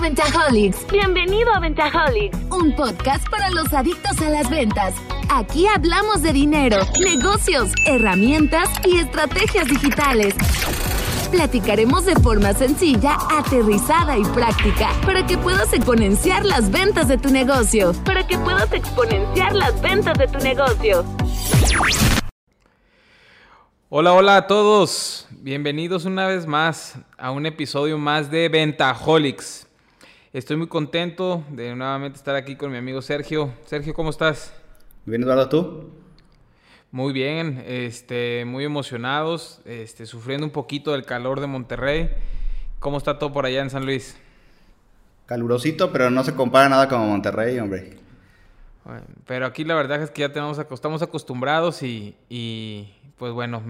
a 0.00 0.02
Ventajolics. 0.02 0.86
Bienvenido 0.90 1.52
a 1.54 1.60
Ventajolics. 1.60 2.36
Un 2.50 2.74
podcast 2.74 3.28
para 3.28 3.50
los 3.50 3.72
adictos 3.72 4.18
a 4.22 4.30
las 4.30 4.48
ventas. 4.48 4.94
Aquí 5.28 5.66
hablamos 5.66 6.22
de 6.22 6.32
dinero, 6.32 6.78
negocios, 7.00 7.70
herramientas 7.86 8.70
y 8.86 8.96
estrategias 8.96 9.68
digitales. 9.68 10.34
Platicaremos 11.30 12.06
de 12.06 12.14
forma 12.16 12.54
sencilla, 12.54 13.18
aterrizada 13.30 14.16
y 14.16 14.24
práctica 14.24 14.90
para 15.04 15.26
que 15.26 15.36
puedas 15.36 15.72
exponenciar 15.72 16.46
las 16.46 16.70
ventas 16.70 17.06
de 17.06 17.18
tu 17.18 17.28
negocio. 17.28 17.92
Para 18.04 18.26
que 18.26 18.38
puedas 18.38 18.72
exponenciar 18.72 19.54
las 19.54 19.80
ventas 19.82 20.16
de 20.18 20.28
tu 20.28 20.38
negocio. 20.38 21.04
Hola, 23.90 24.14
hola 24.14 24.36
a 24.36 24.46
todos. 24.46 25.28
Bienvenidos 25.30 26.06
una 26.06 26.26
vez 26.26 26.46
más 26.46 26.98
a 27.18 27.32
un 27.32 27.44
episodio 27.44 27.98
más 27.98 28.30
de 28.30 28.48
Ventajolics. 28.48 29.69
Estoy 30.32 30.56
muy 30.56 30.68
contento 30.68 31.42
de 31.50 31.74
nuevamente 31.74 32.16
estar 32.16 32.36
aquí 32.36 32.54
con 32.54 32.70
mi 32.70 32.78
amigo 32.78 33.02
Sergio. 33.02 33.52
Sergio, 33.66 33.92
¿cómo 33.94 34.10
estás? 34.10 34.54
Muy 35.04 35.14
bien, 35.16 35.24
Eduardo, 35.24 35.48
¿tú? 35.48 35.90
Muy 36.92 37.12
bien, 37.12 37.64
este, 37.66 38.44
muy 38.46 38.64
emocionados, 38.64 39.60
este, 39.64 40.06
sufriendo 40.06 40.46
un 40.46 40.52
poquito 40.52 40.92
del 40.92 41.04
calor 41.04 41.40
de 41.40 41.48
Monterrey. 41.48 42.10
¿Cómo 42.78 42.98
está 42.98 43.18
todo 43.18 43.32
por 43.32 43.44
allá 43.44 43.60
en 43.60 43.70
San 43.70 43.84
Luis? 43.84 44.16
Calurosito, 45.26 45.90
pero 45.90 46.10
no 46.10 46.22
se 46.22 46.32
compara 46.32 46.68
nada 46.68 46.86
con 46.86 47.08
Monterrey, 47.08 47.58
hombre. 47.58 47.98
pero 49.26 49.46
aquí 49.46 49.64
la 49.64 49.74
verdad 49.74 50.00
es 50.00 50.12
que 50.12 50.20
ya 50.20 50.32
tenemos, 50.32 50.60
estamos 50.60 51.02
acostumbrados 51.02 51.82
y, 51.82 52.14
y 52.28 52.94
pues 53.18 53.32
bueno, 53.32 53.64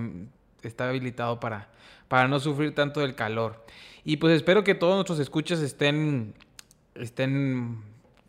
está 0.61 0.91
habilitado 0.91 1.41
para, 1.41 1.71
para 2.09 2.29
no 2.29 2.39
sufrir 2.39 2.75
tanto 2.75 3.01
del 3.01 3.15
calor. 3.15 3.65
Y 4.05 4.17
pues 4.17 4.35
espero 4.35 4.65
que 4.65 4.75
todos 4.75 4.95
nuestros 4.95 5.19
escuchas 5.19 5.61
estén, 5.61 6.35
estén 6.95 7.83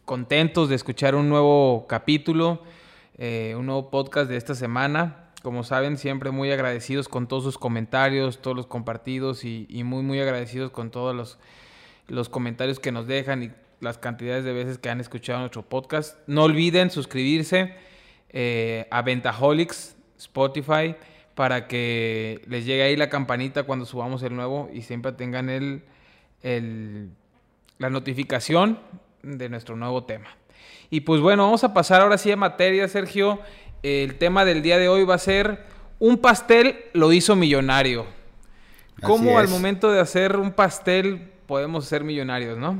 contentos 0.05 0.69
de 0.69 0.75
escuchar 0.75 1.16
un 1.16 1.30
nuevo 1.30 1.86
capítulo, 1.88 2.61
eh, 3.17 3.55
un 3.58 3.66
nuevo 3.66 3.89
podcast 3.89 4.30
de 4.30 4.38
esta 4.38 4.55
semana. 4.55 5.30
Como 5.44 5.63
saben, 5.63 5.97
siempre 5.97 6.31
muy 6.31 6.52
agradecidos 6.52 7.08
con 7.08 7.27
todos 7.27 7.44
sus 7.44 7.58
comentarios, 7.58 8.41
todos 8.41 8.55
los 8.55 8.67
compartidos 8.67 9.44
y, 9.44 9.67
muy, 9.83 10.03
muy 10.03 10.19
agradecidos 10.19 10.71
con 10.71 10.91
todos 10.91 11.16
los, 11.16 11.39
los 12.08 12.30
comentarios 12.30 12.80
que 12.80 12.91
nos 12.91 13.08
dejan 13.08 13.44
y 13.44 13.52
las 13.80 13.97
cantidades 13.97 14.44
de 14.44 14.53
veces 14.53 14.77
que 14.77 14.89
han 14.89 15.02
escuchado 15.02 15.39
nuestro 15.39 15.64
podcast. 15.64 16.17
No 16.27 16.43
olviden 16.43 16.91
suscribirse 16.91 17.73
eh, 18.30 18.88
a 18.91 19.02
Ventaholics, 19.02 19.95
Spotify 20.17 20.95
para 21.36 21.67
que 21.67 22.41
les 22.47 22.66
llegue 22.66 22.83
ahí 22.83 22.95
la 22.95 23.09
campanita 23.09 23.64
cuando 23.64 23.86
subamos 23.86 24.21
el 24.23 24.36
nuevo 24.36 24.69
y 24.71 24.83
siempre 24.83 25.11
tengan 25.14 25.49
el, 25.49 25.83
la 27.81 27.89
notificación 27.89 28.77
de 29.23 29.49
nuestro 29.49 29.75
nuevo 29.75 30.03
tema. 30.03 30.27
Y 30.91 31.01
pues 31.01 31.19
bueno, 31.19 31.45
vamos 31.45 31.63
a 31.63 31.73
pasar 31.73 32.01
ahora 32.01 32.19
sí 32.19 32.31
a 32.31 32.35
materia, 32.35 32.87
Sergio. 32.87 33.39
El 33.81 34.19
tema 34.19 34.45
del 34.45 34.61
día 34.61 34.77
de 34.77 34.87
hoy 34.87 35.03
va 35.03 35.15
a 35.15 35.17
ser 35.17 35.63
un 35.97 36.19
pastel 36.19 36.75
lo 36.93 37.11
hizo 37.11 37.35
millonario. 37.35 38.05
¿Cómo 39.02 39.39
al 39.39 39.47
momento 39.47 39.91
de 39.91 39.99
hacer 39.99 40.37
un 40.37 40.52
pastel 40.52 41.31
podemos 41.47 41.85
ser 41.85 42.03
millonarios, 42.03 42.55
no? 42.59 42.77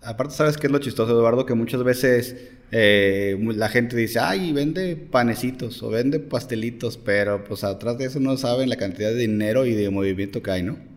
Aparte, 0.00 0.34
¿sabes 0.34 0.56
qué 0.56 0.68
es 0.68 0.72
lo 0.72 0.78
chistoso, 0.78 1.12
Eduardo? 1.12 1.44
Que 1.44 1.52
muchas 1.52 1.84
veces 1.84 2.50
eh, 2.72 3.36
la 3.38 3.68
gente 3.68 3.94
dice, 3.94 4.20
ay, 4.20 4.52
vende 4.52 4.96
panecitos 4.96 5.82
o 5.82 5.90
vende 5.90 6.18
pastelitos, 6.18 6.96
pero 6.96 7.44
pues 7.44 7.62
atrás 7.62 7.98
de 7.98 8.06
eso 8.06 8.20
no 8.20 8.38
saben 8.38 8.70
la 8.70 8.76
cantidad 8.76 9.10
de 9.10 9.16
dinero 9.16 9.66
y 9.66 9.74
de 9.74 9.90
movimiento 9.90 10.42
que 10.42 10.50
hay, 10.50 10.62
¿no? 10.62 10.93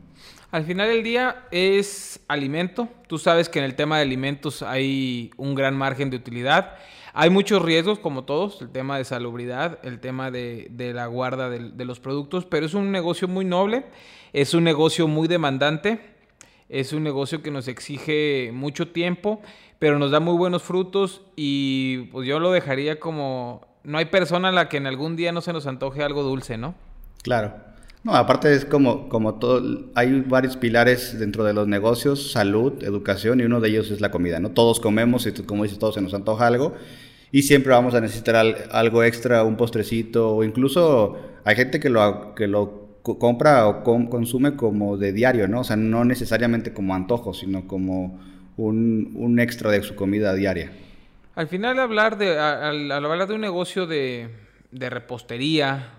Al 0.51 0.63
final 0.63 0.87
del 0.87 1.03
día 1.03 1.47
es 1.51 2.21
alimento. 2.27 2.87
Tú 3.07 3.17
sabes 3.17 3.49
que 3.49 3.59
en 3.59 3.65
el 3.65 3.75
tema 3.75 3.97
de 3.97 4.03
alimentos 4.03 4.61
hay 4.63 5.31
un 5.37 5.55
gran 5.55 5.75
margen 5.75 6.09
de 6.09 6.17
utilidad. 6.17 6.75
Hay 7.13 7.29
muchos 7.29 7.61
riesgos, 7.61 7.99
como 7.99 8.25
todos, 8.25 8.61
el 8.61 8.69
tema 8.69 8.97
de 8.97 9.03
salubridad, 9.03 9.79
el 9.83 9.99
tema 9.99 10.31
de, 10.31 10.69
la 10.93 11.07
guarda 11.07 11.49
de 11.49 11.85
los 11.85 11.99
productos, 11.99 12.45
pero 12.45 12.65
es 12.65 12.73
un 12.73 12.91
negocio 12.91 13.27
muy 13.27 13.43
noble, 13.43 13.85
es 14.33 14.53
un 14.53 14.63
negocio 14.63 15.07
muy 15.07 15.27
demandante 15.27 16.17
es 16.69 16.91
un 16.91 17.03
negocio 17.03 17.41
que 17.41 17.51
nos 17.51 17.67
exige 17.67 18.51
mucho 18.53 18.89
tiempo, 18.89 19.41
pero 19.79 19.99
nos 19.99 20.11
da 20.11 20.19
muy 20.19 20.35
buenos 20.35 20.63
frutos 20.63 21.21
y 21.35 22.09
pues 22.11 22.27
yo 22.27 22.39
lo 22.39 22.51
dejaría 22.51 22.99
como... 22.99 23.65
No 23.83 23.97
hay 23.97 24.05
persona 24.05 24.49
a 24.49 24.51
la 24.51 24.67
que 24.67 24.77
en 24.77 24.87
algún 24.87 25.15
día 25.15 25.31
no 25.31 25.39
se 25.39 25.53
nos 25.53 25.65
antoje 25.65 26.03
algo 26.03 26.23
dulce, 26.23 26.57
¿no? 26.57 26.75
Claro. 27.23 27.55
No, 28.03 28.15
aparte 28.15 28.53
es 28.53 28.63
como, 28.63 29.09
como 29.09 29.35
todo, 29.35 29.89
hay 29.95 30.21
varios 30.21 30.55
pilares 30.55 31.19
dentro 31.19 31.43
de 31.43 31.53
los 31.53 31.67
negocios, 31.67 32.31
salud, 32.31 32.83
educación, 32.83 33.41
y 33.41 33.43
uno 33.43 33.59
de 33.59 33.69
ellos 33.69 33.91
es 33.91 34.01
la 34.01 34.11
comida, 34.11 34.39
¿no? 34.39 34.51
Todos 34.51 34.79
comemos 34.79 35.25
y 35.25 35.33
como 35.43 35.63
dices, 35.63 35.79
todos 35.79 35.95
se 35.95 36.01
nos 36.01 36.13
antoja 36.13 36.47
algo, 36.47 36.73
y 37.31 37.41
siempre 37.41 37.73
vamos 37.73 37.93
a 37.95 38.01
necesitar 38.01 38.35
algo 38.71 39.03
extra, 39.03 39.43
un 39.43 39.57
postrecito, 39.57 40.35
o 40.35 40.43
incluso 40.43 41.17
hay 41.43 41.55
gente 41.55 41.79
que 41.79 41.89
lo, 41.89 42.33
que 42.35 42.47
lo 42.47 42.87
compra 43.15 43.67
o 43.67 43.83
consume 43.83 44.55
como 44.55 44.97
de 44.97 45.13
diario, 45.13 45.47
¿no? 45.47 45.61
O 45.61 45.63
sea, 45.63 45.75
no 45.75 46.05
necesariamente 46.05 46.73
como 46.73 46.93
antojo, 46.93 47.33
sino 47.33 47.67
como 47.67 48.19
un, 48.57 49.37
extra 49.39 49.71
de 49.71 49.81
su 49.83 49.95
comida 49.95 50.33
diaria. 50.33 50.71
Al 51.35 51.47
final 51.47 51.79
hablar 51.79 52.17
de, 52.17 52.37
al, 52.37 52.91
hablar 52.91 53.27
de 53.27 53.35
un 53.35 53.41
negocio 53.41 53.85
de, 53.85 54.29
repostería, 54.71 55.89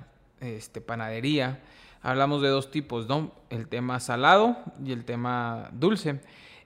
este, 0.41 0.81
panadería, 0.81 1.61
hablamos 2.03 2.43
de 2.43 2.49
dos 2.49 2.71
tipos, 2.71 3.09
¿no? 3.09 3.33
El 3.51 3.69
tema 3.69 4.01
salado 4.01 4.57
y 4.85 4.93
el 4.93 5.05
tema 5.05 5.71
dulce. 5.73 6.21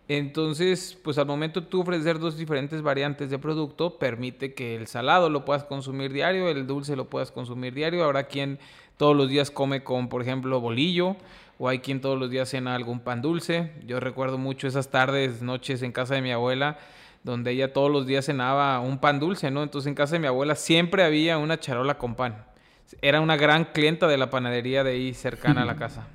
Entonces, 0.08 0.98
pues 1.02 1.16
al 1.16 1.26
momento 1.26 1.62
tú 1.64 1.82
ofrecer 1.82 2.18
dos 2.18 2.36
diferentes 2.36 2.82
variantes 2.82 3.30
de 3.30 3.38
producto, 3.38 3.98
permite 3.98 4.52
que 4.52 4.74
el 4.76 4.86
salado 4.86 5.30
lo 5.30 5.44
puedas 5.44 5.64
consumir 5.64 6.12
diario, 6.12 6.48
el 6.48 6.66
dulce 6.66 6.96
lo 6.96 7.08
puedas 7.08 7.30
consumir 7.30 7.72
diario. 7.72 8.04
Habrá 8.04 8.24
quien 8.24 8.58
todos 8.96 9.16
los 9.16 9.28
días 9.28 9.50
come 9.50 9.84
con, 9.84 10.08
por 10.08 10.22
ejemplo, 10.22 10.60
bolillo, 10.60 11.16
o 11.58 11.68
hay 11.68 11.78
quien 11.78 12.00
todos 12.00 12.18
los 12.18 12.30
días 12.30 12.48
cena 12.48 12.74
algún 12.74 13.00
pan 13.00 13.22
dulce. 13.22 13.72
Yo 13.86 14.00
recuerdo 14.00 14.38
mucho 14.38 14.66
esas 14.66 14.90
tardes, 14.90 15.40
noches 15.40 15.82
en 15.82 15.92
casa 15.92 16.14
de 16.14 16.22
mi 16.22 16.32
abuela, 16.32 16.78
donde 17.22 17.52
ella 17.52 17.72
todos 17.72 17.90
los 17.90 18.06
días 18.06 18.26
cenaba 18.26 18.80
un 18.80 18.98
pan 18.98 19.20
dulce, 19.20 19.50
¿no? 19.50 19.62
Entonces 19.62 19.88
en 19.88 19.94
casa 19.94 20.16
de 20.16 20.18
mi 20.18 20.26
abuela 20.26 20.56
siempre 20.56 21.04
había 21.04 21.38
una 21.38 21.60
charola 21.60 21.96
con 21.96 22.16
pan. 22.16 22.51
Era 23.00 23.20
una 23.20 23.36
gran 23.36 23.66
clienta 23.66 24.06
de 24.06 24.18
la 24.18 24.30
panadería 24.30 24.84
de 24.84 24.92
ahí 24.92 25.14
cercana 25.14 25.62
a 25.62 25.64
la 25.64 25.76
casa. 25.76 26.06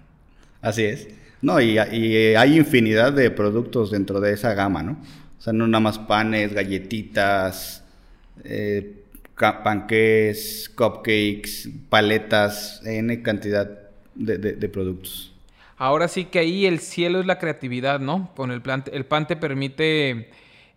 Así 0.62 0.84
es. 0.84 1.08
No, 1.42 1.62
y, 1.62 1.78
hay 1.78 2.58
infinidad 2.58 3.14
de 3.14 3.30
productos 3.32 3.92
dentro 3.92 4.20
de 4.20 4.34
esa 4.34 4.54
gama, 4.54 4.84
¿no? 4.84 4.98
O 5.38 5.42
sea, 5.42 5.54
no 5.54 5.68
nada 5.68 5.80
más 5.80 6.00
panes, 6.00 6.54
galletitas, 6.54 7.84
eh, 8.44 9.04
panqués, 9.36 10.72
cupcakes, 10.76 11.70
paletas, 11.90 12.82
N 12.86 13.22
cantidad 13.22 13.70
de, 14.16 14.70
productos. 14.70 15.34
Ahora 15.78 16.08
sí 16.08 16.26
que 16.26 16.40
ahí 16.40 16.66
el 16.66 16.80
cielo 16.80 17.20
es 17.20 17.28
la 17.28 17.38
creatividad, 17.38 18.00
¿no? 18.00 18.32
Con 18.36 18.52
el, 18.52 18.62
plan, 18.62 18.84
el 18.92 19.06
pan 19.06 19.28
te 19.28 19.36
permite 19.36 20.32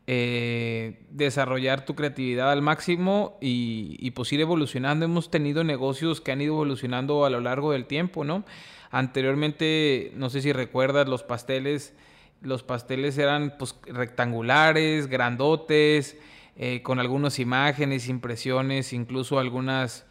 eh, 0.06 1.03
desarrollar 1.11 1.84
tu 1.84 1.94
creatividad 1.94 2.50
al 2.50 2.62
máximo 2.62 3.38
y, 3.41 3.97
y 4.00 4.11
pues 4.12 4.33
ir 4.33 4.41
evolucionando. 4.41 5.05
Hemos 5.05 5.31
tenido 5.31 5.65
negocios 5.65 6.21
que 6.21 6.33
han 6.33 6.41
ido 6.41 6.55
evolucionando 6.55 7.25
a 7.25 7.31
lo 7.31 7.41
largo 7.41 7.72
del 7.72 7.87
tiempo, 7.87 8.25
¿no? 8.25 8.44
Anteriormente, 8.91 10.12
no 10.16 10.31
sé 10.31 10.43
si 10.43 10.53
recuerdas, 10.53 11.09
los 11.09 11.22
pasteles, 11.22 11.94
los 12.43 12.65
pasteles 12.65 13.19
eran 13.19 13.55
pues 13.56 13.77
rectangulares, 13.87 15.06
grandotes, 15.06 16.16
eh, 16.56 16.83
con 16.83 16.99
algunas 16.99 17.39
imágenes, 17.39 18.09
impresiones, 18.09 18.93
incluso 18.93 19.39
algunas 19.39 20.06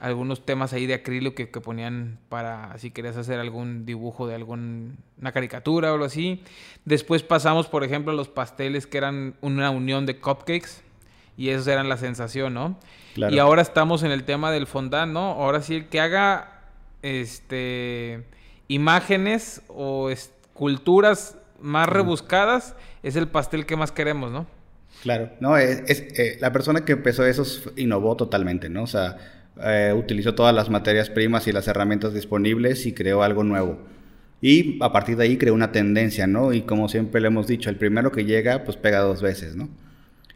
algunos 0.00 0.46
temas 0.46 0.72
ahí 0.72 0.86
de 0.86 0.94
acrílico 0.94 1.34
que, 1.34 1.46
ponían 1.46 2.18
para 2.30 2.76
si 2.78 2.90
querías 2.90 3.16
hacer 3.18 3.38
algún 3.38 3.84
dibujo 3.84 4.26
de 4.26 4.34
alguna 4.34 4.96
caricatura 5.32 5.90
o 5.90 5.94
algo 5.94 6.06
así. 6.06 6.42
Después 6.86 7.22
pasamos, 7.22 7.68
por 7.68 7.84
ejemplo, 7.84 8.12
a 8.12 8.16
los 8.16 8.28
pasteles 8.28 8.86
que 8.86 8.98
eran 8.98 9.34
una 9.42 9.70
unión 9.70 10.06
de 10.06 10.18
cupcakes 10.18 10.82
y 11.36 11.50
esos 11.50 11.66
eran 11.68 11.88
la 11.88 11.98
sensación, 11.98 12.54
¿no? 12.54 12.78
Y 13.14 13.38
ahora 13.38 13.60
estamos 13.60 14.02
en 14.02 14.10
el 14.10 14.24
tema 14.24 14.50
del 14.50 14.66
fondant, 14.66 15.12
¿no? 15.12 15.32
Ahora 15.32 15.60
sí 15.60 15.74
el 15.74 15.88
que 15.88 16.00
haga 16.00 16.62
este 17.02 18.24
imágenes 18.68 19.62
o 19.68 20.10
esculturas 20.10 21.36
más 21.60 21.88
rebuscadas 21.88 22.74
es 23.02 23.16
el 23.16 23.28
pastel 23.28 23.66
que 23.66 23.76
más 23.76 23.92
queremos, 23.92 24.30
¿no? 24.30 24.46
Claro, 25.02 25.30
no, 25.40 25.56
es, 25.56 25.82
eh, 25.88 26.36
la 26.40 26.52
persona 26.52 26.84
que 26.84 26.92
empezó 26.92 27.24
eso 27.24 27.44
innovó 27.76 28.16
totalmente, 28.16 28.68
¿no? 28.68 28.82
O 28.82 28.86
sea, 28.86 29.16
eh, 29.64 29.94
utilizó 29.96 30.34
todas 30.34 30.54
las 30.54 30.70
materias 30.70 31.10
primas 31.10 31.46
y 31.46 31.52
las 31.52 31.68
herramientas 31.68 32.14
disponibles 32.14 32.86
y 32.86 32.92
creó 32.92 33.22
algo 33.22 33.44
nuevo. 33.44 33.78
Y 34.40 34.82
a 34.82 34.92
partir 34.92 35.16
de 35.16 35.24
ahí 35.24 35.36
creó 35.36 35.54
una 35.54 35.72
tendencia, 35.72 36.26
¿no? 36.26 36.52
Y 36.52 36.62
como 36.62 36.88
siempre 36.88 37.20
le 37.20 37.28
hemos 37.28 37.46
dicho, 37.46 37.68
el 37.70 37.76
primero 37.76 38.10
que 38.10 38.24
llega, 38.24 38.64
pues 38.64 38.76
pega 38.76 39.00
dos 39.00 39.20
veces, 39.20 39.56
¿no? 39.56 39.68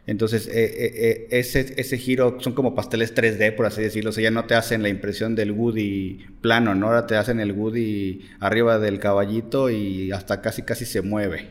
Entonces, 0.07 0.47
eh, 0.53 1.27
ese, 1.31 1.73
ese 1.77 1.97
giro 1.97 2.37
son 2.39 2.53
como 2.53 2.75
pasteles 2.75 3.15
3D, 3.15 3.55
por 3.55 3.65
así 3.65 3.81
decirlo. 3.81 4.11
O 4.11 4.13
sea, 4.13 4.23
ya 4.23 4.31
no 4.31 4.45
te 4.45 4.53
hacen 4.53 4.83
la 4.83 4.89
impresión 4.89 5.35
del 5.35 5.51
Woody 5.51 6.25
plano, 6.41 6.75
¿no? 6.75 6.87
Ahora 6.87 7.07
te 7.07 7.15
hacen 7.15 7.39
el 7.39 7.53
Woody 7.53 8.21
arriba 8.39 8.77
del 8.77 8.99
caballito 8.99 9.71
y 9.71 10.11
hasta 10.11 10.41
casi, 10.41 10.61
casi 10.61 10.85
se 10.85 11.01
mueve. 11.01 11.49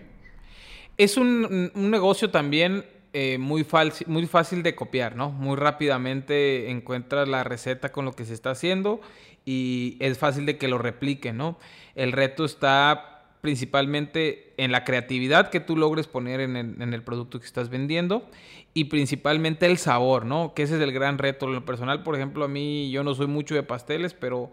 Es 0.97 1.17
un, 1.17 1.73
negocio 1.75 2.31
también 2.31 2.85
eh, 3.16 3.38
muy, 3.38 3.64
muy 4.08 4.26
fácil 4.26 4.64
de 4.64 4.75
copiar, 4.75 5.14
¿no? 5.14 5.31
Muy 5.31 5.55
rápidamente 5.55 6.69
encuentras 6.69 7.28
la 7.28 7.44
receta 7.44 7.93
con 7.93 8.05
lo 8.05 8.12
que 8.12 8.25
se 8.25 8.34
está 8.34 8.50
haciendo 8.50 9.00
y 9.44 9.96
es 10.00 10.19
fácil 10.19 10.46
de 10.46 10.58
que 10.58 10.66
lo 10.66 10.78
repliquen, 10.78 11.37
¿no? 11.37 11.56
El 11.94 12.11
reto 12.11 12.44
está 12.44 13.22
principalmente 13.40 14.52
en 14.56 14.72
la 14.72 14.82
creatividad 14.82 15.50
que 15.50 15.61
tú 15.61 15.76
logres 15.76 16.08
poner 16.08 16.40
en 16.40 16.56
el, 16.56 17.02
producto 17.05 17.38
que 17.38 17.46
estás 17.46 17.69
vendiendo 17.69 18.26
y 18.72 18.87
principalmente 18.87 19.66
el 19.66 19.78
sabor, 19.78 20.26
¿no? 20.26 20.52
Que 20.52 20.64
ese 20.64 20.75
es 20.75 20.81
el 20.81 20.90
gran 20.90 21.19
reto. 21.19 21.46
En 21.46 21.55
lo 21.55 21.64
personal, 21.64 22.02
por 22.02 22.16
ejemplo, 22.16 22.44
a 22.44 22.49
mí 22.49 22.90
yo 22.90 23.05
no 23.05 23.14
soy 23.14 23.28
mucho 23.28 23.55
de 23.55 23.62
pasteles, 23.62 24.12
pero 24.12 24.50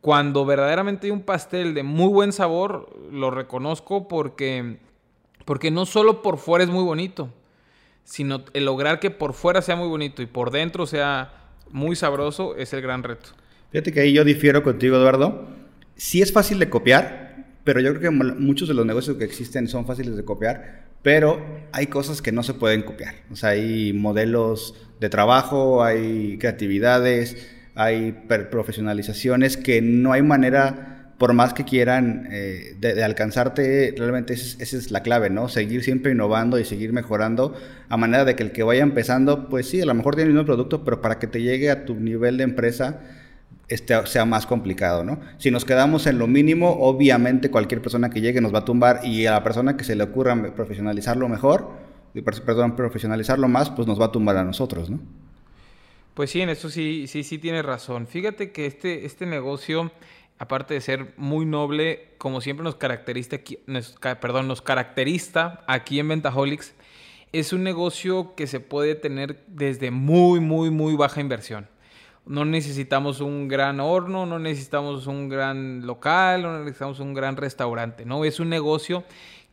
cuando 0.00 0.44
verdaderamente 0.44 1.06
hay 1.06 1.12
un 1.12 1.22
pastel 1.22 1.74
de 1.74 1.84
muy 1.84 2.08
buen 2.08 2.32
sabor, 2.32 2.90
lo 3.12 3.30
reconozco 3.30 4.08
porque, 4.08 4.78
porque 5.44 5.70
no 5.70 5.86
solo 5.86 6.22
por 6.22 6.38
fuera 6.38 6.64
es 6.64 6.70
muy 6.70 6.82
bonito, 6.82 7.30
sino 8.04 8.44
el 8.52 8.66
lograr 8.66 9.00
que 9.00 9.10
por 9.10 9.34
fuera 9.34 9.62
sea 9.62 9.76
muy 9.76 9.88
bonito 9.88 10.22
y 10.22 10.26
por 10.26 10.50
dentro 10.50 10.86
sea 10.86 11.32
muy 11.70 11.96
sabroso 11.96 12.56
es 12.56 12.72
el 12.72 12.82
gran 12.82 13.02
reto. 13.02 13.30
Fíjate 13.72 13.92
que 13.92 14.00
ahí 14.00 14.12
yo 14.12 14.24
difiero 14.24 14.62
contigo, 14.62 14.96
Eduardo. 14.96 15.48
Sí 15.96 16.22
es 16.22 16.32
fácil 16.32 16.58
de 16.58 16.70
copiar, 16.70 17.46
pero 17.64 17.80
yo 17.80 17.90
creo 17.90 18.02
que 18.02 18.10
muchos 18.10 18.68
de 18.68 18.74
los 18.74 18.86
negocios 18.86 19.16
que 19.16 19.24
existen 19.24 19.66
son 19.66 19.86
fáciles 19.86 20.16
de 20.16 20.24
copiar, 20.24 20.84
pero 21.02 21.44
hay 21.72 21.88
cosas 21.88 22.22
que 22.22 22.30
no 22.30 22.42
se 22.42 22.54
pueden 22.54 22.82
copiar. 22.82 23.14
O 23.32 23.36
sea, 23.36 23.50
hay 23.50 23.92
modelos 23.92 24.74
de 25.00 25.08
trabajo, 25.08 25.82
hay 25.82 26.38
creatividades, 26.38 27.50
hay 27.74 28.12
profesionalizaciones 28.50 29.56
que 29.56 29.82
no 29.82 30.12
hay 30.12 30.22
manera, 30.22 30.93
por 31.18 31.32
más 31.32 31.54
que 31.54 31.64
quieran, 31.64 32.28
eh, 32.30 32.76
de, 32.78 33.02
alcanzarte, 33.04 33.94
realmente 33.96 34.34
esa 34.34 34.62
es, 34.62 34.90
la 34.90 35.02
clave, 35.02 35.30
¿no? 35.30 35.48
Seguir 35.48 35.84
siempre 35.84 36.12
innovando 36.12 36.58
y 36.58 36.64
seguir 36.64 36.92
mejorando 36.92 37.54
a 37.88 37.96
manera 37.96 38.24
de 38.24 38.34
que 38.34 38.42
el 38.42 38.52
que 38.52 38.62
vaya 38.62 38.82
empezando, 38.82 39.48
pues 39.48 39.68
sí, 39.68 39.80
a 39.80 39.86
lo 39.86 39.94
mejor 39.94 40.16
tiene 40.16 40.28
el 40.28 40.34
mismo 40.34 40.46
producto, 40.46 40.84
pero 40.84 41.00
para 41.00 41.18
que 41.18 41.26
te 41.26 41.40
llegue 41.40 41.70
a 41.70 41.84
tu 41.84 41.94
nivel 41.94 42.36
de 42.36 42.44
empresa, 42.44 43.00
este, 43.68 44.06
sea 44.06 44.24
más 44.24 44.46
complicado, 44.46 45.04
¿no? 45.04 45.20
Si 45.38 45.50
nos 45.50 45.64
quedamos 45.64 46.06
en 46.06 46.18
lo 46.18 46.26
mínimo, 46.26 46.70
obviamente 46.80 47.50
cualquier 47.50 47.80
persona 47.80 48.10
que 48.10 48.20
llegue 48.20 48.40
nos 48.40 48.52
va 48.52 48.60
a 48.60 48.64
tumbar 48.64 49.00
y 49.04 49.26
a 49.26 49.30
la 49.30 49.42
persona 49.44 49.76
que 49.76 49.84
se 49.84 49.94
le 49.94 50.04
ocurra 50.04 50.54
profesionalizarlo 50.54 51.28
mejor, 51.28 51.70
perdón, 52.44 52.76
profesionalizarlo 52.76 53.48
más, 53.48 53.70
pues 53.70 53.88
nos 53.88 54.00
va 54.00 54.06
a 54.06 54.12
tumbar 54.12 54.36
a 54.36 54.44
nosotros, 54.44 54.90
¿no? 54.90 55.00
Pues 56.14 56.30
sí, 56.30 56.40
en 56.40 56.48
eso 56.48 56.70
sí, 56.70 57.06
sí, 57.08 57.24
sí 57.24 57.38
tiene 57.38 57.60
razón. 57.62 58.06
Fíjate 58.06 58.52
que 58.52 58.66
este, 58.66 59.04
este 59.04 59.26
negocio, 59.26 59.90
aparte 60.38 60.74
de 60.74 60.80
ser 60.80 61.14
muy 61.16 61.46
noble, 61.46 62.14
como 62.18 62.40
siempre 62.40 62.64
nos 62.64 62.76
caracteriza, 62.76 63.36
aquí, 63.36 63.58
perdón, 64.20 64.48
nos 64.48 64.62
caracteriza 64.62 65.60
aquí 65.66 66.00
en 66.00 66.08
Ventaholics, 66.08 66.74
es 67.32 67.52
un 67.52 67.64
negocio 67.64 68.34
que 68.36 68.46
se 68.46 68.60
puede 68.60 68.94
tener 68.94 69.44
desde 69.46 69.90
muy, 69.90 70.40
muy, 70.40 70.70
muy 70.70 70.94
baja 70.94 71.20
inversión. 71.20 71.68
No 72.26 72.44
necesitamos 72.44 73.20
un 73.20 73.48
gran 73.48 73.80
horno, 73.80 74.24
no 74.24 74.38
necesitamos 74.38 75.06
un 75.06 75.28
gran 75.28 75.86
local, 75.86 76.42
no 76.42 76.58
necesitamos 76.60 77.00
un 77.00 77.12
gran 77.12 77.36
restaurante, 77.36 78.04
¿no? 78.06 78.24
Es 78.24 78.40
un 78.40 78.48
negocio 78.48 79.04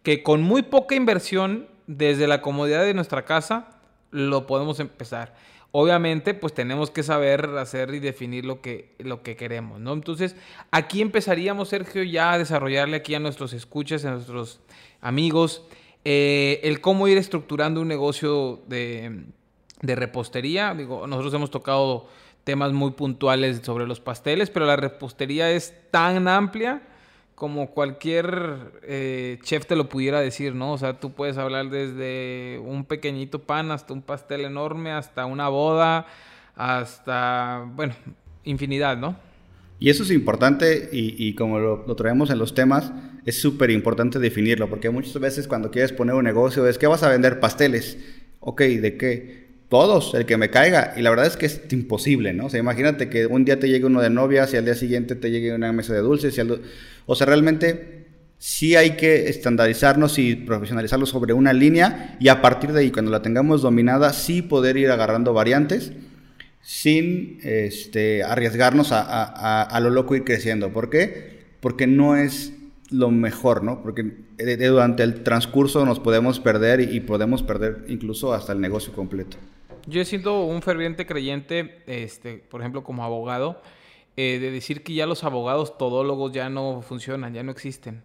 que 0.03 0.23
con 0.23 0.41
muy 0.41 0.61
poca 0.61 0.95
inversión, 0.95 1.67
desde 1.87 2.27
la 2.27 2.41
comodidad 2.41 2.83
de 2.83 2.93
nuestra 2.93 3.25
casa, 3.25 3.67
lo 4.11 4.47
podemos 4.47 4.79
empezar. 4.79 5.33
Obviamente, 5.73 6.33
pues 6.33 6.53
tenemos 6.53 6.91
que 6.91 7.01
saber 7.01 7.45
hacer 7.57 7.93
y 7.93 7.99
definir 7.99 8.43
lo 8.43 8.61
que, 8.61 8.93
lo 8.99 9.23
que 9.23 9.37
queremos, 9.37 9.79
¿no? 9.79 9.93
Entonces, 9.93 10.35
aquí 10.69 11.01
empezaríamos, 11.01 11.69
Sergio, 11.69 12.03
ya 12.03 12.33
a 12.33 12.37
desarrollarle 12.37 12.97
aquí 12.97 13.15
a 13.15 13.19
nuestros 13.19 13.53
escuchas, 13.53 14.03
a 14.03 14.11
nuestros 14.11 14.59
amigos, 14.99 15.63
eh, 16.03 16.59
el 16.63 16.81
cómo 16.81 17.07
ir 17.07 17.17
estructurando 17.17 17.79
un 17.79 17.87
negocio 17.87 18.61
de, 18.67 19.23
de 19.81 19.95
repostería. 19.95 20.73
Digo, 20.73 21.07
nosotros 21.07 21.33
hemos 21.33 21.51
tocado 21.51 22.07
temas 22.43 22.73
muy 22.73 22.91
puntuales 22.91 23.61
sobre 23.63 23.87
los 23.87 24.01
pasteles, 24.01 24.49
pero 24.49 24.65
la 24.65 24.75
repostería 24.75 25.51
es 25.51 25.73
tan 25.89 26.27
amplia 26.27 26.81
como 27.41 27.71
cualquier 27.71 28.71
eh, 28.83 29.39
chef 29.41 29.65
te 29.65 29.75
lo 29.75 29.89
pudiera 29.89 30.21
decir, 30.21 30.53
¿no? 30.53 30.73
O 30.73 30.77
sea, 30.77 30.99
tú 30.99 31.13
puedes 31.13 31.39
hablar 31.39 31.71
desde 31.71 32.61
un 32.63 32.85
pequeñito 32.85 33.39
pan 33.39 33.71
hasta 33.71 33.93
un 33.93 34.03
pastel 34.03 34.41
enorme, 34.41 34.91
hasta 34.91 35.25
una 35.25 35.49
boda, 35.49 36.05
hasta, 36.55 37.65
bueno, 37.73 37.95
infinidad, 38.43 38.95
¿no? 38.95 39.17
Y 39.79 39.89
eso 39.89 40.03
es 40.03 40.11
importante 40.11 40.89
y, 40.91 41.33
como 41.33 41.57
lo, 41.57 41.83
lo, 41.87 41.95
traemos 41.95 42.29
en 42.29 42.37
los 42.37 42.53
temas, 42.53 42.93
es 43.25 43.41
súper 43.41 43.71
importante 43.71 44.19
definirlo, 44.19 44.69
porque 44.69 44.91
muchas 44.91 45.19
veces 45.19 45.47
cuando 45.47 45.71
quieres 45.71 45.91
poner 45.93 46.13
un 46.13 46.25
negocio 46.25 46.67
es 46.67 46.77
que 46.77 46.85
vas 46.85 47.01
a 47.01 47.09
vender 47.09 47.39
pasteles. 47.39 47.97
Ok, 48.39 48.61
¿de 48.61 48.97
qué? 48.97 49.50
Todos, 49.71 50.13
el 50.15 50.25
que 50.25 50.35
me 50.35 50.49
caiga. 50.49 50.93
Y 50.97 51.01
la 51.01 51.09
verdad 51.11 51.27
es 51.27 51.37
que 51.37 51.45
es 51.45 51.61
imposible, 51.71 52.33
¿no? 52.33 52.47
O 52.47 52.49
sea, 52.49 52.59
imagínate 52.59 53.07
que 53.07 53.25
un 53.25 53.45
día 53.45 53.57
te 53.57 53.69
llegue 53.69 53.85
uno 53.85 54.01
de 54.01 54.09
novias 54.09 54.53
y 54.53 54.57
al 54.57 54.65
día 54.65 54.75
siguiente 54.75 55.15
te 55.15 55.31
llegue 55.31 55.55
una 55.55 55.71
mesa 55.71 55.93
de 55.93 55.99
dulces. 56.01 56.37
Y 56.37 56.41
O 57.05 57.15
sea, 57.15 57.25
realmente 57.25 58.05
sí 58.37 58.75
hay 58.75 58.97
que 58.97 59.29
estandarizarnos 59.29 60.19
y 60.19 60.35
profesionalizarlo 60.35 61.05
sobre 61.05 61.31
una 61.31 61.53
línea 61.53 62.17
y 62.19 62.27
a 62.27 62.41
partir 62.41 62.73
de 62.73 62.81
ahí, 62.81 62.91
cuando 62.91 63.11
la 63.11 63.21
tengamos 63.21 63.61
dominada, 63.61 64.11
sí 64.11 64.41
poder 64.41 64.75
ir 64.75 64.91
agarrando 64.91 65.31
variantes 65.33 65.93
sin 66.61 67.39
este, 67.41 68.23
arriesgarnos 68.23 68.91
a, 68.91 69.63
a, 69.63 69.79
lo 69.79 69.89
loco 69.89 70.17
ir 70.17 70.25
creciendo. 70.25 70.73
¿Por 70.73 70.89
qué? 70.89 71.45
Porque 71.61 71.87
no 71.87 72.17
es 72.17 72.51
lo 72.89 73.09
mejor, 73.09 73.63
¿no? 73.63 73.81
Porque 73.81 74.03
durante 74.67 75.03
el 75.03 75.23
transcurso 75.23 75.85
nos 75.85 76.01
podemos 76.01 76.41
perder 76.41 76.81
y 76.81 76.99
podemos 76.99 77.41
perder 77.41 77.85
incluso 77.87 78.33
hasta 78.33 78.51
el 78.51 78.59
negocio 78.59 78.91
completo. 78.91 79.37
Yo 79.87 80.05
sido 80.05 80.43
un 80.43 80.61
ferviente 80.61 81.05
creyente, 81.05 81.81
este, 81.87 82.37
por 82.37 82.61
ejemplo, 82.61 82.83
como 82.83 83.03
abogado, 83.03 83.61
eh, 84.15 84.37
de 84.39 84.51
decir 84.51 84.83
que 84.83 84.93
ya 84.93 85.07
los 85.07 85.23
abogados 85.23 85.77
todólogos 85.77 86.31
ya 86.31 86.49
no 86.49 86.81
funcionan, 86.81 87.33
ya 87.33 87.43
no 87.43 87.51
existen. 87.51 88.03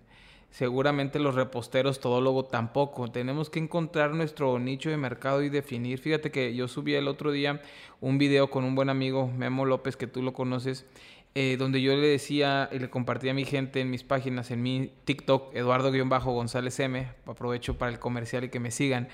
Seguramente 0.51 1.19
los 1.19 1.35
reposteros 1.35 2.01
todólogos 2.01 2.49
tampoco. 2.49 3.09
Tenemos 3.09 3.51
que 3.51 3.59
encontrar 3.59 4.15
nuestro 4.15 4.59
nicho 4.59 4.89
de 4.89 4.97
mercado 4.97 5.43
y 5.43 5.51
definir. 5.51 5.99
Fíjate 5.99 6.31
que 6.31 6.55
yo 6.55 6.67
subí 6.67 6.95
el 6.95 7.09
otro 7.09 7.31
día 7.31 7.61
un 8.01 8.17
video 8.17 8.49
con 8.49 8.65
un 8.65 8.75
buen 8.75 8.89
amigo, 8.89 9.29
Memo 9.29 9.67
López, 9.67 9.97
que 9.97 10.07
tú 10.07 10.23
lo 10.23 10.33
conoces, 10.33 10.87
eh, 11.35 11.57
donde 11.59 11.83
yo 11.83 11.95
le 11.95 12.07
decía 12.07 12.71
y 12.73 12.79
le 12.79 12.89
compartía 12.89 13.33
a 13.33 13.35
mi 13.35 13.45
gente 13.45 13.83
en 13.83 13.91
mis 13.91 14.03
páginas, 14.03 14.51
en 14.51 14.63
mi 14.63 14.93
TikTok, 15.05 15.55
Eduardo-González 15.55 16.81
M, 16.81 17.07
aprovecho 17.27 17.77
para 17.77 17.93
el 17.93 17.99
comercial 17.99 18.45
y 18.45 18.49
que 18.49 18.61
me 18.61 18.71
sigan, 18.71 19.09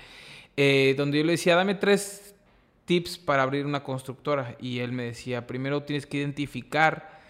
eh, 0.55 0.93
donde 0.97 1.17
yo 1.17 1.25
le 1.25 1.33
decía, 1.33 1.57
dame 1.57 1.75
tres 1.75 2.32
tips 2.85 3.17
para 3.17 3.43
abrir 3.43 3.65
una 3.65 3.83
constructora 3.83 4.55
y 4.59 4.79
él 4.79 4.91
me 4.91 5.03
decía, 5.03 5.47
primero 5.47 5.83
tienes 5.83 6.05
que 6.05 6.17
identificar 6.17 7.21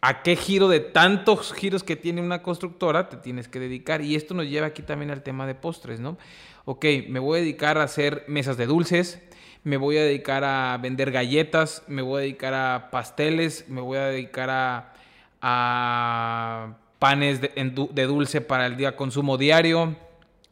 a 0.00 0.22
qué 0.22 0.36
giro 0.36 0.68
de 0.68 0.80
tantos 0.80 1.54
giros 1.54 1.82
que 1.82 1.96
tiene 1.96 2.20
una 2.20 2.42
constructora 2.42 3.08
te 3.08 3.16
tienes 3.16 3.48
que 3.48 3.58
dedicar 3.58 4.02
y 4.02 4.16
esto 4.16 4.34
nos 4.34 4.46
lleva 4.46 4.66
aquí 4.66 4.82
también 4.82 5.10
al 5.10 5.22
tema 5.22 5.46
de 5.46 5.54
postres, 5.54 5.98
¿no? 5.98 6.18
Ok, 6.66 6.84
me 7.08 7.20
voy 7.20 7.38
a 7.38 7.42
dedicar 7.42 7.78
a 7.78 7.84
hacer 7.84 8.24
mesas 8.28 8.56
de 8.56 8.66
dulces, 8.66 9.22
me 9.62 9.78
voy 9.78 9.96
a 9.96 10.02
dedicar 10.02 10.44
a 10.44 10.76
vender 10.76 11.10
galletas, 11.10 11.82
me 11.88 12.02
voy 12.02 12.18
a 12.18 12.22
dedicar 12.22 12.52
a 12.52 12.90
pasteles, 12.90 13.66
me 13.68 13.80
voy 13.80 13.96
a 13.96 14.06
dedicar 14.06 14.50
a, 15.40 16.76
panes 16.98 17.40
de, 17.40 17.50
de, 17.90 18.04
dulce 18.04 18.40
para 18.40 18.66
el 18.66 18.76
día 18.76 18.96
consumo 18.96 19.36
diario, 19.36 19.94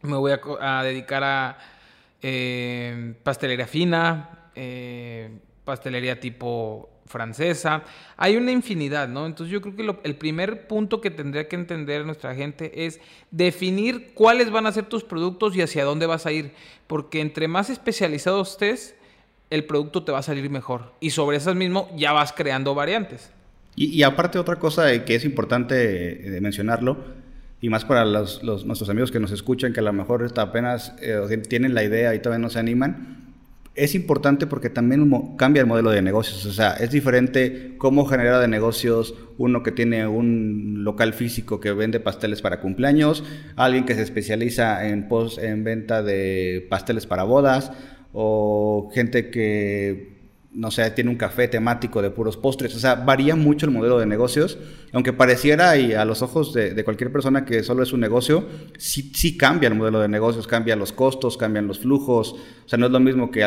me 0.02 0.16
voy 0.16 0.32
a 0.60 0.82
dedicar 0.82 1.24
a 1.24 1.58
eh, 2.22 3.14
pastelería 3.22 3.66
fina, 3.66 4.50
eh, 4.54 5.28
pastelería 5.64 6.20
tipo 6.20 6.88
francesa. 7.06 7.82
Hay 8.16 8.36
una 8.36 8.52
infinidad, 8.52 9.08
¿no? 9.08 9.26
Entonces 9.26 9.52
yo 9.52 9.60
creo 9.60 9.76
que 9.76 10.08
el 10.08 10.16
primer 10.16 10.66
punto 10.68 11.00
que 11.00 11.10
tendría 11.10 11.48
que 11.48 11.56
entender 11.56 12.06
nuestra 12.06 12.34
gente 12.34 12.86
es 12.86 13.00
definir 13.30 14.14
cuáles 14.14 14.50
van 14.50 14.66
a 14.66 14.72
ser 14.72 14.86
tus 14.86 15.04
productos 15.04 15.56
y 15.56 15.62
hacia 15.62 15.84
dónde 15.84 16.06
vas 16.06 16.24
a 16.24 16.32
ir. 16.32 16.52
Porque 16.86 17.20
entre 17.20 17.48
más 17.48 17.70
especializado 17.70 18.40
estés, 18.42 18.94
el 19.50 19.64
producto 19.64 20.04
te 20.04 20.12
va 20.12 20.18
a 20.18 20.22
salir 20.22 20.48
mejor. 20.48 20.92
Y 21.00 21.10
sobre 21.10 21.36
esas 21.36 21.56
mismo 21.56 21.90
ya 21.96 22.12
vas 22.12 22.32
creando 22.32 22.74
variantes. 22.74 23.30
Y, 23.74 24.02
aparte 24.02 24.38
otra 24.38 24.56
cosa 24.56 25.02
que 25.04 25.14
es 25.14 25.24
importante 25.24 26.38
mencionarlo, 26.42 26.98
y 27.62 27.70
más 27.70 27.84
para 27.84 28.04
los, 28.04 28.42
nuestros 28.42 28.88
amigos 28.90 29.12
que 29.12 29.20
nos 29.20 29.30
escuchan, 29.30 29.72
que 29.72 29.78
a 29.78 29.84
lo 29.84 29.92
mejor 29.92 30.28
apenas 30.36 30.94
eh, 31.00 31.42
tienen 31.48 31.74
la 31.74 31.84
idea 31.84 32.12
y 32.12 32.18
todavía 32.18 32.42
no 32.42 32.50
se 32.50 32.58
animan, 32.58 33.22
es 33.76 33.94
importante 33.94 34.48
porque 34.48 34.68
también 34.68 35.08
cambia 35.36 35.60
el 35.60 35.68
modelo 35.68 35.90
de 35.90 36.02
negocios. 36.02 36.44
O 36.44 36.52
sea, 36.52 36.72
es 36.72 36.90
diferente 36.90 37.76
cómo 37.78 38.04
genera 38.04 38.40
de 38.40 38.48
negocios 38.48 39.14
uno 39.38 39.62
que 39.62 39.70
tiene 39.70 40.08
un 40.08 40.82
local 40.82 41.14
físico 41.14 41.60
que 41.60 41.72
vende 41.72 42.00
pasteles 42.00 42.42
para 42.42 42.60
cumpleaños, 42.60 43.22
alguien 43.54 43.84
que 43.86 43.94
se 43.94 44.02
especializa 44.02 44.88
en, 44.88 45.06
post, 45.06 45.38
en 45.38 45.62
venta 45.62 46.02
de 46.02 46.66
pasteles 46.68 47.06
para 47.06 47.22
bodas, 47.22 47.70
o 48.12 48.90
gente 48.92 49.30
que, 49.30 50.18
no 50.52 50.72
sé, 50.72 50.90
tiene 50.90 51.10
un 51.10 51.16
café 51.16 51.46
temático 51.46 52.02
de 52.02 52.10
puros 52.10 52.36
postres. 52.36 52.74
O 52.74 52.80
sea, 52.80 52.96
varía 52.96 53.36
mucho 53.36 53.66
el 53.66 53.72
modelo 53.72 54.00
de 54.00 54.06
negocios 54.06 54.58
aunque 54.92 55.12
pareciera 55.12 55.76
y 55.76 55.94
a 55.94 56.04
los 56.04 56.20
ojos 56.22 56.52
de, 56.52 56.82
cualquier 56.84 57.10
persona 57.10 57.44
que 57.44 57.62
solo 57.62 57.82
es 57.82 57.92
un 57.92 58.00
negocio, 58.00 58.46
sí, 58.76 59.10
sí 59.14 59.36
cambia 59.36 59.68
el 59.68 59.74
modelo 59.74 60.00
de 60.00 60.08
negocios, 60.08 60.46
cambian 60.46 60.78
los 60.78 60.92
costos, 60.92 61.36
cambian 61.38 61.66
los 61.66 61.78
flujos. 61.78 62.32
O 62.32 62.68
sea, 62.68 62.78
no 62.78 62.86
es 62.86 62.92
lo 62.92 63.00
mismo 63.00 63.30
que 63.30 63.42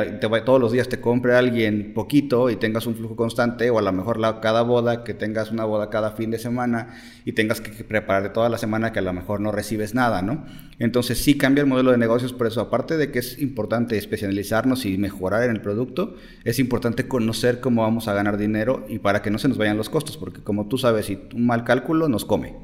todos 0.46 0.60
los 0.60 0.72
días 0.72 0.90
te 0.90 1.00
compre 1.00 1.36
alguien 1.36 1.94
poquito 1.94 2.50
y 2.50 2.56
tengas 2.56 2.88
un 2.88 2.96
flujo 2.96 3.16
constante, 3.16 3.70
o 3.70 3.78
a 3.78 3.82
lo 3.82 3.92
mejor 3.92 4.20
la, 4.20 4.42
cada 4.42 4.64
boda, 4.64 5.04
que 5.04 5.14
tengas 5.14 5.52
una 5.52 5.66
boda 5.66 5.90
cada 5.90 6.12
fin 6.12 6.32
de 6.32 6.40
semana 6.40 6.96
y 7.26 7.34
tengas 7.34 7.62
que 7.62 7.84
preparar 7.84 8.34
toda 8.34 8.50
la 8.50 8.58
semana 8.58 8.92
que 8.92 9.00
a 9.00 9.04
lo 9.04 9.14
mejor 9.14 9.40
no 9.40 9.52
recibes 9.52 9.94
nada, 9.94 10.22
¿no? 10.22 10.46
Entonces 10.78 11.20
sí 11.20 11.38
cambia 11.38 11.62
el 11.62 11.68
modelo 11.68 11.92
de 11.92 11.98
negocios, 11.98 12.34
por 12.34 12.48
eso 12.48 12.60
aparte 12.60 12.98
de 12.98 13.12
que 13.12 13.20
es 13.20 13.40
importante 13.40 13.98
especializarnos 13.98 14.86
y 14.86 14.98
mejorar 14.98 15.44
en 15.44 15.52
el 15.52 15.62
producto, 15.62 16.16
es 16.44 16.60
importante 16.60 17.08
conocer 17.08 17.62
cómo 17.62 17.84
vamos 17.84 18.08
a 18.08 18.14
ganar 18.14 18.38
dinero 18.38 18.86
y 18.90 19.00
para 19.00 19.22
que 19.22 19.32
no 19.32 19.38
se 19.38 19.48
nos 19.48 19.58
vayan 19.58 19.78
los 19.78 19.90
costos, 19.90 20.18
porque 20.18 20.42
como 20.42 20.68
tú 20.68 20.78
sabes, 20.78 21.06
si 21.06 21.18
un 21.36 21.46
mal 21.46 21.64
cálculo 21.64 22.08
nos 22.08 22.26
come. 22.26 22.56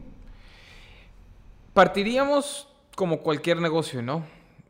Partiríamos 1.73 2.67
como 2.95 3.19
cualquier 3.19 3.61
negocio, 3.61 4.01
¿no? 4.01 4.25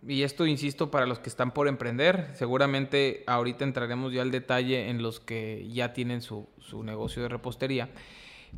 Y 0.07 0.23
esto, 0.23 0.47
insisto, 0.47 0.89
para 0.89 1.05
los 1.05 1.19
que 1.19 1.29
están 1.29 1.51
por 1.51 1.67
emprender, 1.67 2.31
seguramente 2.33 3.23
ahorita 3.27 3.63
entraremos 3.63 4.11
ya 4.11 4.23
al 4.23 4.31
detalle 4.31 4.89
en 4.89 5.03
los 5.03 5.19
que 5.19 5.67
ya 5.71 5.93
tienen 5.93 6.21
su, 6.21 6.47
su 6.59 6.83
negocio 6.83 7.21
de 7.21 7.29
repostería 7.29 7.89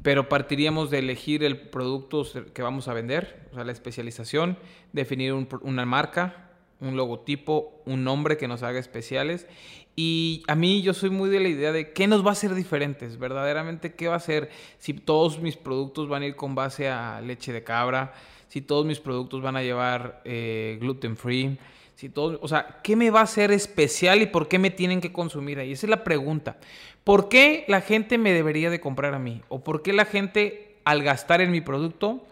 pero 0.01 0.27
partiríamos 0.27 0.89
de 0.89 0.99
elegir 0.99 1.43
el 1.43 1.69
producto 1.69 2.25
que 2.53 2.61
vamos 2.61 2.87
a 2.87 2.93
vender, 2.93 3.47
o 3.51 3.55
sea, 3.55 3.63
la 3.63 3.71
especialización, 3.71 4.57
definir 4.91 5.33
una 5.33 5.85
marca, 5.85 6.49
un 6.79 6.97
logotipo, 6.97 7.81
un 7.85 8.03
nombre 8.03 8.37
que 8.37 8.47
nos 8.47 8.63
haga 8.63 8.79
especiales. 8.79 9.47
Y 9.95 10.43
a 10.47 10.55
mí 10.55 10.81
yo 10.81 10.93
soy 10.93 11.11
muy 11.11 11.29
de 11.29 11.39
la 11.39 11.49
idea 11.49 11.71
de 11.71 11.91
qué 11.93 12.07
nos 12.07 12.25
va 12.25 12.29
a 12.29 12.31
hacer 12.33 12.55
diferentes, 12.55 13.19
verdaderamente 13.19 13.93
qué 13.93 14.07
va 14.07 14.15
a 14.15 14.19
ser 14.19 14.49
si 14.79 14.93
todos 14.93 15.39
mis 15.39 15.55
productos 15.55 16.09
van 16.09 16.23
a 16.23 16.25
ir 16.25 16.35
con 16.35 16.55
base 16.55 16.89
a 16.89 17.21
leche 17.21 17.53
de 17.53 17.63
cabra, 17.63 18.13
si 18.47 18.61
todos 18.61 18.85
mis 18.85 18.99
productos 18.99 19.41
van 19.41 19.55
a 19.55 19.61
llevar 19.61 20.21
eh, 20.25 20.77
gluten 20.81 21.15
free, 21.15 21.57
si 21.95 22.09
todos, 22.09 22.39
o 22.41 22.47
sea, 22.47 22.79
¿qué 22.83 22.95
me 22.95 23.11
va 23.11 23.19
a 23.19 23.23
hacer 23.23 23.51
especial 23.51 24.21
y 24.21 24.25
por 24.25 24.47
qué 24.47 24.57
me 24.57 24.71
tienen 24.71 24.99
que 24.99 25.13
consumir 25.13 25.59
ahí? 25.59 25.71
Esa 25.71 25.85
es 25.85 25.91
la 25.91 26.03
pregunta. 26.03 26.57
¿Por 27.03 27.29
qué 27.29 27.65
la 27.67 27.81
gente 27.81 28.17
me 28.17 28.31
debería 28.31 28.69
de 28.69 28.79
comprar 28.79 29.13
a 29.13 29.19
mí? 29.19 29.41
¿O 29.47 29.63
por 29.63 29.83
qué 29.83 29.93
la 29.93 30.05
gente 30.05 30.77
al 30.85 31.03
gastar 31.03 31.41
en 31.41 31.51
mi 31.51 31.61
producto 31.61 32.25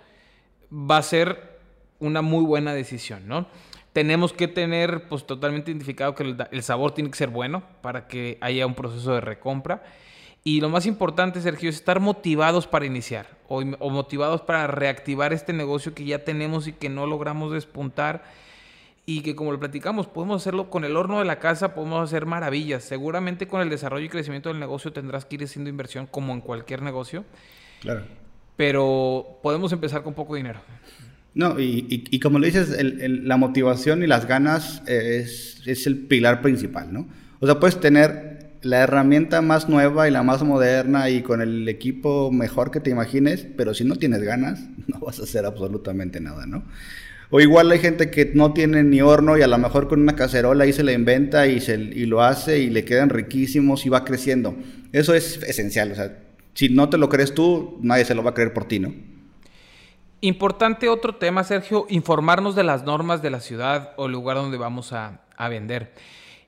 va 0.71 0.97
a 0.97 1.03
ser 1.03 1.59
una 1.99 2.21
muy 2.21 2.43
buena 2.43 2.73
decisión, 2.73 3.27
¿no? 3.27 3.47
Tenemos 3.93 4.33
que 4.33 4.47
tener 4.47 5.07
pues 5.09 5.25
totalmente 5.25 5.71
identificado 5.71 6.15
que 6.15 6.35
el, 6.51 6.63
sabor 6.63 6.93
tiene 6.93 7.11
que 7.11 7.17
ser 7.17 7.29
bueno 7.29 7.63
para 7.81 8.07
que 8.07 8.37
haya 8.41 8.65
un 8.65 8.75
proceso 8.75 9.13
de 9.13 9.21
recompra. 9.21 9.83
Y 10.43 10.61
lo 10.61 10.69
más 10.69 10.85
importante, 10.85 11.41
Sergio, 11.41 11.69
es 11.69 11.75
estar 11.75 11.99
motivados 11.99 12.67
para 12.67 12.85
iniciar 12.85 13.27
o, 13.47 13.59
o 13.59 13.89
motivados 13.89 14.41
para 14.41 14.65
reactivar 14.67 15.33
este 15.33 15.53
negocio 15.53 15.93
que 15.93 16.05
ya 16.05 16.23
tenemos 16.23 16.67
y 16.67 16.73
que 16.73 16.89
no 16.89 17.05
logramos 17.05 17.51
despuntar 17.51 18.23
y 19.05 19.21
que 19.21 19.35
como 19.35 19.51
lo 19.51 19.59
platicamos, 19.59 20.07
podemos 20.07 20.41
hacerlo 20.41 20.69
con 20.69 20.85
el 20.85 20.95
horno 20.95 21.19
de 21.19 21.25
la 21.25 21.39
casa, 21.39 21.73
podemos 21.73 22.03
hacer 22.03 22.25
maravillas. 22.25 22.83
Seguramente 22.83 23.47
con 23.47 23.61
el 23.61 23.69
desarrollo 23.69 24.05
y 24.05 24.09
crecimiento 24.09 24.49
del 24.49 24.59
negocio 24.59 24.93
tendrás 24.93 25.25
que 25.25 25.35
ir 25.35 25.43
haciendo 25.43 25.69
inversión 25.69 26.05
como 26.05 26.33
en 26.33 26.41
cualquier 26.41 26.81
negocio. 26.81 27.25
Claro. 27.81 28.05
Pero 28.55 29.39
podemos 29.41 29.71
empezar 29.73 30.03
con 30.03 30.13
poco 30.13 30.35
dinero. 30.35 30.61
No, 31.33 31.59
y, 31.59 32.19
como 32.19 32.39
lo 32.39 32.45
dices, 32.45 32.75
la 32.81 33.37
motivación 33.37 34.03
y 34.03 34.07
las 34.07 34.27
ganas 34.27 34.83
es, 34.85 35.61
es 35.65 35.87
el 35.87 35.97
pilar 35.97 36.41
principal, 36.41 36.91
¿no? 36.91 37.07
O 37.39 37.45
sea, 37.45 37.59
puedes 37.59 37.79
tener 37.79 38.31
la 38.63 38.83
herramienta 38.83 39.41
más 39.41 39.69
nueva 39.69 40.07
y 40.07 40.11
la 40.11 40.23
más 40.23 40.43
moderna 40.43 41.09
y 41.09 41.21
con 41.21 41.41
el 41.41 41.67
equipo 41.67 42.31
mejor 42.31 42.69
que 42.69 42.79
te 42.79 42.91
imagines, 42.91 43.47
pero 43.57 43.73
si 43.73 43.83
no 43.83 43.95
tienes 43.95 44.21
ganas, 44.21 44.59
no 44.87 44.99
vas 44.99 45.19
a 45.19 45.23
hacer 45.23 45.45
absolutamente 45.45 46.19
nada, 46.19 46.45
¿no? 46.45 46.63
O 47.33 47.39
igual 47.39 47.71
hay 47.71 47.79
gente 47.79 48.11
que 48.11 48.31
no 48.33 48.51
tiene 48.51 48.83
ni 48.83 49.01
horno 49.01 49.37
y 49.37 49.41
a 49.41 49.47
lo 49.47 49.57
mejor 49.57 49.87
con 49.87 50.01
una 50.01 50.17
cacerola 50.17 50.65
ahí 50.65 50.73
se 50.73 50.83
la 50.83 50.91
inventa 50.91 51.47
y, 51.47 51.61
se, 51.61 51.75
y 51.75 52.05
lo 52.05 52.21
hace 52.21 52.59
y 52.59 52.69
le 52.69 52.83
quedan 52.83 53.09
riquísimos 53.09 53.85
y 53.85 53.89
va 53.89 54.03
creciendo. 54.03 54.57
Eso 54.91 55.15
es 55.15 55.41
esencial. 55.43 55.93
O 55.93 55.95
sea, 55.95 56.19
si 56.55 56.67
no 56.67 56.89
te 56.89 56.97
lo 56.97 57.07
crees 57.07 57.33
tú, 57.33 57.79
nadie 57.81 58.03
se 58.03 58.15
lo 58.15 58.23
va 58.23 58.31
a 58.31 58.33
creer 58.33 58.51
por 58.51 58.67
ti, 58.67 58.79
¿no? 58.79 58.93
Importante 60.23 60.87
otro 60.87 61.15
tema, 61.15 61.43
Sergio, 61.43 61.87
informarnos 61.89 62.55
de 62.55 62.63
las 62.63 62.83
normas 62.83 63.23
de 63.23 63.31
la 63.31 63.39
ciudad 63.39 63.93
o 63.97 64.07
lugar 64.07 64.37
donde 64.37 64.57
vamos 64.57 64.93
a, 64.93 65.21
a 65.35 65.49
vender. 65.49 65.93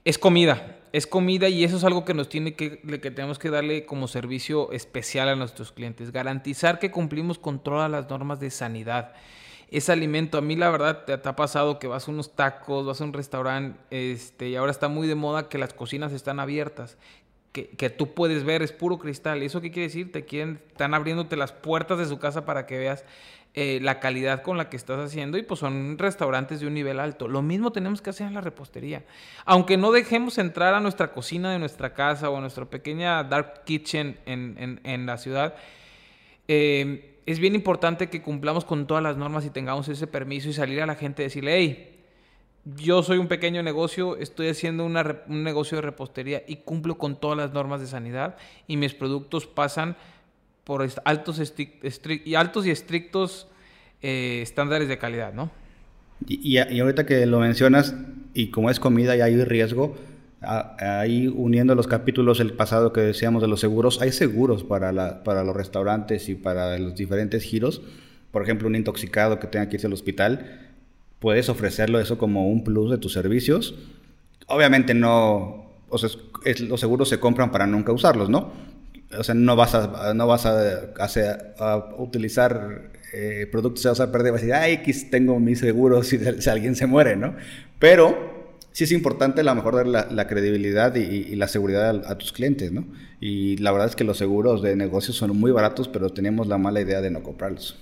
Es 0.05 0.19
comida, 0.19 0.77
es 0.91 1.07
comida 1.07 1.49
y 1.49 1.63
eso 1.63 1.77
es 1.77 1.83
algo 1.83 2.05
que 2.05 2.13
nos 2.13 2.29
tiene 2.29 2.53
que, 2.53 2.79
que 2.79 3.09
tenemos 3.09 3.39
que 3.39 3.49
darle 3.49 3.87
como 3.87 4.07
servicio 4.07 4.71
especial 4.71 5.27
a 5.27 5.35
nuestros 5.35 5.71
clientes. 5.71 6.11
Garantizar 6.11 6.77
que 6.77 6.91
cumplimos 6.91 7.39
con 7.39 7.63
todas 7.63 7.89
las 7.89 8.07
normas 8.11 8.39
de 8.39 8.51
sanidad 8.51 9.13
ese 9.71 9.91
alimento. 9.91 10.37
A 10.37 10.41
mí 10.41 10.55
la 10.55 10.69
verdad 10.69 11.03
te, 11.05 11.13
ha 11.13 11.35
pasado 11.35 11.79
que 11.79 11.87
vas 11.87 12.07
a 12.07 12.11
unos 12.11 12.35
tacos, 12.35 12.85
vas 12.85 13.01
a 13.01 13.03
un 13.03 13.13
restaurante, 13.13 13.79
este, 13.89 14.49
y 14.49 14.55
ahora 14.55 14.71
está 14.71 14.87
muy 14.87 15.07
de 15.07 15.15
moda 15.15 15.49
que 15.49 15.57
las 15.57 15.73
cocinas 15.73 16.13
están 16.13 16.39
abiertas. 16.39 16.99
Que, 17.51 17.69
que, 17.69 17.89
tú 17.89 18.13
puedes 18.13 18.43
ver, 18.43 18.61
es 18.61 18.71
puro 18.71 18.99
cristal. 18.99 19.41
¿Eso 19.41 19.61
qué 19.61 19.71
quiere 19.71 19.87
decir? 19.87 20.11
Te 20.11 20.25
quieren, 20.25 20.59
están 20.67 20.93
abriéndote 20.93 21.35
las 21.37 21.51
puertas 21.51 21.97
de 21.97 22.05
su 22.05 22.19
casa 22.19 22.45
para 22.45 22.67
que 22.67 22.77
veas 22.77 23.03
eh, 23.55 23.77
la 23.83 23.99
calidad 23.99 24.41
con 24.41 24.57
la 24.57 24.67
que 24.67 24.77
estás 24.77 24.99
haciendo 24.99 25.37
y 25.37 25.43
pues 25.43 25.59
son 25.59 25.99
restaurantes 25.99 26.59
de 26.59 26.65
un 26.65 26.73
nivel 26.73 26.99
alto. 26.99 27.27
Lo 27.27 27.43
mismo 27.43 27.71
tenemos 27.71 28.01
que 28.01 28.09
hacer 28.09 28.25
en 28.25 28.33
la 28.33 28.41
repostería. 28.41 29.03
Aunque 29.45 29.77
no 29.77 29.91
dejemos 29.91 30.39
entrar 30.39 30.73
a 30.73 30.79
nuestra 30.79 31.11
cocina 31.11 31.51
de 31.51 31.59
nuestra 31.59 31.93
casa 31.93 32.31
o 32.31 32.37
a 32.37 32.41
nuestra 32.41 32.65
pequeña 32.65 33.23
dark 33.23 33.63
kitchen 33.63 34.17
en, 34.25 34.81
en, 34.83 35.05
la 35.05 35.19
ciudad, 35.19 35.53
eh, 36.47 37.19
es 37.27 37.37
bien 37.37 37.53
importante 37.53 38.09
que 38.09 38.23
cumplamos 38.23 38.65
con 38.65 38.87
todas 38.87 39.03
las 39.03 39.17
normas 39.17 39.45
y 39.45 39.51
tengamos 39.51 39.87
ese 39.87 40.07
permiso 40.07 40.49
y 40.49 40.53
salir 40.53 40.81
a 40.81 40.87
la 40.87 40.95
gente 40.95 41.21
y 41.21 41.25
decirle, 41.25 41.55
hey, 41.55 41.93
yo 42.65 43.03
soy 43.03 43.19
un 43.19 43.27
pequeño 43.27 43.61
negocio, 43.61 44.17
estoy 44.17 44.47
haciendo 44.47 44.85
un 44.85 45.43
negocio 45.43 45.77
de 45.77 45.83
repostería 45.83 46.43
y 46.47 46.55
cumplo 46.57 46.97
con 46.97 47.19
todas 47.19 47.37
las 47.37 47.53
normas 47.53 47.81
de 47.81 47.87
sanidad 47.87 48.35
y 48.67 48.77
mis 48.77 48.95
productos 48.95 49.45
pasan 49.45 49.95
por 50.63 50.87
altos, 51.05 51.53
y, 52.25 52.35
altos 52.35 52.65
y 52.65 52.71
estrictos 52.71 53.47
eh, 54.01 54.39
estándares 54.41 54.87
de 54.87 54.97
calidad, 54.97 55.33
¿no? 55.33 55.51
Y, 56.27 56.57
ahorita 56.57 57.05
que 57.05 57.25
lo 57.25 57.39
mencionas, 57.39 57.95
y 58.33 58.47
como 58.47 58.69
es 58.69 58.79
comida 58.79 59.15
y 59.17 59.21
hay 59.21 59.43
riesgo, 59.43 59.95
ahí 60.41 61.27
uniendo 61.27 61.75
los 61.75 61.87
capítulos 61.87 62.39
el 62.39 62.53
pasado 62.53 62.93
que 62.93 63.01
decíamos 63.01 63.41
de 63.41 63.47
los 63.47 63.59
seguros, 63.59 64.01
hay 64.01 64.11
seguros 64.11 64.63
para, 64.63 65.23
para 65.23 65.43
los 65.43 65.55
restaurantes 65.55 66.29
y 66.29 66.35
para 66.35 66.77
los 66.77 66.95
diferentes 66.95 67.43
giros. 67.43 67.81
Por 68.31 68.43
ejemplo, 68.43 68.67
un 68.67 68.75
intoxicado 68.75 69.39
que 69.39 69.47
tenga 69.47 69.67
que 69.67 69.75
irse 69.75 69.87
al 69.87 69.93
hospital, 69.93 70.59
puedes 71.19 71.49
ofrecerlo 71.49 71.99
eso 71.99 72.17
como 72.17 72.49
un 72.49 72.63
plus 72.63 72.89
de 72.89 72.97
tus 72.97 73.13
servicios. 73.13 73.75
Obviamente 74.47 74.93
no, 74.93 75.71
los 75.89 76.79
seguros 76.79 77.09
se 77.09 77.19
compran 77.19 77.51
para 77.51 77.67
nunca 77.67 77.91
usarlos, 77.91 78.29
¿no? 78.29 78.51
O 79.17 79.23
sea, 79.23 79.35
no 79.35 79.55
vas 79.55 79.75
a, 79.75 80.13
no 80.13 80.27
vas 80.27 80.45
a, 80.45 80.89
a 81.59 81.77
utilizar 81.97 82.91
eh, 83.13 83.47
productos, 83.51 83.85
vas 83.85 83.99
a 83.99 84.11
perder, 84.11 84.31
vas 84.31 84.41
a 84.41 84.45
decir, 84.45 84.79
X, 84.81 85.11
tengo 85.11 85.39
mis 85.39 85.59
seguros 85.59 86.07
si, 86.07 86.17
si 86.39 86.49
alguien 86.49 86.75
se 86.75 86.87
muere, 86.87 87.15
¿no? 87.15 87.35
Pero 87.77 88.33
sí 88.73 88.83
es 88.85 88.91
importante 88.91 89.41
a 89.41 89.43
lo 89.43 89.55
mejor 89.55 89.75
dar 89.75 89.87
la, 90.11 90.27
credibilidad 90.27 90.95
y, 90.95 91.35
la 91.35 91.47
seguridad 91.47 92.03
a, 92.05 92.17
tus 92.17 92.31
clientes, 92.33 92.71
¿no? 92.71 92.85
Y 93.21 93.57
la 93.57 93.71
verdad 93.71 93.87
es 93.87 93.95
que 93.95 94.03
los 94.03 94.17
seguros 94.17 94.61
de 94.61 94.75
negocios 94.75 95.15
son 95.15 95.37
muy 95.37 95.51
baratos, 95.51 95.87
pero 95.87 96.09
tenemos 96.09 96.47
la 96.47 96.57
mala 96.57 96.81
idea 96.81 96.99
de 96.99 97.11
no 97.11 97.23
comprarlos. 97.23 97.77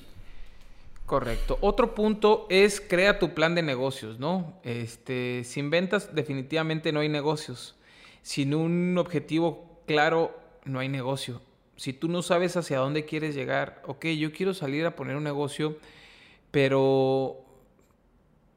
Correcto. 1.05 1.57
Otro 1.61 1.95
punto 1.95 2.45
es 2.49 2.81
crea 2.81 3.17
tu 3.17 3.33
plan 3.33 3.55
de 3.55 3.63
negocios, 3.63 4.19
¿no? 4.19 4.59
Este, 4.63 5.43
sin 5.45 5.69
ventas 5.69 6.13
definitivamente 6.13 6.91
no 6.91 6.99
hay 6.99 7.09
negocios. 7.09 7.75
Sin 8.21 8.53
un 8.53 8.97
objetivo 8.97 9.81
claro 9.87 10.40
no 10.65 10.79
hay 10.79 10.89
negocio. 10.89 11.41
Si 11.75 11.93
tú 11.93 12.07
no 12.07 12.21
sabes 12.21 12.57
hacia 12.57 12.79
dónde 12.79 13.05
quieres 13.05 13.35
llegar, 13.35 13.81
ok, 13.85 14.05
yo 14.07 14.31
quiero 14.31 14.53
salir 14.53 14.85
a 14.85 14.95
poner 14.95 15.15
un 15.15 15.23
negocio, 15.23 15.77
pero 16.51 17.43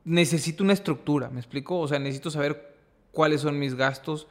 necesito 0.05 0.63
una 0.63 0.73
estructura, 0.73 1.31
¿me 1.31 1.41
explico? 1.41 1.79
O 1.79 1.89
sea, 1.89 1.99
necesito 1.99 2.31
saber 2.31 2.75
cuáles 3.13 3.41
son 3.41 3.59
mis 3.59 3.75
gastos, 3.75 4.27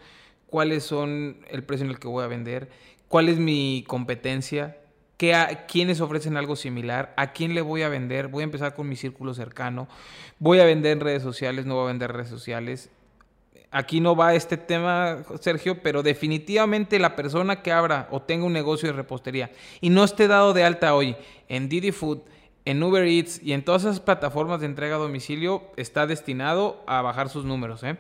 cuáles 0.47 0.83
son 0.83 1.37
el 1.49 1.63
precio 1.63 1.85
en 1.85 1.91
el 1.91 1.99
que 1.99 2.07
voy 2.07 2.23
a 2.23 2.27
vender, 2.27 2.69
cuál 3.07 3.29
es 3.29 3.39
mi 3.39 3.83
competencia, 3.87 4.77
qué 5.17 5.33
a, 5.33 5.65
quiénes 5.65 6.01
ofrecen 6.01 6.37
algo 6.37 6.55
similar, 6.55 7.13
a 7.17 7.33
quién 7.33 7.55
le 7.55 7.61
voy 7.61 7.81
a 7.81 7.89
vender, 7.89 8.27
voy 8.27 8.41
a 8.41 8.45
empezar 8.45 8.75
con 8.75 8.87
mi 8.87 8.95
círculo 8.95 9.33
cercano, 9.33 9.87
voy 10.37 10.59
a 10.59 10.65
vender 10.65 10.91
en 10.91 10.99
redes 10.99 11.23
sociales, 11.23 11.65
no 11.65 11.75
voy 11.75 11.85
a 11.85 11.87
vender 11.87 12.11
en 12.11 12.15
redes 12.17 12.29
sociales. 12.29 12.91
Aquí 13.72 14.00
no 14.00 14.15
va 14.15 14.36
este 14.36 14.55
tema, 14.57 15.24
Sergio, 15.39 15.81
pero 15.81 16.03
definitivamente 16.03 17.00
la 17.00 17.15
persona 17.15 17.63
que 17.63 17.72
abra 17.72 18.07
o 18.12 18.22
tenga 18.22 18.45
un 18.45 18.53
negocio 18.53 18.88
de 18.88 18.93
repostería 18.93 19.51
y 19.81 19.89
no 19.89 20.03
esté 20.03 20.27
dado 20.27 20.53
de 20.53 20.63
alta 20.63 20.93
hoy 20.93 21.15
en 21.50 21.69
Didi 21.69 21.91
Food, 21.91 22.19
en 22.65 22.83
Uber 22.83 23.03
Eats 23.03 23.41
y 23.41 23.53
en 23.53 23.65
todas 23.65 23.83
esas 23.83 24.00
plataformas 24.00 24.60
de 24.60 24.67
entrega 24.67 24.98
a 24.98 25.00
domicilio 25.00 25.63
está 25.75 26.05
destinado 26.05 26.83
a 26.86 27.01
bajar 27.01 27.29
sus 27.29 27.45
números. 27.45 27.83
¿eh? 27.83 27.98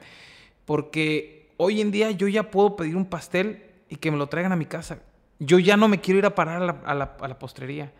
Porque 0.65 1.49
hoy 1.57 1.81
en 1.81 1.89
día 1.89 2.11
yo 2.11 2.27
ya 2.27 2.51
puedo 2.51 2.75
pedir 2.75 2.95
un 2.95 3.05
pastel 3.05 3.63
y 3.89 3.95
que 3.95 4.11
me 4.11 4.17
lo 4.17 4.27
traigan 4.27 4.51
a 4.51 4.55
mi 4.55 4.65
casa. 4.65 4.99
Yo 5.39 5.57
ya 5.57 5.75
no 5.75 5.87
me 5.87 5.99
quiero 5.99 6.19
ir 6.19 6.25
a 6.27 6.35
parar 6.35 6.61
a 6.61 6.65
la, 6.65 6.81
a 6.85 6.93
la, 6.93 7.17
a 7.19 7.27
la 7.27 7.39
postrería. 7.39 7.91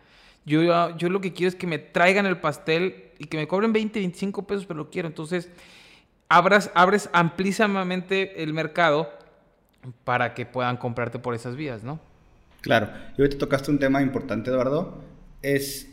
Yo, 0.46 0.96
yo 0.96 1.08
lo 1.08 1.20
que 1.20 1.32
quiero 1.32 1.48
es 1.48 1.54
que 1.54 1.66
me 1.66 1.78
traigan 1.78 2.26
el 2.26 2.38
pastel 2.38 3.10
y 3.18 3.26
que 3.26 3.36
me 3.36 3.48
cobren 3.48 3.72
20, 3.72 3.98
25 3.98 4.46
pesos, 4.46 4.66
pero 4.66 4.78
lo 4.78 4.90
quiero. 4.90 5.08
Entonces, 5.08 5.50
abras, 6.28 6.70
abres 6.74 7.08
amplísimamente 7.12 8.42
el 8.42 8.52
mercado 8.52 9.10
para 10.04 10.34
que 10.34 10.46
puedan 10.46 10.76
comprarte 10.76 11.18
por 11.18 11.34
esas 11.34 11.56
vías, 11.56 11.82
¿no? 11.84 12.00
Claro. 12.60 12.88
Y 13.18 13.28
te 13.28 13.36
tocaste 13.36 13.70
un 13.70 13.78
tema 13.78 14.02
importante, 14.02 14.50
Eduardo. 14.50 15.02
Es, 15.42 15.88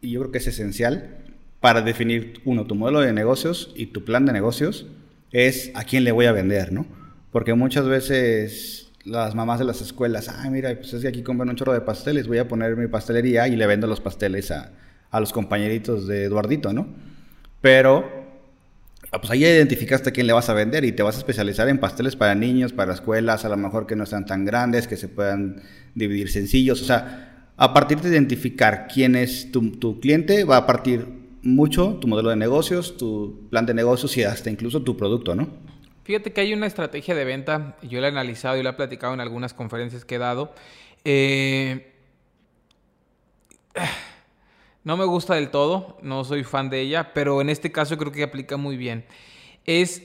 y 0.00 0.12
yo 0.12 0.20
creo 0.20 0.32
que 0.32 0.38
es 0.38 0.46
esencial, 0.46 1.18
para 1.60 1.80
definir, 1.82 2.40
uno, 2.44 2.66
tu 2.66 2.74
modelo 2.74 3.00
de 3.00 3.12
negocios 3.12 3.72
y 3.76 3.86
tu 3.86 4.04
plan 4.04 4.26
de 4.26 4.32
negocios, 4.32 4.86
es 5.32 5.72
a 5.74 5.84
quién 5.84 6.04
le 6.04 6.12
voy 6.12 6.26
a 6.26 6.32
vender, 6.32 6.72
¿no? 6.72 6.86
Porque 7.30 7.54
muchas 7.54 7.86
veces 7.86 8.92
las 9.04 9.34
mamás 9.34 9.58
de 9.58 9.64
las 9.64 9.80
escuelas, 9.80 10.28
ah, 10.28 10.48
mira, 10.50 10.74
pues 10.76 10.92
es 10.92 11.02
que 11.02 11.08
aquí 11.08 11.22
compran 11.22 11.48
un 11.48 11.56
chorro 11.56 11.72
de 11.72 11.80
pasteles, 11.80 12.28
voy 12.28 12.38
a 12.38 12.46
poner 12.46 12.76
mi 12.76 12.86
pastelería 12.86 13.48
y 13.48 13.56
le 13.56 13.66
vendo 13.66 13.86
los 13.86 14.00
pasteles 14.00 14.50
a, 14.50 14.70
a 15.10 15.20
los 15.20 15.32
compañeritos 15.32 16.06
de 16.06 16.24
Eduardito, 16.24 16.72
¿no? 16.72 16.86
Pero, 17.60 18.21
pues 19.20 19.30
ahí 19.30 19.44
identificaste 19.44 20.08
a 20.08 20.12
quién 20.12 20.26
le 20.26 20.32
vas 20.32 20.48
a 20.48 20.54
vender 20.54 20.84
y 20.84 20.92
te 20.92 21.02
vas 21.02 21.16
a 21.16 21.18
especializar 21.18 21.68
en 21.68 21.78
pasteles 21.78 22.16
para 22.16 22.34
niños, 22.34 22.72
para 22.72 22.94
escuelas, 22.94 23.44
a 23.44 23.48
lo 23.48 23.56
mejor 23.56 23.86
que 23.86 23.94
no 23.94 24.06
sean 24.06 24.24
tan 24.24 24.44
grandes, 24.44 24.88
que 24.88 24.96
se 24.96 25.08
puedan 25.08 25.62
dividir 25.94 26.30
sencillos, 26.30 26.80
o 26.80 26.84
sea, 26.84 27.50
a 27.56 27.74
partir 27.74 28.00
de 28.00 28.08
identificar 28.08 28.88
quién 28.92 29.14
es 29.14 29.52
tu, 29.52 29.72
tu 29.72 30.00
cliente, 30.00 30.44
va 30.44 30.56
a 30.56 30.66
partir 30.66 31.06
mucho 31.42 31.98
tu 32.00 32.08
modelo 32.08 32.30
de 32.30 32.36
negocios, 32.36 32.96
tu 32.96 33.48
plan 33.50 33.66
de 33.66 33.74
negocios 33.74 34.16
y 34.16 34.24
hasta 34.24 34.48
incluso 34.50 34.82
tu 34.82 34.96
producto, 34.96 35.34
¿no? 35.34 35.48
Fíjate 36.04 36.32
que 36.32 36.40
hay 36.40 36.52
una 36.52 36.66
estrategia 36.66 37.14
de 37.14 37.24
venta, 37.24 37.76
yo 37.82 38.00
la 38.00 38.08
he 38.08 38.10
analizado 38.10 38.56
y 38.56 38.62
la 38.62 38.70
he 38.70 38.72
platicado 38.72 39.14
en 39.14 39.20
algunas 39.20 39.54
conferencias 39.54 40.04
que 40.04 40.16
he 40.16 40.18
dado. 40.18 40.54
Eh, 41.04 41.92
no 44.84 44.96
me 44.96 45.04
gusta 45.04 45.34
del 45.34 45.50
todo, 45.50 45.98
no 46.02 46.24
soy 46.24 46.44
fan 46.44 46.70
de 46.70 46.80
ella, 46.80 47.12
pero 47.14 47.40
en 47.40 47.48
este 47.48 47.70
caso 47.70 47.96
creo 47.96 48.12
que 48.12 48.22
aplica 48.22 48.56
muy 48.56 48.76
bien. 48.76 49.04
Es 49.64 50.02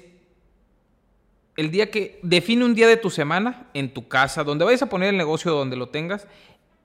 el 1.56 1.72
día 1.72 1.90
que 1.90 2.20
define 2.22 2.64
un 2.64 2.76
día 2.76 2.88
de 2.88 2.98
tu 2.98 3.10
semana 3.10 3.68
en 3.74 3.92
tu 3.94 4.08
casa, 4.08 4.44
donde 4.44 4.66
vayas 4.66 4.84
a 4.84 4.90
poner 4.90 5.10
el 5.10 5.18
negocio 5.18 5.52
donde 5.52 5.76
lo 5.76 5.90
tengas, 5.90 6.28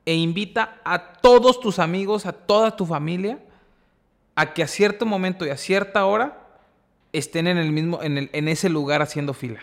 e 0.06 0.14
invita 0.14 0.80
a 0.84 1.12
todos 1.20 1.60
tus 1.60 1.78
amigos, 1.78 2.26
a 2.26 2.32
toda 2.32 2.76
tu 2.76 2.86
familia, 2.86 3.38
a 4.34 4.54
que 4.54 4.62
a 4.62 4.66
cierto 4.66 5.04
momento 5.04 5.44
y 5.44 5.50
a 5.50 5.56
cierta 5.56 6.06
hora 6.06 6.38
estén 7.12 7.46
en, 7.46 7.58
el 7.58 7.70
mismo, 7.70 8.02
en, 8.02 8.16
el, 8.16 8.30
en 8.32 8.48
ese 8.48 8.70
lugar 8.70 9.02
haciendo 9.02 9.34
fila. 9.34 9.60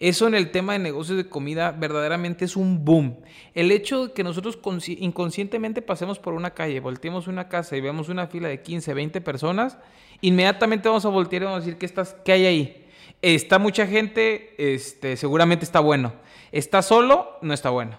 Eso 0.00 0.26
en 0.26 0.34
el 0.34 0.50
tema 0.50 0.72
de 0.72 0.78
negocios 0.78 1.18
de 1.18 1.28
comida 1.28 1.72
verdaderamente 1.72 2.46
es 2.46 2.56
un 2.56 2.86
boom. 2.86 3.18
El 3.54 3.70
hecho 3.70 4.06
de 4.06 4.12
que 4.14 4.24
nosotros 4.24 4.58
inconscientemente 4.86 5.82
pasemos 5.82 6.18
por 6.18 6.32
una 6.32 6.54
calle, 6.54 6.80
volteemos 6.80 7.28
una 7.28 7.50
casa 7.50 7.76
y 7.76 7.82
vemos 7.82 8.08
una 8.08 8.26
fila 8.26 8.48
de 8.48 8.62
15, 8.62 8.94
20 8.94 9.20
personas, 9.20 9.76
inmediatamente 10.22 10.88
vamos 10.88 11.04
a 11.04 11.10
voltear 11.10 11.42
y 11.42 11.44
vamos 11.44 11.58
a 11.58 11.60
decir, 11.66 11.76
¿qué, 11.76 11.84
estás, 11.84 12.16
qué 12.24 12.32
hay 12.32 12.46
ahí? 12.46 12.86
Está 13.20 13.58
mucha 13.58 13.86
gente, 13.86 14.54
este, 14.56 15.18
seguramente 15.18 15.66
está 15.66 15.80
bueno. 15.80 16.14
Está 16.50 16.80
solo, 16.80 17.36
no 17.42 17.52
está 17.52 17.68
bueno. 17.68 17.98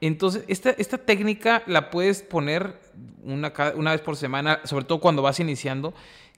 Entonces, 0.00 0.44
esta, 0.48 0.70
esta 0.70 0.96
técnica 0.96 1.62
la 1.66 1.90
puedes 1.90 2.22
poner 2.22 2.80
una, 3.22 3.52
una 3.76 3.90
vez 3.90 4.00
por 4.00 4.16
semana, 4.16 4.60
sobre 4.64 4.86
todo 4.86 4.98
cuando 4.98 5.20
vas 5.20 5.38
iniciando 5.40 5.92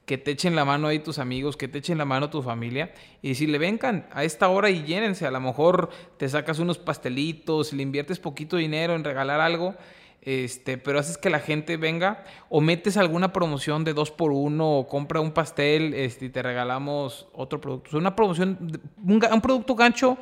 que 0.07 0.17
te 0.17 0.31
echen 0.31 0.55
la 0.55 0.63
mano 0.63 0.87
ahí 0.87 0.99
tus 0.99 1.19
amigos, 1.19 1.57
que 1.57 1.67
te 1.67 1.79
echen 1.79 1.97
la 1.97 2.05
mano 2.05 2.29
tu 2.29 2.41
familia 2.41 2.93
y 3.21 3.27
decirle, 3.27 3.57
vengan 3.57 4.07
a 4.13 4.23
esta 4.23 4.47
hora 4.47 4.69
y 4.69 4.83
llénense. 4.83 5.27
A 5.27 5.31
lo 5.31 5.41
mejor 5.41 5.89
te 6.15 6.29
sacas 6.29 6.59
unos 6.59 6.77
pastelitos, 6.77 7.73
le 7.73 7.83
inviertes 7.83 8.17
poquito 8.17 8.55
dinero 8.55 8.95
en 8.95 9.03
regalar 9.03 9.41
algo, 9.41 9.75
este, 10.21 10.77
pero 10.77 10.97
haces 10.97 11.17
que 11.17 11.29
la 11.29 11.39
gente 11.39 11.75
venga 11.75 12.23
o 12.47 12.61
metes 12.61 12.95
alguna 12.95 13.33
promoción 13.33 13.83
de 13.83 13.93
dos 13.93 14.09
por 14.09 14.31
uno 14.31 14.77
o 14.77 14.87
compra 14.87 15.19
un 15.19 15.33
pastel 15.33 15.93
este, 15.93 16.27
y 16.27 16.29
te 16.29 16.41
regalamos 16.41 17.27
otro 17.33 17.59
producto. 17.59 17.97
O 17.97 17.99
una 17.99 18.15
promoción, 18.15 18.79
un, 19.03 19.21
un 19.29 19.41
producto 19.41 19.75
gancho 19.75 20.17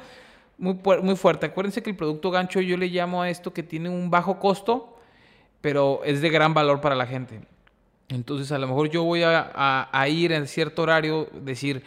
muy, 0.58 0.80
muy 1.04 1.16
fuerte. 1.16 1.46
Acuérdense 1.46 1.84
que 1.84 1.92
el 1.92 1.96
producto 1.96 2.32
gancho 2.32 2.60
yo 2.60 2.76
le 2.76 2.88
llamo 2.88 3.22
a 3.22 3.30
esto 3.30 3.54
que 3.54 3.62
tiene 3.62 3.90
un 3.90 4.10
bajo 4.10 4.40
costo, 4.40 4.98
pero 5.62 6.02
es 6.04 6.22
de 6.22 6.30
gran 6.32 6.56
valor 6.56 6.82
para 6.82 6.96
la 6.96 7.06
gente. 7.06 7.42
Entonces 8.10 8.52
a 8.52 8.58
lo 8.58 8.68
mejor 8.68 8.90
yo 8.90 9.04
voy 9.04 9.24
a, 9.24 10.06
ir 10.08 10.32
en 10.32 10.48
cierto 10.48 10.84
horario, 10.84 11.28
decir, 11.42 11.84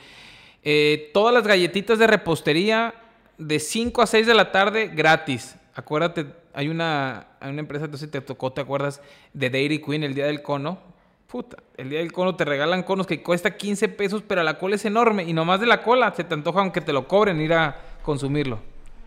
eh, 0.63 1.11
todas 1.15 1.33
las 1.33 1.47
galletitas 1.47 1.99
de 1.99 2.07
repostería 2.07 2.95
de 3.39 3.61
5 3.61 4.03
a 4.03 4.07
6 4.07 4.27
de 4.27 4.35
la 4.35 4.51
tarde 4.51 4.89
gratis. 4.89 5.57
Acuérdate, 5.75 6.27
hay 6.53 6.69
una, 6.69 7.29
hay 7.39 7.51
una 7.51 7.61
empresa, 7.61 7.85
entonces 7.85 8.11
te 8.11 8.21
tocó, 8.21 8.53
¿te 8.53 8.61
acuerdas? 8.61 9.01
De 9.33 9.49
Dairy 9.49 9.81
Queen, 9.81 10.03
el 10.03 10.15
día 10.15 10.27
del 10.27 10.43
cono. 10.43 10.79
Puta, 11.29 11.59
el 11.77 11.91
día 11.91 12.01
del 12.01 12.11
cono 12.11 12.35
te 12.35 12.45
regalan 12.45 12.83
conos 12.83 13.07
que 13.07 13.23
cuesta 13.23 13.57
15 13.57 13.89
pesos, 13.91 14.23
pero 14.27 14.43
la 14.43 14.59
cola 14.59 14.77
es 14.77 14.85
enorme. 14.85 15.25
Y 15.25 15.35
nomás 15.35 15.61
de 15.61 15.67
la 15.67 15.83
cola 15.83 16.13
se 16.17 16.25
te 16.25 16.35
antoja 16.35 16.61
aunque 16.61 16.81
te 16.81 16.93
lo 16.93 17.07
cobren 17.07 17.41
ir 17.41 17.53
a 17.53 17.77
consumirlo. 18.03 18.59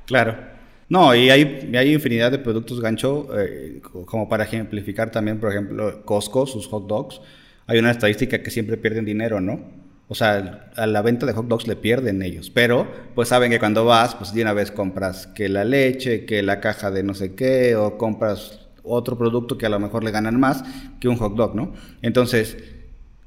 Claro. 0.05 0.60
No, 0.91 1.15
y 1.15 1.29
hay, 1.29 1.93
infinidad 1.93 2.31
de 2.31 2.39
productos 2.39 2.81
gancho, 2.81 3.29
eh, 3.39 3.81
como 4.05 4.27
para 4.27 4.43
ejemplificar 4.43 5.09
también, 5.09 5.39
por 5.39 5.49
ejemplo, 5.49 6.03
Costco, 6.03 6.45
sus 6.45 6.67
hot 6.67 6.85
dogs. 6.85 7.21
Hay 7.65 7.79
una 7.79 7.91
estadística 7.91 8.43
que 8.43 8.51
siempre 8.51 8.75
pierden 8.75 9.05
dinero, 9.05 9.39
¿no? 9.39 9.61
O 10.09 10.15
sea, 10.15 10.69
a 10.75 10.87
la 10.87 11.01
venta 11.01 11.25
de 11.25 11.31
hot 11.31 11.47
dogs 11.47 11.65
le 11.65 11.77
pierden 11.77 12.21
ellos, 12.21 12.49
pero 12.49 12.91
pues 13.15 13.29
saben 13.29 13.51
que 13.51 13.59
cuando 13.59 13.85
vas, 13.85 14.15
pues 14.15 14.33
de 14.33 14.41
una 14.41 14.51
vez 14.51 14.69
compras 14.69 15.27
que 15.27 15.47
la 15.47 15.63
leche, 15.63 16.25
que 16.25 16.43
la 16.43 16.59
caja 16.59 16.91
de 16.91 17.03
no 17.03 17.13
sé 17.13 17.35
qué, 17.35 17.77
o 17.77 17.97
compras 17.97 18.67
otro 18.83 19.17
producto 19.17 19.57
que 19.57 19.67
a 19.67 19.69
lo 19.69 19.79
mejor 19.79 20.03
le 20.03 20.11
ganan 20.11 20.37
más 20.41 20.65
que 20.99 21.07
un 21.07 21.15
hot 21.15 21.35
dog, 21.35 21.55
¿no? 21.55 21.71
Entonces, 22.01 22.57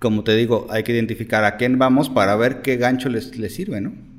como 0.01 0.23
te 0.23 0.37
digo, 0.37 0.67
hay 0.69 0.83
que 0.83 0.93
identificar 0.93 1.45
a 1.45 1.57
quién 1.57 1.79
vamos 1.79 2.11
para 2.11 2.37
ver 2.37 2.61
qué 2.61 2.77
gancho 2.77 3.09
les, 3.09 3.39
les 3.39 3.55
sirve, 3.55 3.81
¿no? 3.81 4.14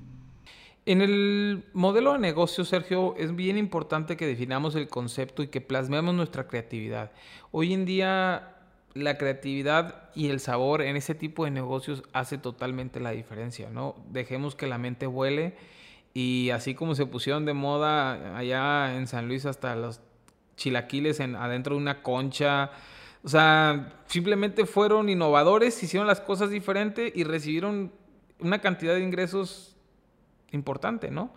En 0.88 1.02
el 1.02 1.64
modelo 1.74 2.14
de 2.14 2.20
negocio, 2.20 2.64
Sergio, 2.64 3.16
es 3.18 3.36
bien 3.36 3.58
importante 3.58 4.16
que 4.16 4.28
definamos 4.28 4.76
el 4.76 4.88
concepto 4.88 5.42
y 5.42 5.48
que 5.48 5.60
plasmemos 5.60 6.14
nuestra 6.14 6.48
creatividad. 6.48 7.12
Hoy 7.52 7.74
en 7.74 7.86
día 7.86 8.56
la 8.94 9.18
creatividad 9.18 10.10
y 10.14 10.30
el 10.30 10.40
sabor 10.40 10.84
en 10.84 10.96
ese 10.96 11.16
tipo 11.16 11.46
de 11.46 11.52
negocios 11.52 12.04
hace 12.14 12.38
totalmente 12.38 13.00
la 13.00 13.12
diferencia, 13.12 13.70
¿no? 13.72 13.96
Dejemos 14.12 14.56
que 14.56 14.68
la 14.68 14.78
mente 14.78 15.08
vuele 15.08 15.56
y 16.14 16.52
así 16.52 16.76
como 16.76 16.94
se 16.94 17.08
pusieron 17.08 17.46
de 17.46 17.54
moda 17.54 18.38
allá 18.38 18.96
en 18.96 19.08
San 19.08 19.28
Luis 19.28 19.48
hasta 19.48 19.76
los 19.76 20.02
chilaquiles 20.56 21.20
en, 21.20 21.36
adentro 21.36 21.76
de 21.76 21.82
una 21.82 22.04
concha, 22.04 22.72
o 23.24 23.28
sea, 23.28 24.02
simplemente 24.06 24.66
fueron 24.66 25.10
innovadores, 25.10 25.82
hicieron 25.82 26.08
las 26.08 26.22
cosas 26.22 26.52
diferentes 26.52 27.12
y 27.16 27.24
recibieron 27.24 27.92
una 28.40 28.60
cantidad 28.60 28.94
de 28.94 29.02
ingresos 29.02 29.75
importante, 30.56 31.12
¿no? 31.12 31.32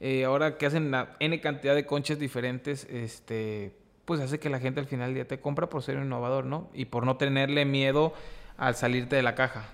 Eh, 0.00 0.24
ahora 0.24 0.56
que 0.56 0.64
hacen 0.64 0.90
la 0.90 1.16
N 1.20 1.38
cantidad 1.40 1.74
de 1.74 1.84
conchas 1.84 2.18
diferentes, 2.18 2.86
este, 2.90 3.72
pues 4.06 4.20
hace 4.20 4.38
que 4.38 4.48
la 4.48 4.58
gente 4.58 4.80
al 4.80 4.86
final 4.86 5.08
del 5.08 5.14
día 5.16 5.28
te 5.28 5.40
compra 5.40 5.68
por 5.68 5.82
ser 5.82 5.96
innovador, 5.96 6.46
¿no? 6.46 6.70
Y 6.72 6.86
por 6.86 7.04
no 7.04 7.16
tenerle 7.18 7.66
miedo 7.66 8.14
al 8.56 8.74
salirte 8.74 9.16
de 9.16 9.22
la 9.22 9.34
caja. 9.34 9.68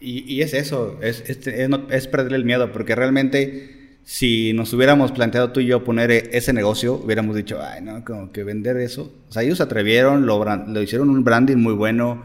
Y, 0.00 0.42
es 0.42 0.52
eso, 0.52 0.98
es, 1.00 1.22
es, 1.30 1.46
es, 1.46 2.08
perder 2.08 2.34
el 2.34 2.44
miedo, 2.44 2.72
porque 2.72 2.94
realmente 2.94 3.96
si 4.04 4.52
nos 4.52 4.70
hubiéramos 4.74 5.12
planteado 5.12 5.50
tú 5.50 5.60
y 5.60 5.66
yo 5.66 5.82
poner 5.82 6.10
ese 6.10 6.52
negocio, 6.52 6.94
hubiéramos 6.94 7.36
dicho, 7.36 7.58
ay, 7.62 7.80
no, 7.80 8.04
como 8.04 8.30
que 8.30 8.44
vender 8.44 8.76
eso. 8.76 9.12
O 9.30 9.32
sea, 9.32 9.42
ellos 9.42 9.58
se 9.58 9.62
atrevieron, 9.62 10.26
lo, 10.26 10.44
lo 10.44 10.82
hicieron 10.82 11.08
un 11.08 11.24
branding 11.24 11.56
muy 11.56 11.72
bueno, 11.72 12.22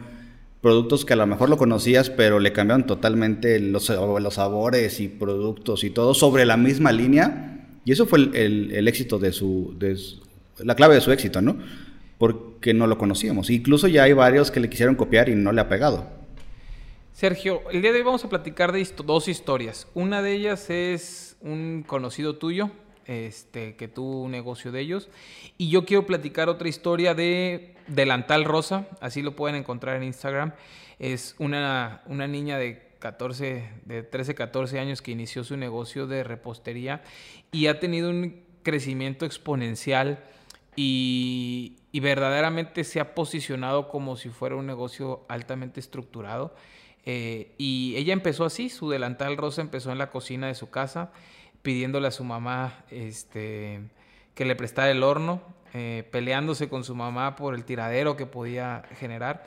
productos 0.60 1.04
que 1.04 1.14
a 1.14 1.16
lo 1.16 1.26
mejor 1.26 1.48
lo 1.48 1.56
conocías, 1.56 2.10
pero 2.10 2.38
le 2.38 2.52
cambiaron 2.52 2.86
totalmente 2.86 3.58
los, 3.60 3.88
los 3.88 4.34
sabores 4.34 5.00
y 5.00 5.08
productos 5.08 5.84
y 5.84 5.90
todo 5.90 6.14
sobre 6.14 6.44
la 6.44 6.56
misma 6.56 6.92
línea. 6.92 7.66
Y 7.84 7.92
eso 7.92 8.06
fue 8.06 8.18
el, 8.18 8.70
el, 8.72 8.88
éxito 8.88 9.18
de 9.18 9.32
su, 9.32 9.74
de 9.78 9.98
la 10.58 10.74
clave 10.74 10.94
de 10.94 11.00
su 11.00 11.12
éxito, 11.12 11.40
¿no? 11.40 11.56
Porque 12.18 12.74
no 12.74 12.86
lo 12.86 12.98
conocíamos. 12.98 13.48
Incluso 13.48 13.88
ya 13.88 14.02
hay 14.02 14.12
varios 14.12 14.50
que 14.50 14.60
le 14.60 14.68
quisieron 14.68 14.94
copiar 14.94 15.30
y 15.30 15.34
no 15.34 15.52
le 15.52 15.62
ha 15.62 15.68
pegado. 15.68 16.06
Sergio, 17.14 17.62
el 17.70 17.82
día 17.82 17.92
de 17.92 17.98
hoy 17.98 18.04
vamos 18.04 18.24
a 18.24 18.28
platicar 18.28 18.72
de 18.72 18.86
dos 19.04 19.28
historias. 19.28 19.88
Una 19.94 20.22
de 20.22 20.32
ellas 20.32 20.68
es 20.68 21.36
un 21.40 21.84
conocido 21.86 22.36
tuyo, 22.36 22.70
este, 23.06 23.76
que 23.76 23.88
tuvo 23.88 24.22
un 24.22 24.30
negocio 24.30 24.72
de 24.72 24.80
ellos. 24.80 25.08
Y 25.58 25.70
yo 25.70 25.84
quiero 25.84 26.06
platicar 26.06 26.48
otra 26.48 26.68
historia 26.68 27.14
de 27.14 27.74
Delantal 27.90 28.44
Rosa, 28.44 28.86
así 29.00 29.20
lo 29.22 29.36
pueden 29.36 29.56
encontrar 29.56 29.96
en 29.96 30.04
Instagram. 30.04 30.52
Es 30.98 31.34
una, 31.38 32.02
una 32.06 32.26
niña 32.26 32.56
de 32.58 32.90
14, 33.00 33.68
de 33.84 34.02
13, 34.02 34.34
14 34.34 34.78
años 34.78 35.02
que 35.02 35.10
inició 35.10 35.42
su 35.42 35.56
negocio 35.56 36.06
de 36.06 36.22
repostería 36.22 37.02
y 37.50 37.66
ha 37.66 37.80
tenido 37.80 38.10
un 38.10 38.44
crecimiento 38.62 39.26
exponencial 39.26 40.22
y, 40.76 41.76
verdaderamente 41.92 42.84
se 42.84 43.00
ha 43.00 43.14
posicionado 43.14 43.88
como 43.88 44.16
si 44.16 44.28
fuera 44.28 44.56
un 44.56 44.66
negocio 44.66 45.24
altamente 45.28 45.80
estructurado. 45.80 46.54
Eh, 47.04 47.54
y 47.58 47.94
ella 47.96 48.12
empezó 48.12 48.44
así, 48.44 48.68
su 48.68 48.90
delantal 48.90 49.36
rosa 49.36 49.62
empezó 49.62 49.90
en 49.90 49.98
la 49.98 50.10
cocina 50.10 50.46
de 50.46 50.54
su 50.54 50.70
casa 50.70 51.12
pidiéndole 51.62 52.08
a 52.08 52.10
su 52.10 52.24
mamá 52.24 52.84
este, 52.90 53.80
que 54.34 54.44
le 54.44 54.54
prestara 54.54 54.90
el 54.90 55.02
horno, 55.02 55.42
eh, 55.72 56.08
peleándose 56.10 56.68
con 56.68 56.84
su 56.84 56.94
mamá 56.94 57.36
por 57.36 57.54
el 57.54 57.64
tiradero 57.64 58.16
que 58.16 58.26
podía 58.26 58.82
generar 58.98 59.44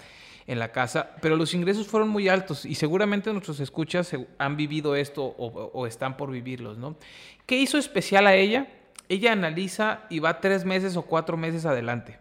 en 0.48 0.60
la 0.60 0.72
casa, 0.72 1.12
pero 1.22 1.36
los 1.36 1.54
ingresos 1.54 1.88
fueron 1.88 2.10
muy 2.10 2.28
altos 2.28 2.66
y 2.66 2.76
seguramente 2.76 3.32
nuestros 3.32 3.60
escuchas 3.60 4.16
han 4.38 4.58
vivido 4.58 4.96
esto 4.96 5.24
o, 5.24 5.88
están 5.88 6.18
por 6.18 6.32
vivirlos, 6.32 6.78
¿no? 6.78 6.98
¿Qué 7.46 7.58
hizo 7.58 7.78
especial 7.78 8.28
a 8.28 8.36
ella? 8.36 8.68
Ella 9.10 9.32
analiza 9.32 10.02
y 10.10 10.20
va 10.20 10.42
tres 10.42 10.66
meses 10.66 10.98
o 10.98 11.04
cuatro 11.04 11.38
meses 11.38 11.66
adelante. 11.66 12.20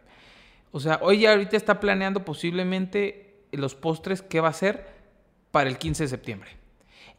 O 0.70 0.80
sea, 0.80 1.00
hoy 1.02 1.20
ya 1.20 1.32
ahorita 1.32 1.56
está 1.56 1.80
planeando 1.80 2.24
posiblemente 2.24 3.34
los 3.52 3.74
postres 3.74 4.22
que 4.22 4.40
va 4.40 4.48
a 4.48 4.50
hacer 4.50 4.88
para 5.50 5.68
el 5.68 5.78
15 5.78 6.04
de 6.04 6.08
septiembre. 6.08 6.50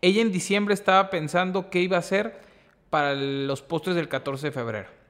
Ella 0.02 0.22
en 0.22 0.32
diciembre 0.32 0.74
estaba 0.74 1.10
pensando 1.10 1.70
qué 1.70 1.80
iba 1.80 1.98
a 1.98 2.00
hacer 2.00 2.42
para 2.90 3.14
los 3.14 3.62
postres 3.62 3.96
del 3.96 4.10
14 4.10 4.48
de 4.48 4.52
febrero. 4.52 5.03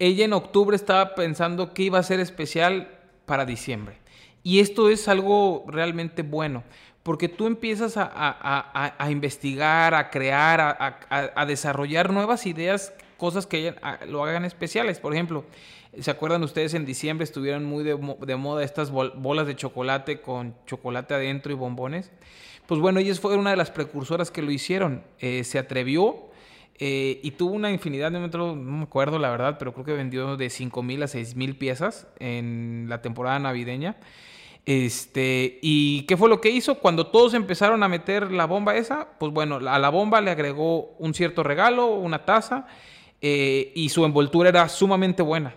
Ella 0.00 0.24
en 0.24 0.32
octubre 0.32 0.74
estaba 0.74 1.14
pensando 1.14 1.74
qué 1.74 1.82
iba 1.82 1.98
a 1.98 2.02
ser 2.02 2.20
especial 2.20 2.88
para 3.26 3.44
diciembre. 3.44 3.98
Y 4.42 4.60
esto 4.60 4.88
es 4.88 5.08
algo 5.08 5.66
realmente 5.68 6.22
bueno, 6.22 6.64
porque 7.02 7.28
tú 7.28 7.46
empiezas 7.46 7.94
a, 7.98 9.08
investigar, 9.10 9.94
a 9.94 10.08
crear, 10.08 10.98
a, 11.10 11.46
desarrollar 11.46 12.14
nuevas 12.14 12.46
ideas, 12.46 12.94
cosas 13.18 13.46
que 13.46 13.74
lo 14.08 14.24
hagan 14.24 14.46
especiales. 14.46 14.98
Por 15.00 15.12
ejemplo, 15.12 15.44
¿se 16.00 16.10
acuerdan 16.10 16.42
ustedes 16.44 16.72
en 16.72 16.86
diciembre 16.86 17.24
estuvieron 17.24 17.66
muy 17.66 17.84
de, 17.84 18.36
moda 18.36 18.64
estas 18.64 18.90
bolas 18.90 19.46
de 19.46 19.54
chocolate 19.54 20.22
con 20.22 20.54
chocolate 20.64 21.12
adentro 21.12 21.52
y 21.52 21.56
bombones? 21.56 22.10
Pues 22.66 22.80
bueno, 22.80 23.00
ella 23.00 23.14
fue 23.16 23.36
una 23.36 23.50
de 23.50 23.56
las 23.56 23.70
precursoras 23.70 24.30
que 24.30 24.40
lo 24.40 24.50
hicieron. 24.50 25.02
Eh, 25.18 25.44
se 25.44 25.58
atrevió 25.58 26.29
eh, 26.82 27.20
y 27.22 27.32
tuvo 27.32 27.52
una 27.52 27.70
infinidad 27.70 28.10
de 28.10 28.18
metros, 28.18 28.56
no 28.56 28.78
me 28.78 28.84
acuerdo 28.84 29.18
la 29.18 29.28
verdad, 29.30 29.56
pero 29.58 29.74
creo 29.74 29.84
que 29.84 29.92
vendió 29.92 30.38
de 30.38 30.48
5 30.48 30.82
mil 30.82 31.02
a 31.02 31.08
6 31.08 31.36
mil 31.36 31.54
piezas 31.54 32.06
en 32.18 32.86
la 32.88 33.02
temporada 33.02 33.38
navideña. 33.38 33.98
Este, 34.64 35.58
¿y 35.60 36.02
qué 36.02 36.16
fue 36.16 36.30
lo 36.30 36.40
que 36.40 36.48
hizo? 36.48 36.76
Cuando 36.76 37.08
todos 37.08 37.34
empezaron 37.34 37.82
a 37.82 37.88
meter 37.88 38.32
la 38.32 38.46
bomba 38.46 38.76
esa, 38.76 39.08
pues 39.18 39.30
bueno, 39.30 39.56
a 39.56 39.78
la 39.78 39.90
bomba 39.90 40.22
le 40.22 40.30
agregó 40.30 40.96
un 40.98 41.12
cierto 41.12 41.42
regalo, 41.42 41.88
una 41.88 42.24
taza, 42.24 42.66
eh, 43.20 43.72
y 43.74 43.90
su 43.90 44.06
envoltura 44.06 44.48
era 44.48 44.66
sumamente 44.70 45.22
buena. 45.22 45.54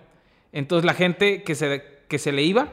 Entonces 0.52 0.86
la 0.86 0.94
gente 0.94 1.44
que 1.44 1.56
se, 1.56 1.84
que 2.10 2.20
se 2.20 2.34
le 2.34 2.44
iba, 2.44 2.68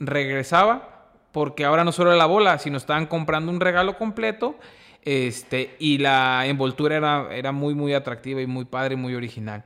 regresaba, 0.00 1.12
porque 1.30 1.64
ahora 1.64 1.84
no 1.84 1.92
solo 1.92 2.10
era 2.10 2.18
la 2.18 2.26
bola, 2.26 2.58
sino 2.58 2.76
estaban 2.78 3.06
comprando 3.06 3.52
un 3.52 3.60
regalo 3.60 3.96
completo, 3.96 4.56
este, 5.02 5.76
y 5.78 5.98
la 5.98 6.46
envoltura 6.46 6.96
era, 7.30 7.52
muy, 7.52 7.74
muy 7.74 7.94
atractiva 7.94 8.40
y 8.42 8.46
muy 8.46 8.64
padre, 8.64 8.96
muy 8.96 9.14
original. 9.14 9.64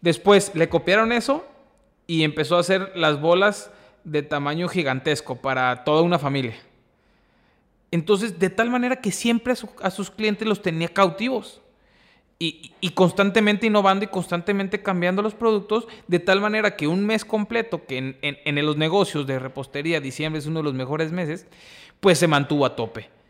Después 0.00 0.52
le 0.54 0.68
copiaron 0.68 1.12
eso 1.12 1.46
y 2.06 2.24
empezó 2.24 2.56
a 2.56 2.60
hacer 2.60 2.92
las 2.96 3.20
bolas 3.20 3.70
de 4.04 4.22
tamaño 4.22 4.68
gigantesco 4.68 5.36
para 5.36 5.84
toda 5.84 6.02
una 6.02 6.18
familia. 6.18 6.56
Entonces, 7.92 8.38
de 8.38 8.50
tal 8.50 8.70
manera 8.70 8.96
que 8.96 9.12
siempre 9.12 9.54
a, 9.82 9.90
sus 9.90 10.10
clientes 10.10 10.48
los 10.48 10.62
tenía 10.62 10.88
cautivos. 10.88 11.60
Y, 12.44 12.90
constantemente 12.94 13.68
innovando 13.68 14.04
y 14.04 14.08
constantemente 14.08 14.82
cambiando 14.82 15.22
los 15.22 15.32
productos, 15.32 15.86
de 16.08 16.18
tal 16.18 16.40
manera 16.40 16.74
que 16.74 16.88
un 16.88 17.06
mes 17.06 17.24
completo, 17.24 17.86
que 17.86 18.16
en, 18.20 18.66
los 18.66 18.76
negocios 18.76 19.28
de 19.28 19.38
repostería, 19.38 20.00
diciembre 20.00 20.40
es 20.40 20.46
uno 20.46 20.58
de 20.58 20.64
los 20.64 20.74
mejores 20.74 21.12
meses, 21.12 21.46
pues 22.00 22.18
se 22.18 22.26
mantuvo 22.26 22.66
a 22.66 22.74
tope. 22.74 23.21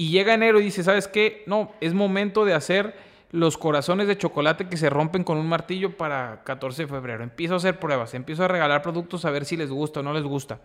Y 0.00 0.08
llega 0.08 0.32
enero 0.32 0.58
y 0.58 0.64
dice, 0.64 0.82
¿sabes 0.82 1.08
qué? 1.08 1.42
No, 1.44 1.72
es 1.82 1.92
momento 1.92 2.46
de 2.46 2.54
hacer 2.54 2.94
los 3.32 3.58
corazones 3.58 4.06
de 4.06 4.16
chocolate 4.16 4.66
que 4.66 4.78
se 4.78 4.88
rompen 4.88 5.24
con 5.24 5.36
un 5.36 5.46
martillo 5.46 5.98
para 5.98 6.42
14 6.42 6.84
de 6.84 6.88
febrero. 6.88 7.22
Empiezo 7.22 7.52
a 7.52 7.56
hacer 7.58 7.78
pruebas, 7.78 8.14
empiezo 8.14 8.42
a 8.42 8.48
regalar 8.48 8.80
productos 8.80 9.26
a 9.26 9.30
ver 9.30 9.44
si 9.44 9.58
les 9.58 9.68
gusta 9.68 10.00
o 10.00 10.02
no 10.02 10.14
les 10.14 10.22
gusta. 10.22 10.62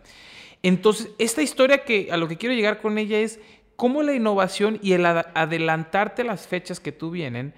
Entonces, 0.62 1.10
esta 1.18 1.42
historia 1.42 1.84
que 1.84 2.08
a 2.10 2.16
lo 2.16 2.28
que 2.28 2.38
quiero 2.38 2.54
llegar 2.54 2.80
con 2.80 2.96
ella 2.96 3.18
es 3.18 3.38
cómo 3.76 4.02
la 4.02 4.14
innovación 4.14 4.78
y 4.82 4.94
el 4.94 5.04
adelantarte 5.04 6.24
las 6.24 6.46
fechas 6.46 6.80
que 6.80 6.92
tú 6.92 7.10
vienen, 7.10 7.52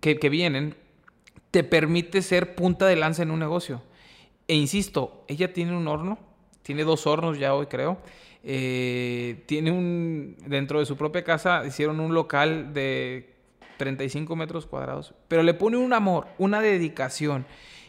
que, 0.00 0.16
vienen, 0.28 0.74
te 1.52 1.62
permite 1.62 2.20
ser 2.22 2.56
punta 2.56 2.86
de 2.86 2.96
lanza 2.96 3.22
en 3.22 3.30
un 3.30 3.38
negocio. 3.38 3.80
E 4.48 4.56
insisto, 4.56 5.24
ella 5.28 5.52
tiene 5.52 5.76
un 5.76 5.86
horno, 5.86 6.18
tiene 6.64 6.82
dos 6.82 7.06
hornos 7.06 7.38
ya 7.38 7.54
hoy 7.54 7.66
creo. 7.66 7.98
Eh, 8.44 9.44
tiene 9.46 9.70
un, 9.70 10.36
dentro 10.46 10.80
de 10.80 10.86
su 10.86 10.96
propia 10.96 11.22
casa, 11.22 11.64
hicieron 11.66 12.00
un 12.00 12.12
local 12.12 12.74
de 12.74 13.34
35 13.76 14.34
metros 14.36 14.66
cuadrados, 14.66 15.14
pero 15.28 15.42
le 15.42 15.54
pone 15.54 15.76
un 15.76 15.92
amor, 15.92 16.26
una 16.38 16.60
dedicación 16.60 17.46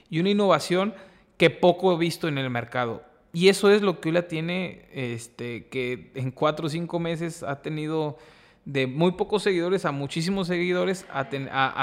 y 0.09 0.19
una 0.19 0.29
innovación 0.29 0.93
que 1.37 1.49
poco 1.49 1.93
he 1.93 1.97
visto 1.97 2.27
en 2.27 2.37
el 2.37 2.49
mercado. 2.49 3.03
Y 3.33 3.49
eso 3.49 3.71
es 3.71 3.81
lo 3.81 3.99
que 3.99 4.09
hoy 4.09 4.13
la 4.13 4.27
tiene, 4.27 4.85
este, 4.93 5.65
que 5.67 6.11
en 6.13 6.29
cuatro 6.29 6.67
o 6.67 6.69
cinco 6.69 6.99
meses 6.99 7.41
ha 7.41 7.63
tenido 7.63 8.17
de 8.65 8.87
muy 8.87 9.13
pocos 9.13 9.43
seguidores 9.43 9.85
a 9.85 9.91
muchísimos 9.91 10.47
seguidores, 10.47 11.05
a, 11.11 11.27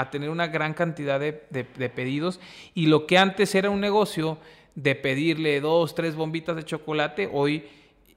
tener 0.09 0.29
una 0.29 0.47
gran 0.47 0.73
cantidad 0.73 1.19
de, 1.19 1.33
pedidos. 1.89 2.39
Y 2.73 2.87
lo 2.87 3.05
que 3.05 3.17
antes 3.17 3.53
era 3.53 3.69
un 3.69 3.81
negocio 3.81 4.37
de 4.75 4.95
pedirle 4.95 5.59
dos, 5.59 5.93
tres 5.93 6.15
bombitas 6.15 6.55
de 6.55 6.63
chocolate, 6.63 7.29
hoy 7.31 7.65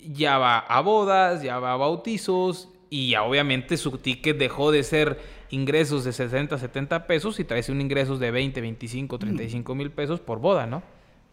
ya 0.00 0.38
va 0.38 0.59
a 0.59 0.80
bodas, 0.80 1.42
ya 1.42 1.59
va 1.59 1.72
a 1.72 1.76
bautizos 1.76 2.68
y 2.90 3.11
ya 3.11 3.22
obviamente 3.22 3.76
su 3.76 3.98
ticket 3.98 4.38
dejó 4.38 4.70
de 4.70 4.83
ser 4.83 5.18
ingresos 5.50 6.04
de 6.04 6.12
60, 6.12 6.59
70 6.59 7.07
pesos 7.07 7.40
y 7.40 7.44
traes 7.44 7.68
un 7.68 7.80
ingresos 7.80 8.20
de 8.20 8.30
20, 8.30 8.61
25, 8.61 9.18
35 9.18 9.74
mil 9.74 9.90
pesos 9.90 10.20
por 10.20 10.40
boda, 10.40 10.66
¿no? 10.66 10.83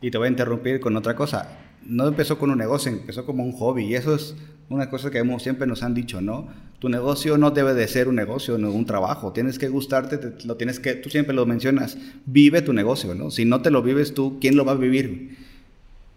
Y 0.02 0.10
te 0.10 0.18
voy 0.18 0.28
a 0.28 0.32
interrumpir 0.32 0.80
con 0.80 0.96
otra 0.96 1.16
cosa. 1.16 1.60
No 1.84 2.08
empezó 2.08 2.38
con 2.38 2.50
un 2.50 2.58
negocio, 2.58 2.92
empezó 2.92 3.26
como 3.26 3.44
un 3.44 3.52
hobby. 3.54 3.86
Y 3.86 3.96
eso 3.96 4.16
es 4.16 4.36
una 4.70 4.90
cosa 4.90 5.12
que 5.12 5.20
hemos, 5.20 5.44
siempre 5.44 5.68
nos 5.68 5.84
han 5.84 5.94
dicho, 5.94 6.22
¿no? 6.22 6.48
Tu 6.80 6.90
negocio 6.90 7.38
no 7.38 7.52
debe 7.52 7.74
de 7.76 7.88
ser 7.88 8.08
un 8.08 8.16
negocio, 8.16 8.58
no 8.58 8.72
un 8.72 8.86
trabajo. 8.86 9.32
Tienes 9.32 9.60
que 9.60 9.70
gustarte, 9.70 10.20
lo 10.46 10.58
tienes 10.58 10.80
que, 10.80 10.96
tú 10.96 11.10
siempre 11.10 11.36
lo 11.36 11.46
mencionas, 11.46 11.98
vive 12.26 12.64
tu 12.64 12.74
negocio, 12.74 13.14
¿no? 13.14 13.30
Si 13.30 13.46
no 13.46 13.62
te 13.62 13.70
lo 13.70 13.84
vives 13.84 14.16
tú, 14.16 14.40
¿quién 14.42 14.56
lo 14.56 14.66
va 14.66 14.72
a 14.72 14.76
vivir? 14.76 15.38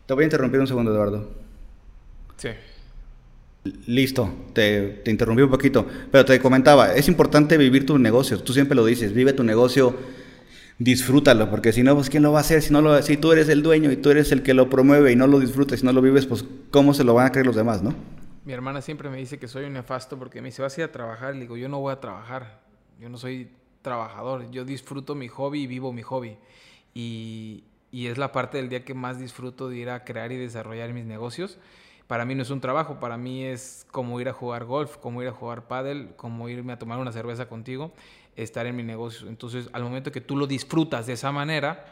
Te 0.07 0.15
voy 0.15 0.25
a 0.25 0.27
interrumpir 0.27 0.61
un 0.61 0.67
segundo, 0.67 0.91
Eduardo. 0.91 1.44
Sí. 2.37 2.49
Listo, 3.87 4.31
te, 4.53 5.03
interrumpí 5.07 5.41
un 5.41 5.51
poquito, 5.51 5.87
pero 6.11 6.25
te 6.27 6.39
comentaba, 6.39 6.95
es 6.95 7.09
importante 7.09 7.57
vivir 7.57 7.87
tu 7.87 7.99
negocio, 7.99 8.39
tú 8.43 8.53
siempre 8.53 8.77
lo 8.77 8.85
dices, 8.85 9.15
vive 9.15 9.33
tu 9.33 9.43
negocio, 9.43 9.97
disfrútalo, 10.79 11.49
porque 11.49 11.73
si 11.73 11.83
no, 11.83 11.95
pues 11.95 12.11
¿quién 12.11 12.23
lo 12.23 12.33
va 12.33 12.41
a 12.41 12.43
hacer? 12.43 12.61
Si, 12.61 12.75
no 12.75 12.83
lo, 12.83 13.01
si 13.01 13.17
tú 13.17 13.33
eres 13.33 13.49
el 13.49 13.63
dueño 13.63 13.91
y 13.91 13.97
tú 13.97 14.11
eres 14.11 14.33
el 14.33 14.43
que 14.43 14.53
lo 14.53 14.69
promueve 14.69 15.13
y 15.13 15.17
no 15.17 15.27
lo 15.27 15.41
disfrutas, 15.41 15.81
si 15.81 15.87
no 15.87 15.95
lo 15.95 16.03
vives, 16.03 16.27
pues 16.27 16.45
¿cómo 16.71 16.93
se 16.93 17.05
lo 17.05 17.15
van 17.15 17.27
a 17.27 17.31
creer 17.31 17.47
los 17.47 17.57
demás, 17.57 17.83
no? 17.83 17.95
Mi 18.45 18.53
hermana 18.53 18.83
siempre 18.83 19.09
me 19.09 19.17
dice 19.17 19.39
que 19.39 19.49
soy 19.49 19.65
un 19.65 19.73
nefasto 19.73 20.19
porque 20.19 20.43
me 20.43 20.49
dice, 20.49 20.61
vas 20.61 20.77
a 20.77 20.83
ir 20.83 20.85
a 20.85 20.93
trabajar, 20.93 21.35
y 21.35 21.39
le 21.39 21.45
digo, 21.45 21.57
yo 21.57 21.71
no 21.71 21.81
voy 21.81 21.93
a 21.95 22.01
trabajar, 22.01 22.61
yo 23.01 23.09
no 23.09 23.17
soy 23.17 23.49
trabajador, 23.81 24.51
yo 24.51 24.67
disfruto 24.67 25.15
mi 25.15 25.29
hobby 25.29 25.63
y 25.63 25.67
vivo 25.67 25.91
mi 25.91 26.03
hobby. 26.03 26.37
Y, 26.93 27.65
y 27.91 28.09
es 28.09 28.19
la 28.19 28.31
parte 28.31 28.59
del 28.59 28.69
día 28.69 28.85
que 28.85 28.93
más 28.93 29.19
disfruto 29.19 29.71
de 29.71 29.79
ir 29.79 29.89
a 29.89 30.05
crear 30.05 30.33
y 30.33 30.37
desarrollar 30.37 30.93
mis 30.93 31.07
negocios 31.07 31.59
para 32.07 32.25
mí 32.25 32.35
no 32.35 32.43
es 32.43 32.51
un 32.51 32.61
trabajo, 32.61 33.01
para 33.01 33.17
mí 33.17 33.45
es 33.45 33.87
como 33.91 34.21
ir 34.21 34.29
a 34.29 34.33
jugar 34.33 34.65
golf, 34.65 34.97
como 34.99 35.23
ir 35.23 35.29
a 35.29 35.33
jugar 35.33 35.67
pádel, 35.67 36.11
como 36.17 36.49
irme 36.49 36.73
a 36.73 36.79
tomar 36.79 36.99
una 36.99 37.13
cerveza 37.13 37.47
contigo, 37.47 37.93
estar 38.37 38.67
en 38.67 38.77
mi 38.77 38.83
negocio. 38.83 39.29
Entonces, 39.29 39.69
al 39.73 39.83
momento 39.83 40.13
que 40.13 40.21
tú 40.21 40.37
lo 40.37 40.47
disfrutas 40.47 41.07
de 41.07 41.15
esa 41.15 41.33
manera, 41.33 41.87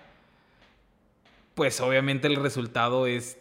pues 1.55 1.81
obviamente 1.81 2.27
el 2.27 2.37
resultado 2.37 3.07
es, 3.07 3.38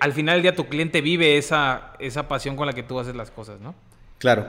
al 0.00 0.12
final 0.12 0.36
del 0.36 0.42
día 0.42 0.56
tu 0.56 0.68
cliente 0.68 1.00
vive 1.00 1.36
esa, 1.36 1.92
esa 1.98 2.28
pasión 2.28 2.56
con 2.56 2.66
la 2.66 2.72
que 2.72 2.82
tú 2.82 2.98
haces 2.98 3.14
las 3.14 3.30
cosas, 3.30 3.60
¿no? 3.60 3.74
Claro. 4.18 4.46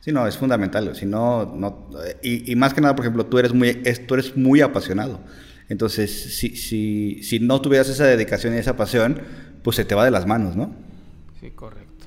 Sí, 0.00 0.12
no, 0.12 0.26
es 0.26 0.36
fundamental. 0.36 0.94
Si 0.94 1.04
no, 1.04 1.90
y, 2.22 2.54
más 2.54 2.72
que 2.72 2.80
nada, 2.80 2.94
por 2.94 3.04
ejemplo, 3.04 3.26
tú 3.26 3.38
eres 3.38 3.52
muy, 3.52 3.82
tú 4.06 4.14
eres 4.14 4.36
muy 4.36 4.60
apasionado. 4.60 5.20
Entonces, 5.68 6.36
si, 6.36 6.56
si, 6.56 7.22
si 7.24 7.40
no 7.40 7.60
tuvieras 7.60 7.88
esa 7.88 8.04
dedicación 8.04 8.54
y 8.54 8.58
esa 8.58 8.76
pasión, 8.76 9.20
pues 9.66 9.74
se 9.74 9.84
te 9.84 9.96
va 9.96 10.04
de 10.04 10.12
las 10.12 10.26
manos, 10.26 10.54
¿no? 10.54 10.70
Sí, 11.40 11.50
correcto. 11.50 12.06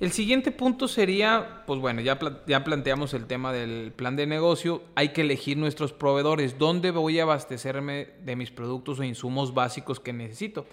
El 0.00 0.10
siguiente 0.10 0.52
punto 0.52 0.88
sería, 0.88 1.64
pues 1.66 1.78
bueno, 1.78 2.00
ya, 2.00 2.18
ya 2.46 2.64
planteamos 2.64 3.12
el 3.12 3.26
tema 3.26 3.52
del 3.52 3.92
plan 3.92 4.16
de 4.16 4.26
negocio, 4.26 4.82
hay 4.94 5.10
que 5.10 5.20
elegir 5.20 5.58
nuestros 5.58 5.92
proveedores, 5.92 6.56
dónde 6.56 6.90
voy 6.90 7.18
a 7.18 7.24
abastecerme 7.24 8.08
de 8.24 8.36
mis 8.36 8.50
productos 8.50 9.00
o 9.00 9.04
insumos 9.04 9.52
básicos 9.52 10.00
que 10.00 10.14
necesito. 10.14 10.64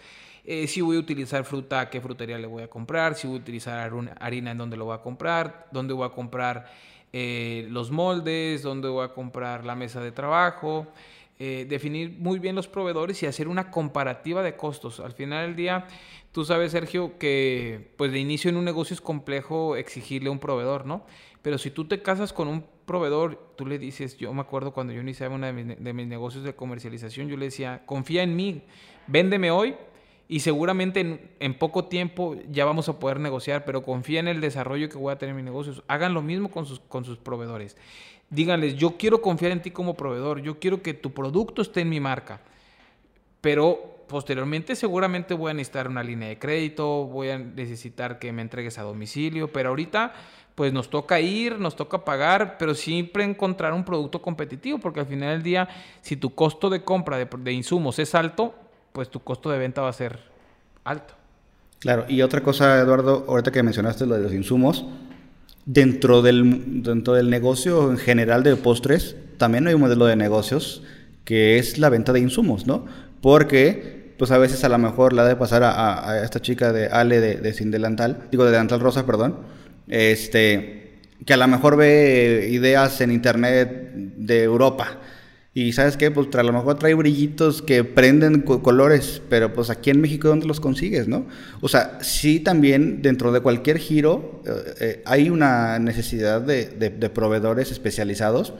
Eh, 0.46 0.68
si 0.68 0.80
voy 0.80 0.96
a 0.96 1.00
utilizar 1.02 1.44
fruta, 1.44 1.82
¿a 1.82 1.90
qué 1.90 2.00
frutería 2.00 2.38
le 2.38 2.48
voy 2.48 2.64
a 2.64 2.70
comprar? 2.70 3.16
Si 3.16 3.28
voy 3.28 3.36
a 3.36 3.42
utilizar 3.42 3.92
harina, 4.22 4.52
¿en 4.52 4.58
dónde 4.58 4.78
lo 4.78 4.86
voy 4.86 4.96
a 4.96 5.02
comprar? 5.02 5.68
¿Dónde 5.74 5.94
voy 5.94 6.06
a 6.06 6.12
comprar 6.12 6.72
eh, 7.12 7.68
los 7.72 7.92
moldes? 7.92 8.64
¿Dónde 8.64 8.88
voy 8.88 9.04
a 9.04 9.10
comprar 9.10 9.66
la 9.66 9.76
mesa 9.76 10.00
de 10.00 10.14
trabajo? 10.14 10.88
Eh, 11.38 11.66
definir 11.68 12.16
muy 12.18 12.40
bien 12.40 12.56
los 12.56 12.70
proveedores 12.70 13.22
y 13.22 13.26
hacer 13.26 13.50
una 13.50 13.70
comparativa 13.70 14.42
de 14.42 14.56
costos. 14.56 15.02
Al 15.02 15.12
final 15.12 15.48
del 15.48 15.56
día, 15.58 15.86
tú 16.32 16.46
sabes, 16.46 16.72
Sergio, 16.72 17.18
que 17.18 17.92
pues 17.98 18.14
de 18.14 18.20
inicio 18.20 18.50
en 18.50 18.56
un 18.56 18.64
negocio 18.64 18.94
es 18.94 19.02
complejo 19.02 19.76
exigirle 19.76 20.30
a 20.30 20.32
un 20.32 20.40
proveedor, 20.40 20.86
¿no? 20.86 21.06
Pero 21.42 21.58
si 21.58 21.72
tú 21.72 21.86
te 21.90 22.02
casas 22.02 22.32
con 22.32 22.48
un 22.48 22.66
proveedor, 22.86 23.52
tú 23.58 23.66
le 23.66 23.78
dices, 23.78 24.16
yo 24.18 24.34
me 24.34 24.42
acuerdo 24.42 24.72
cuando 24.72 24.94
yo 24.94 25.02
iniciaba 25.02 25.36
uno 25.36 25.46
de 25.46 25.52
mis, 25.52 25.84
de 25.84 25.94
negocios 25.94 26.46
de 26.46 26.56
comercialización, 26.56 27.28
yo 27.28 27.36
le 27.36 27.46
decía, 27.46 27.84
confía 27.86 28.24
en 28.24 28.36
mí, 28.38 28.64
véndeme 29.08 29.52
hoy 29.52 29.76
y 30.28 30.40
seguramente 30.40 31.36
en, 31.40 31.54
poco 31.56 31.86
tiempo 31.86 32.36
ya 32.50 32.66
vamos 32.66 32.90
a 32.90 32.98
poder 32.98 33.20
negociar, 33.20 33.66
pero 33.66 33.84
confía 33.84 34.22
en 34.22 34.28
el 34.28 34.42
desarrollo 34.42 34.90
que 34.90 34.98
voy 34.98 35.12
a 35.12 35.18
tener 35.18 35.32
en 35.32 35.36
mis 35.36 35.46
negocios. 35.46 35.84
Hagan 35.88 36.14
lo 36.14 36.22
mismo 36.22 36.50
con 36.50 36.66
sus, 36.66 36.80
con 36.80 37.06
sus 37.06 37.18
proveedores. 37.18 37.78
Díganles, 38.30 38.76
yo 38.76 38.98
quiero 38.98 39.22
confiar 39.22 39.52
en 39.52 39.62
ti 39.62 39.72
como 39.72 39.96
proveedor, 39.96 40.42
yo 40.42 40.60
quiero 40.60 40.82
que 40.82 40.94
tu 40.94 41.14
producto 41.14 41.62
esté 41.62 41.82
en 41.82 41.90
mi 41.90 42.00
marca, 42.00 42.42
pero 43.42 43.96
posteriormente 44.08 44.76
seguramente 44.76 45.34
voy 45.34 45.52
a 45.52 45.54
necesitar 45.54 45.88
una 45.88 46.04
línea 46.04 46.30
de 46.30 46.40
crédito, 46.40 47.06
voy 47.06 47.30
a 47.30 47.38
necesitar 47.38 48.20
que 48.20 48.32
me 48.32 48.42
entregues 48.42 48.78
a 48.78 48.84
domicilio, 48.84 49.52
pero 49.52 49.70
ahorita 49.70 50.14
pues 50.56 50.72
nos 50.72 50.90
toca 50.90 51.20
ir, 51.20 51.60
nos 51.60 51.76
toca 51.76 52.06
pagar, 52.06 52.58
pero 52.58 52.74
siempre 52.74 53.24
encontrar 53.26 53.74
un 53.74 53.84
producto 53.84 54.22
competitivo, 54.22 54.80
porque 54.80 55.02
al 55.02 55.06
final 55.06 55.34
del 55.34 55.44
día, 55.44 55.68
si 56.02 56.16
tu 56.16 56.34
costo 56.34 56.70
de 56.70 56.84
compra 56.84 57.18
de, 57.18 57.52
insumos 57.52 58.00
es 58.00 58.16
alto, 58.16 58.56
pues 58.94 59.10
tu 59.10 59.20
costo 59.20 59.50
de 59.50 59.60
venta 59.60 59.82
va 59.82 59.90
a 59.90 59.94
ser 59.94 60.18
alto. 60.86 61.14
Claro, 61.80 62.06
y 62.08 62.22
otra 62.22 62.42
cosa, 62.42 62.80
Eduardo, 62.80 63.26
ahorita 63.28 63.52
que 63.52 63.62
mencionaste 63.62 64.06
lo 64.06 64.16
de 64.16 64.22
los 64.22 64.34
insumos, 64.34 64.86
dentro 65.66 66.22
del, 66.22 66.84
dentro 66.84 67.14
del 67.14 67.30
negocio 67.30 67.92
en 67.92 67.98
general 67.98 68.44
de 68.44 68.56
postres, 68.56 69.16
también 69.38 69.68
hay 69.68 69.74
un 69.74 69.82
modelo 69.82 70.06
de 70.06 70.16
negocios 70.16 70.84
que 71.24 71.58
es 71.58 71.78
la 71.78 71.90
venta 71.90 72.14
de 72.14 72.20
insumos, 72.20 72.68
¿no? 72.68 72.86
Porque, 73.22 74.14
pues 74.18 74.32
a 74.32 74.38
veces 74.38 74.64
a 74.64 74.70
lo 74.70 74.78
mejor 74.78 75.14
la 75.14 75.26
de 75.26 75.36
pasar 75.36 75.64
a, 75.64 76.24
esta 76.24 76.42
chica 76.42 76.72
de 76.72 76.88
Ale 76.88 77.20
de, 77.20 77.36
de, 77.38 77.54
Sin 77.54 77.72
Delantal, 77.72 78.28
digo 78.32 78.46
de 78.46 78.52
Delantal 78.52 78.80
Rosa, 78.80 79.06
perdón, 79.06 79.38
este, 79.88 81.00
que 81.26 81.34
a 81.34 81.38
lo 81.38 81.48
mejor 81.48 81.78
ve 81.78 82.48
ideas 82.52 83.02
en 83.02 83.12
internet 83.12 83.92
de 83.96 84.44
Europa 84.44 85.00
y 85.58 85.72
sabes 85.72 85.96
qué, 85.96 86.12
pues 86.12 86.28
a 86.36 86.44
lo 86.44 86.52
mejor 86.52 86.78
trae 86.78 86.94
brillitos 86.96 87.62
que 87.62 87.86
prenden 87.86 88.42
colores, 88.42 89.22
pero 89.30 89.54
pues 89.54 89.70
aquí 89.70 89.90
en 89.90 90.02
México, 90.02 90.28
¿dónde 90.28 90.48
los 90.48 90.60
consigues, 90.60 91.08
no? 91.08 91.28
O 91.62 91.70
sea, 91.70 91.98
sí 92.02 92.42
también 92.42 93.02
dentro 93.02 93.32
de 93.32 93.40
cualquier 93.40 93.78
giro 93.78 94.42
eh, 94.46 94.76
eh, 94.82 95.04
hay 95.06 95.30
una 95.30 95.80
necesidad 95.80 96.42
de, 96.42 96.66
proveedores 97.10 97.72
especializados 97.72 98.54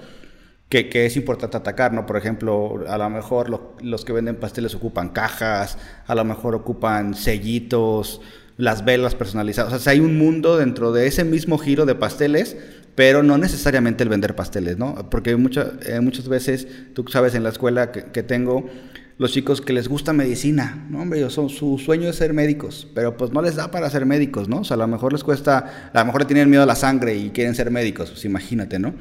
que, 0.70 0.88
que, 0.88 1.06
es 1.06 1.18
importante 1.18 1.58
atacar, 1.58 1.92
¿no? 1.92 2.06
Por 2.06 2.16
ejemplo, 2.16 2.86
a 2.88 2.98
lo 2.98 3.10
mejor 3.10 3.50
los 3.82 4.06
que 4.06 4.14
venden 4.14 4.38
pasteles 4.38 4.74
ocupan 4.74 5.10
cajas, 5.10 5.78
a 6.08 6.16
lo 6.16 6.24
mejor 6.24 6.56
ocupan 6.56 7.14
sellitos, 7.14 8.22
las 8.56 8.86
velas 8.86 9.16
personalizadas. 9.16 9.74
O 9.74 9.80
sea, 9.80 9.92
hay 9.92 10.00
un 10.00 10.18
mundo 10.18 10.56
dentro 10.56 10.94
de 10.94 11.08
ese 11.08 11.26
mismo 11.26 11.58
giro 11.58 11.86
de 11.86 11.96
pasteles 11.96 12.56
pero 12.96 13.24
no 13.24 13.38
necesariamente 13.38 14.04
el 14.04 14.10
vender 14.10 14.36
pasteles, 14.36 14.78
¿no? 14.78 15.10
Porque 15.10 15.36
muchas 15.36 15.68
eh, 15.86 16.00
muchas 16.00 16.28
veces, 16.28 16.68
tú 16.94 17.06
sabes, 17.10 17.36
en 17.36 17.44
la 17.44 17.50
escuela 17.50 17.92
que, 17.92 18.24
tengo, 18.24 18.70
los 19.18 19.32
chicos 19.34 19.62
que 19.62 19.74
les 19.74 19.88
gusta 19.88 20.14
medicina, 20.14 20.88
¿no? 20.90 21.02
Hombre, 21.02 21.30
son, 21.30 21.50
su 21.50 21.78
sueño 21.78 22.10
es 22.10 22.16
ser 22.16 22.34
médicos, 22.34 22.88
pero 22.96 23.18
pues 23.18 23.32
no 23.32 23.42
les 23.42 23.56
da 23.56 23.70
para 23.70 23.90
ser 23.90 24.06
médicos, 24.06 24.48
¿no? 24.48 24.60
O 24.60 24.64
sea, 24.64 24.76
a 24.76 24.78
lo 24.78 24.88
mejor 24.88 25.12
les 25.12 25.24
cuesta, 25.24 25.92
a 25.94 26.00
lo 26.00 26.06
mejor 26.06 26.22
le 26.22 26.28
tienen 26.28 26.50
miedo 26.50 26.64
a 26.64 26.66
la 26.66 26.76
sangre 26.76 27.16
y 27.16 27.30
quieren 27.32 27.54
ser 27.54 27.70
médicos, 27.70 28.12
pues 28.12 28.24
imagínate, 28.26 28.80
¿no? 28.80 28.94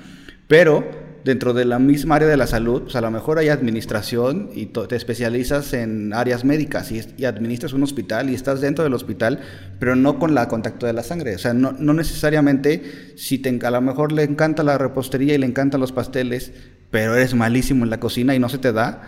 Pero 0.49 0.85
dentro 1.25 1.55
de 1.55 1.65
la 1.65 1.79
misma 1.79 2.17
área 2.17 2.29
de 2.29 2.37
la 2.37 2.47
salud, 2.47 2.83
pues 2.83 2.97
a 2.97 3.01
lo 3.01 3.11
mejor 3.11 3.39
hay 3.39 3.49
administración 3.49 4.51
y 4.55 4.67
te 4.67 4.95
especializas 4.95 5.73
en 5.73 6.13
áreas 6.13 6.45
médicas 6.45 6.93
y, 6.93 7.25
administras 7.25 7.73
un 7.73 7.83
hospital 7.83 8.29
y 8.29 8.35
estás 8.35 8.61
dentro 8.61 8.85
del 8.85 8.93
hospital, 8.93 9.41
pero 9.79 9.97
no 9.97 10.19
con 10.19 10.35
la 10.35 10.49
contacto 10.49 10.87
de 10.87 10.93
la 10.93 11.03
sangre. 11.03 11.35
O 11.35 11.39
sea, 11.39 11.55
no, 11.55 11.73
necesariamente 11.73 13.15
si 13.17 13.39
te, 13.39 13.59
a 13.65 13.71
lo 13.71 13.81
mejor 13.81 14.13
le 14.13 14.23
encanta 14.23 14.63
la 14.63 14.77
repostería 14.77 15.35
y 15.35 15.39
le 15.39 15.47
encantan 15.47 15.81
los 15.81 15.93
pasteles, 15.93 16.53
pero 16.91 17.17
eres 17.17 17.35
malísimo 17.35 17.85
en 17.85 17.91
la 17.91 18.01
cocina 18.01 18.35
y 18.35 18.39
no 18.39 18.51
se 18.51 18.59
te 18.59 18.73
da. 18.73 19.03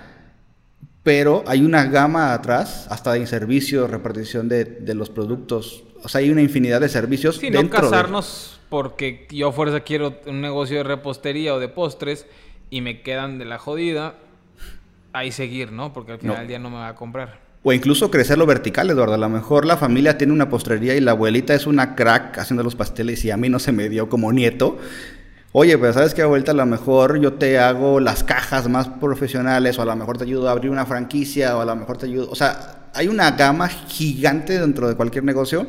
Pero 1.03 1.45
hay 1.47 1.63
una 1.63 1.85
gama 1.85 2.33
atrás, 2.33 2.89
hasta 2.91 3.13
de 3.13 3.27
servicio, 3.27 3.87
repartición 3.87 4.49
de, 4.49 4.83
los 4.95 5.11
productos. 5.11 5.85
O 6.07 6.09
sea, 6.09 6.21
hay 6.21 6.31
una 6.31 6.41
infinidad 6.41 6.81
de 6.81 6.89
servicios. 6.89 7.39
Sí, 7.39 7.51
no 7.51 7.69
casarnos 7.69 8.61
porque 8.69 9.27
yo 9.29 9.51
fuerza 9.51 9.81
quiero 9.81 10.21
un 10.27 10.41
negocio 10.41 10.77
de 10.77 10.85
repostería 10.85 11.53
o 11.53 11.59
de 11.59 11.67
postres 11.67 12.27
y 12.71 12.81
me 12.81 13.03
quedan 13.03 13.41
de 13.41 13.45
la 13.45 13.59
jodida, 13.59 14.15
ahí 15.13 15.33
seguir, 15.33 15.73
¿no? 15.73 15.93
Porque 15.93 16.13
al 16.13 16.19
final 16.21 16.39
del 16.39 16.47
día 16.47 16.59
no 16.61 16.71
me 16.71 16.77
va 16.77 16.87
a 16.87 16.95
comprar. 16.95 17.41
O 17.65 17.73
incluso 17.73 18.09
crecerlo 18.09 18.47
vertical, 18.47 18.89
Eduardo. 18.89 19.15
A 19.15 19.19
lo 19.19 19.29
mejor 19.29 19.67
la 19.67 19.77
familia 19.77 20.17
tiene 20.17 20.33
una 20.33 20.49
postrería 20.49 20.95
y 20.95 21.01
la 21.01 21.11
abuelita 21.11 21.55
es 21.55 21.67
una 21.67 21.97
crack 21.97 22.39
haciendo 22.39 22.63
los 22.63 22.77
pasteles 22.77 23.25
y 23.25 23.33
a 23.33 23.37
mí 23.37 23.49
no 23.49 23.59
se 23.59 23.73
me 23.73 23.89
dio 23.89 24.09
como 24.09 24.33
nieto. 24.33 24.79
Oye, 25.51 25.77
pero 25.77 25.93
sabes 25.93 26.15
que 26.15 26.23
abuelita, 26.23 26.53
a 26.53 26.55
lo 26.55 26.67
mejor 26.67 27.19
yo 27.19 27.33
te 27.33 27.59
hago 27.59 27.99
las 27.99 28.23
cajas 28.23 28.69
más 28.69 28.87
profesionales, 28.87 29.77
o 29.77 29.83
a 29.83 29.87
lo 29.87 29.97
mejor 29.97 30.19
te 30.19 30.23
ayudo 30.23 30.49
a 30.49 30.53
abrir 30.53 30.71
una 30.71 30.87
franquicia, 30.87 31.57
o 31.57 31.63
a 31.63 31.65
lo 31.65 31.75
mejor 31.75 31.97
te 31.97 32.07
ayudo. 32.07 32.31
O 32.31 32.37
sea, 32.37 32.91
hay 32.95 33.09
una 33.09 33.33
gama 33.33 33.67
gigante 33.67 34.61
dentro 34.61 34.89
de 34.89 34.95
cualquier 34.95 35.25
negocio 35.25 35.67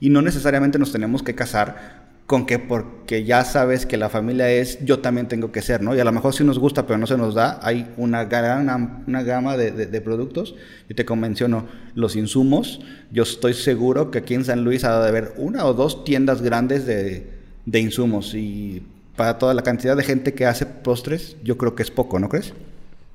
y 0.00 0.10
no 0.10 0.22
necesariamente 0.22 0.78
nos 0.78 0.92
tenemos 0.92 1.22
que 1.22 1.34
casar 1.34 2.06
con 2.26 2.44
que 2.44 2.58
porque 2.58 3.24
ya 3.24 3.44
sabes 3.44 3.86
que 3.86 3.96
la 3.96 4.08
familia 4.08 4.50
es, 4.50 4.84
yo 4.84 4.98
también 4.98 5.28
tengo 5.28 5.52
que 5.52 5.62
ser, 5.62 5.80
¿no? 5.80 5.94
Y 5.94 6.00
a 6.00 6.04
lo 6.04 6.10
mejor 6.10 6.34
sí 6.34 6.42
nos 6.42 6.58
gusta, 6.58 6.84
pero 6.84 6.98
no 6.98 7.06
se 7.06 7.16
nos 7.16 7.34
da. 7.34 7.60
Hay 7.62 7.88
una 7.96 8.24
gran 8.24 9.04
una 9.06 9.22
gama 9.22 9.56
de, 9.56 9.70
de, 9.70 10.00
productos. 10.00 10.56
Yo 10.88 10.96
te 10.96 11.04
convenciono 11.04 11.66
los 11.94 12.16
insumos. 12.16 12.80
Yo 13.12 13.22
estoy 13.22 13.54
seguro 13.54 14.10
que 14.10 14.18
aquí 14.18 14.34
en 14.34 14.44
San 14.44 14.64
Luis 14.64 14.82
ha 14.82 15.00
de 15.00 15.08
haber 15.08 15.34
una 15.36 15.64
o 15.66 15.72
dos 15.72 16.04
tiendas 16.04 16.42
grandes 16.42 16.84
de, 16.84 17.30
de 17.64 17.80
insumos. 17.80 18.34
Y 18.34 18.82
para 19.14 19.38
toda 19.38 19.54
la 19.54 19.62
cantidad 19.62 19.96
de 19.96 20.02
gente 20.02 20.34
que 20.34 20.46
hace 20.46 20.66
postres, 20.66 21.36
yo 21.44 21.56
creo 21.56 21.76
que 21.76 21.84
es 21.84 21.92
poco, 21.92 22.18
¿no 22.18 22.28
crees? 22.28 22.52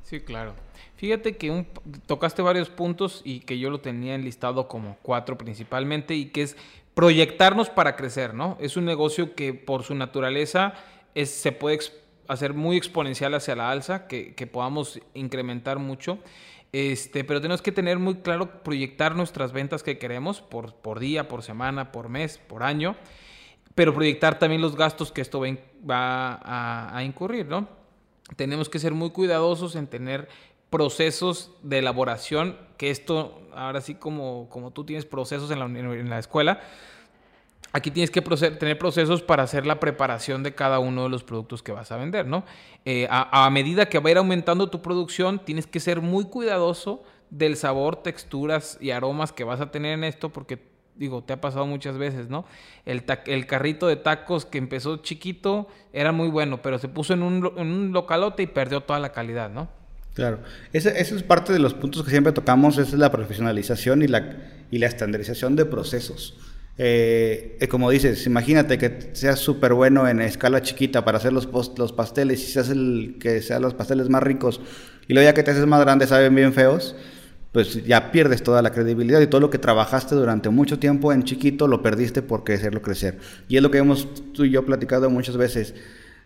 Sí, 0.06 0.22
claro. 0.22 0.54
Fíjate 1.02 1.36
que 1.36 1.66
tocaste 2.06 2.44
varios 2.44 2.70
puntos 2.70 3.22
y 3.24 3.40
que 3.40 3.58
yo 3.58 3.72
lo 3.72 3.82
tenía 3.82 4.14
enlistado 4.14 4.68
como 4.68 4.98
cuatro 5.02 5.36
principalmente 5.36 6.14
y 6.14 6.26
que 6.26 6.44
es 6.44 6.56
proyectarnos 6.94 7.72
para 7.72 7.96
crecer, 7.96 8.36
¿no? 8.36 8.56
Es 8.62 8.78
un 8.78 8.86
negocio 8.86 9.34
que 9.34 9.56
por 9.56 9.82
su 9.82 9.96
naturaleza 9.96 10.76
se 11.16 11.52
puede 11.54 11.80
hacer 12.28 12.54
muy 12.54 12.78
exponencial 12.78 13.34
hacia 13.34 13.56
la 13.56 13.72
alza, 13.72 14.06
que, 14.06 14.48
podamos 14.54 15.02
incrementar 15.16 15.80
mucho. 15.80 16.20
Este, 16.72 17.24
pero 17.24 17.42
tenemos 17.42 17.64
que 17.64 17.72
tener 17.72 17.98
muy 17.98 18.18
claro 18.18 18.62
proyectar 18.62 19.16
nuestras 19.16 19.54
ventas 19.54 19.82
que 19.82 19.98
queremos 19.98 20.40
por, 20.40 20.76
por 20.76 21.00
día, 21.00 21.28
por 21.28 21.42
semana, 21.42 21.92
por 21.92 22.10
mes, 22.10 22.38
por 22.38 22.62
año, 22.62 22.96
pero 23.74 23.92
proyectar 23.96 24.38
también 24.38 24.62
los 24.62 24.76
gastos 24.76 25.12
que 25.12 25.22
esto 25.22 25.42
va, 25.42 26.36
a, 26.44 26.96
a 26.96 27.04
incurrir, 27.04 27.48
¿no? 27.48 27.82
Tenemos 28.36 28.70
que 28.70 28.80
ser 28.80 28.94
muy 28.94 29.10
cuidadosos 29.10 29.76
en 29.76 29.88
tener 29.88 30.30
procesos 30.72 31.52
de 31.62 31.80
elaboración, 31.80 32.58
que 32.78 32.90
esto, 32.90 33.42
ahora 33.54 33.82
sí 33.82 33.94
como, 33.94 34.50
como 34.50 34.72
tú 34.72 34.86
tienes 34.86 35.06
procesos 35.06 35.52
en 35.52 35.60
la, 35.60 35.66
en 35.66 36.10
la 36.10 36.18
escuela, 36.18 36.62
aquí 37.74 37.92
tienes 37.92 38.10
que 38.10 38.22
tener 38.22 38.78
procesos 38.78 39.22
para 39.22 39.44
hacer 39.44 39.66
la 39.66 39.80
preparación 39.80 40.44
de 40.44 40.56
cada 40.56 40.80
uno 40.80 41.04
de 41.04 41.10
los 41.10 41.24
productos 41.24 41.62
que 41.62 41.74
vas 41.74 41.92
a 41.92 41.98
vender, 41.98 42.26
¿no? 42.26 42.46
Eh, 42.86 43.06
a, 43.10 43.50
medida 43.50 43.88
que 43.88 44.00
va 44.00 44.08
a 44.08 44.12
ir 44.12 44.18
aumentando 44.18 44.70
tu 44.70 44.82
producción, 44.82 45.40
tienes 45.44 45.68
que 45.68 45.82
ser 45.82 46.02
muy 46.02 46.26
cuidadoso 46.26 47.04
del 47.30 47.58
sabor, 47.58 47.98
texturas 47.98 48.78
y 48.82 48.92
aromas 48.92 49.34
que 49.34 49.44
vas 49.44 49.60
a 49.60 49.72
tener 49.72 49.94
en 49.94 50.06
esto, 50.06 50.30
porque, 50.30 50.58
digo, 50.96 51.22
te 51.22 51.34
ha 51.34 51.42
pasado 51.42 51.66
muchas 51.66 51.98
veces, 51.98 52.30
¿no? 52.30 52.46
El, 52.86 53.04
el 53.26 53.46
carrito 53.46 53.88
de 53.88 53.98
tacos 53.98 54.46
que 54.46 54.58
empezó 54.58 54.98
chiquito 54.98 55.68
era 55.92 56.14
muy 56.14 56.30
bueno, 56.30 56.62
pero 56.62 56.80
se 56.80 56.88
puso 56.88 57.14
en 57.14 57.24
un, 57.24 57.54
en 57.58 57.68
un 57.68 57.92
localote 57.92 58.44
y 58.44 58.48
perdió 58.48 58.82
toda 58.82 59.00
la 59.00 59.12
calidad, 59.12 59.50
¿no? 59.50 59.81
Claro, 60.14 60.40
ese, 60.74 61.00
es 61.00 61.24
parte 61.24 61.54
de 61.54 61.60
los 61.60 61.74
puntos 61.74 62.04
que 62.04 62.12
siempre 62.12 62.34
tocamos, 62.34 62.78
es 62.78 62.94
la 62.94 63.12
profesionalización 63.12 64.02
y 64.02 64.08
la, 64.08 64.38
y 64.70 64.78
la 64.80 64.88
estandarización 64.88 65.56
de 65.56 65.66
procesos. 65.66 66.38
Eh, 66.78 67.58
eh, 67.60 67.68
como 67.68 67.90
dices, 67.92 68.26
imagínate 68.26 68.78
que 68.78 69.12
seas 69.14 69.40
súper 69.40 69.74
bueno 69.74 70.08
en 70.08 70.22
escala 70.22 70.62
chiquita 70.62 71.06
para 71.06 71.18
hacer 71.18 71.32
los, 71.32 71.48
los 71.78 71.94
pasteles 71.94 72.42
y 72.42 72.52
seas 72.52 72.70
el 72.70 73.18
que 73.20 73.42
sean 73.42 73.62
los 73.62 73.74
pasteles 73.74 74.10
más 74.10 74.24
ricos 74.24 74.62
y 75.08 75.14
luego 75.14 75.30
ya 75.30 75.34
que 75.34 75.44
te 75.44 75.52
haces 75.52 75.68
más 75.68 75.82
grande 75.82 76.08
saben 76.08 76.34
bien 76.34 76.54
feos, 76.54 76.96
pues 77.52 77.86
ya 77.86 78.12
pierdes 78.12 78.44
toda 78.44 78.62
la 78.62 78.72
credibilidad 78.72 79.20
y 79.20 79.28
todo 79.28 79.42
lo 79.42 79.50
que 79.50 79.58
trabajaste 79.58 80.16
durante 80.16 80.50
mucho 80.50 80.80
tiempo 80.80 81.12
en 81.12 81.24
chiquito 81.24 81.68
lo 81.68 81.82
perdiste 81.82 82.22
por 82.22 82.50
hacerlo 82.50 82.82
crecer. 82.82 83.20
Y 83.50 83.58
es 83.58 83.64
lo 83.64 83.72
que 83.72 83.80
hemos 83.80 84.08
tú 84.34 84.46
y 84.46 84.52
yo 84.52 84.66
platicado 84.66 85.10
muchas 85.10 85.36
veces. 85.36 85.76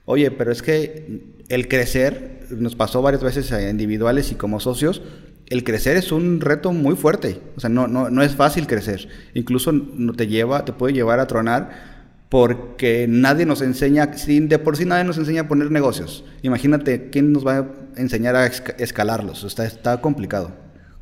Oye, 0.05 0.31
pero 0.31 0.51
es 0.51 0.61
que 0.61 1.33
el 1.49 1.67
crecer, 1.67 2.47
nos 2.51 2.75
pasó 2.75 3.01
varias 3.01 3.23
veces 3.23 3.51
a 3.51 3.69
individuales 3.69 4.31
y 4.31 4.35
como 4.35 4.59
socios, 4.59 5.01
el 5.47 5.63
crecer 5.63 5.97
es 5.97 6.11
un 6.11 6.41
reto 6.41 6.71
muy 6.71 6.95
fuerte. 6.95 7.39
O 7.55 7.59
sea, 7.59 7.69
no, 7.69 7.87
no, 7.87 8.09
no 8.09 8.23
es 8.23 8.35
fácil 8.35 8.67
crecer. 8.67 9.07
Incluso 9.33 9.71
no 9.71 10.13
te 10.13 10.27
lleva, 10.27 10.65
te 10.65 10.73
puede 10.73 10.93
llevar 10.93 11.19
a 11.19 11.27
tronar 11.27 11.95
porque 12.29 13.05
nadie 13.07 13.45
nos 13.45 13.61
enseña, 13.61 14.07
de 14.07 14.59
por 14.59 14.77
sí 14.77 14.85
nadie 14.85 15.03
nos 15.03 15.17
enseña 15.17 15.41
a 15.41 15.47
poner 15.47 15.71
negocios. 15.71 16.25
Imagínate 16.41 17.09
quién 17.09 17.31
nos 17.31 17.45
va 17.45 17.57
a 17.59 17.67
enseñar 17.95 18.35
a 18.35 18.47
escalarlos. 18.47 19.43
Está, 19.43 19.65
está 19.65 20.01
complicado. 20.01 20.51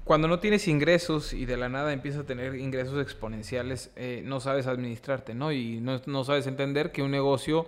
Cuando 0.04 0.28
no 0.28 0.40
tienes 0.40 0.68
ingresos 0.68 1.32
y 1.34 1.46
de 1.46 1.56
la 1.56 1.70
nada 1.70 1.94
empiezas 1.94 2.22
a 2.22 2.26
tener 2.26 2.56
ingresos 2.56 3.02
exponenciales, 3.02 3.90
eh, 3.96 4.22
no 4.26 4.42
sabes 4.42 4.68
administrarte, 4.68 5.34
¿no? 5.34 5.54
Y 5.54 5.80
no, 5.80 6.02
no 6.06 6.26
sabes 6.26 6.46
entender 6.46 6.92
que 6.92 7.02
un 7.02 7.12
negocio 7.12 7.66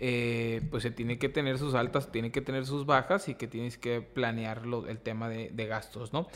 eh, 0.00 0.62
pues 0.70 0.84
se 0.84 0.90
tiene 0.92 1.18
que 1.18 1.28
tener 1.28 1.58
sus 1.58 1.74
altas, 1.74 2.12
tiene 2.12 2.30
que 2.30 2.40
tener 2.40 2.66
sus 2.66 2.86
bajas 2.86 3.28
y 3.28 3.34
que 3.34 3.48
tienes 3.48 3.78
que 3.78 4.00
planear 4.00 4.62
el 4.88 4.98
tema 4.98 5.28
de, 5.28 5.66
gastos, 5.66 6.12
¿no? 6.12 6.28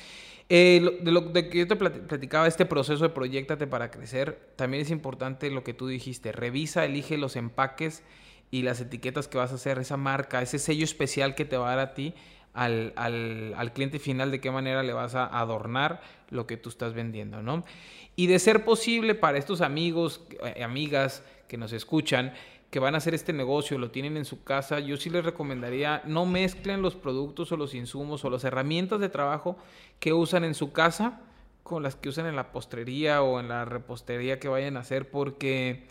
Eh, 0.49 0.99
de 1.01 1.13
lo 1.13 1.33
que 1.33 1.49
yo 1.53 1.69
te 1.69 1.77
platicaba, 1.77 2.49
este 2.49 2.67
proceso 2.67 3.05
de 3.05 3.11
proyectate 3.11 3.67
para 3.67 3.91
crecer, 3.91 4.53
también 4.57 4.83
es 4.83 4.91
importante 4.91 5.51
lo 5.51 5.63
que 5.63 5.75
tú 5.75 5.87
dijiste, 5.87 6.33
revisa, 6.33 6.85
elige 6.85 7.17
los 7.17 7.37
empaques 7.37 8.03
y 8.51 8.63
las 8.63 8.81
etiquetas 8.81 9.29
que 9.29 9.39
vas 9.39 9.53
a 9.53 9.55
hacer, 9.55 9.79
esa 9.79 9.97
marca, 9.97 10.43
ese 10.43 10.59
sello 10.59 10.85
especial 10.85 11.35
que 11.35 11.45
te 11.45 11.57
va 11.57 11.73
a 11.73 11.77
dar 11.77 11.89
a 11.91 11.95
ti 11.95 12.15
al, 12.53 12.93
al, 12.97 13.73
cliente 13.73 13.99
final, 13.99 14.31
de 14.31 14.41
qué 14.41 14.51
manera 14.51 14.83
le 14.83 14.93
vas 14.93 15.15
a 15.15 15.25
adornar 15.27 16.03
lo 16.31 16.47
que 16.47 16.57
tú 16.57 16.69
estás 16.69 16.95
vendiendo, 16.95 17.43
¿no? 17.43 17.65
Y 18.15 18.27
de 18.27 18.39
ser 18.39 18.65
posible 18.65 19.15
para 19.15 19.39
estos 19.39 19.61
amigos, 19.61 20.23
eh, 20.45 20.63
amigas 20.63 21.25
que 21.49 21.57
nos 21.57 21.73
escuchan, 21.73 22.35
que 22.73 22.79
van 22.79 22.95
a 22.95 22.99
hacer 22.99 23.13
este 23.13 23.35
negocio, 23.35 23.77
lo 23.77 23.91
tienen 23.91 24.17
en 24.17 24.25
su 24.25 24.45
casa, 24.45 24.81
yo 24.81 24.97
sí 24.97 25.11
les 25.11 25.27
recomendaría 25.27 26.01
no 26.07 26.25
mezclen 26.25 26.81
los 26.81 26.97
productos 26.97 27.53
o 27.53 27.59
los 27.59 27.75
insumos 27.75 28.25
o 28.25 28.31
las 28.31 28.45
herramientas 28.45 28.99
de 28.99 29.11
trabajo 29.11 29.59
que 30.01 30.15
usan 30.15 30.43
en 30.43 30.55
su 30.55 30.73
casa 30.73 31.21
con 31.65 31.83
las 31.83 31.97
que 31.97 32.09
usan 32.09 32.25
en 32.25 32.35
la 32.35 32.51
postrería 32.51 33.21
o 33.21 33.41
en 33.41 33.51
la 33.51 33.67
repostería 33.67 34.41
que 34.41 34.49
vayan 34.49 34.79
a 34.79 34.81
hacer 34.81 35.11
porque 35.11 35.87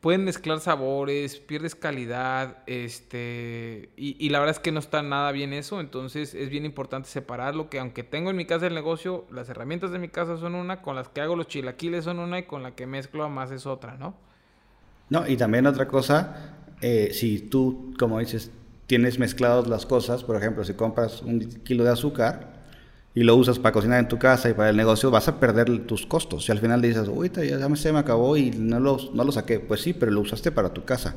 pueden 0.00 0.24
mezclar 0.24 0.60
sabores, 0.60 1.36
pierdes 1.40 1.74
calidad, 1.74 2.62
este, 2.66 3.90
y, 3.94 4.16
y, 4.18 4.30
la 4.30 4.38
verdad 4.38 4.56
es 4.56 4.60
que 4.60 4.72
no 4.72 4.80
está 4.80 5.02
nada 5.02 5.30
bien 5.30 5.52
eso, 5.52 5.78
entonces 5.78 6.34
es 6.34 6.48
bien 6.48 6.64
importante 6.64 7.08
separarlo, 7.10 7.68
que 7.68 7.78
aunque 7.78 8.02
tengo 8.02 8.30
en 8.30 8.36
mi 8.36 8.46
casa 8.46 8.66
el 8.66 8.74
negocio, 8.74 9.26
las 9.30 9.50
herramientas 9.50 9.90
de 9.90 9.98
mi 9.98 10.08
casa 10.08 10.38
son 10.38 10.54
una, 10.54 10.80
con 10.80 10.96
las 10.96 11.10
que 11.10 11.20
hago 11.20 11.36
los 11.36 11.48
chilaquiles 11.48 12.04
son 12.04 12.18
una 12.18 12.38
y 12.38 12.42
con 12.44 12.62
la 12.62 12.74
que 12.74 12.86
mezclo 12.86 13.28
más 13.28 13.50
es 13.50 13.66
otra, 13.66 13.98
¿no? 13.98 14.14
No, 15.10 15.26
y 15.26 15.36
también 15.36 15.66
otra 15.66 15.86
cosa, 15.86 16.54
eh, 16.80 17.10
si 17.12 17.38
tú, 17.38 17.94
como 17.98 18.18
dices, 18.18 18.50
tienes 18.86 19.18
mezcladas 19.18 19.66
las 19.66 19.86
cosas, 19.86 20.24
por 20.24 20.36
ejemplo, 20.36 20.64
si 20.64 20.74
compras 20.74 21.22
un 21.22 21.40
kilo 21.40 21.84
de 21.84 21.90
azúcar 21.90 22.54
y 23.14 23.22
lo 23.22 23.36
usas 23.36 23.58
para 23.58 23.72
cocinar 23.72 24.00
en 24.00 24.08
tu 24.08 24.18
casa 24.18 24.50
y 24.50 24.54
para 24.54 24.70
el 24.70 24.76
negocio, 24.76 25.10
vas 25.10 25.28
a 25.28 25.38
perder 25.38 25.86
tus 25.86 26.04
costos. 26.04 26.44
Si 26.44 26.52
al 26.52 26.58
final 26.58 26.82
dices, 26.82 27.08
uy, 27.08 27.30
ya, 27.34 27.76
se 27.76 27.92
me 27.92 27.98
acabó 28.00 28.36
y 28.36 28.50
no 28.50 28.80
lo, 28.80 28.98
no 29.14 29.24
lo 29.24 29.32
saqué, 29.32 29.60
pues 29.60 29.82
sí, 29.82 29.92
pero 29.92 30.10
lo 30.10 30.20
usaste 30.20 30.50
para 30.50 30.74
tu 30.74 30.84
casa. 30.84 31.14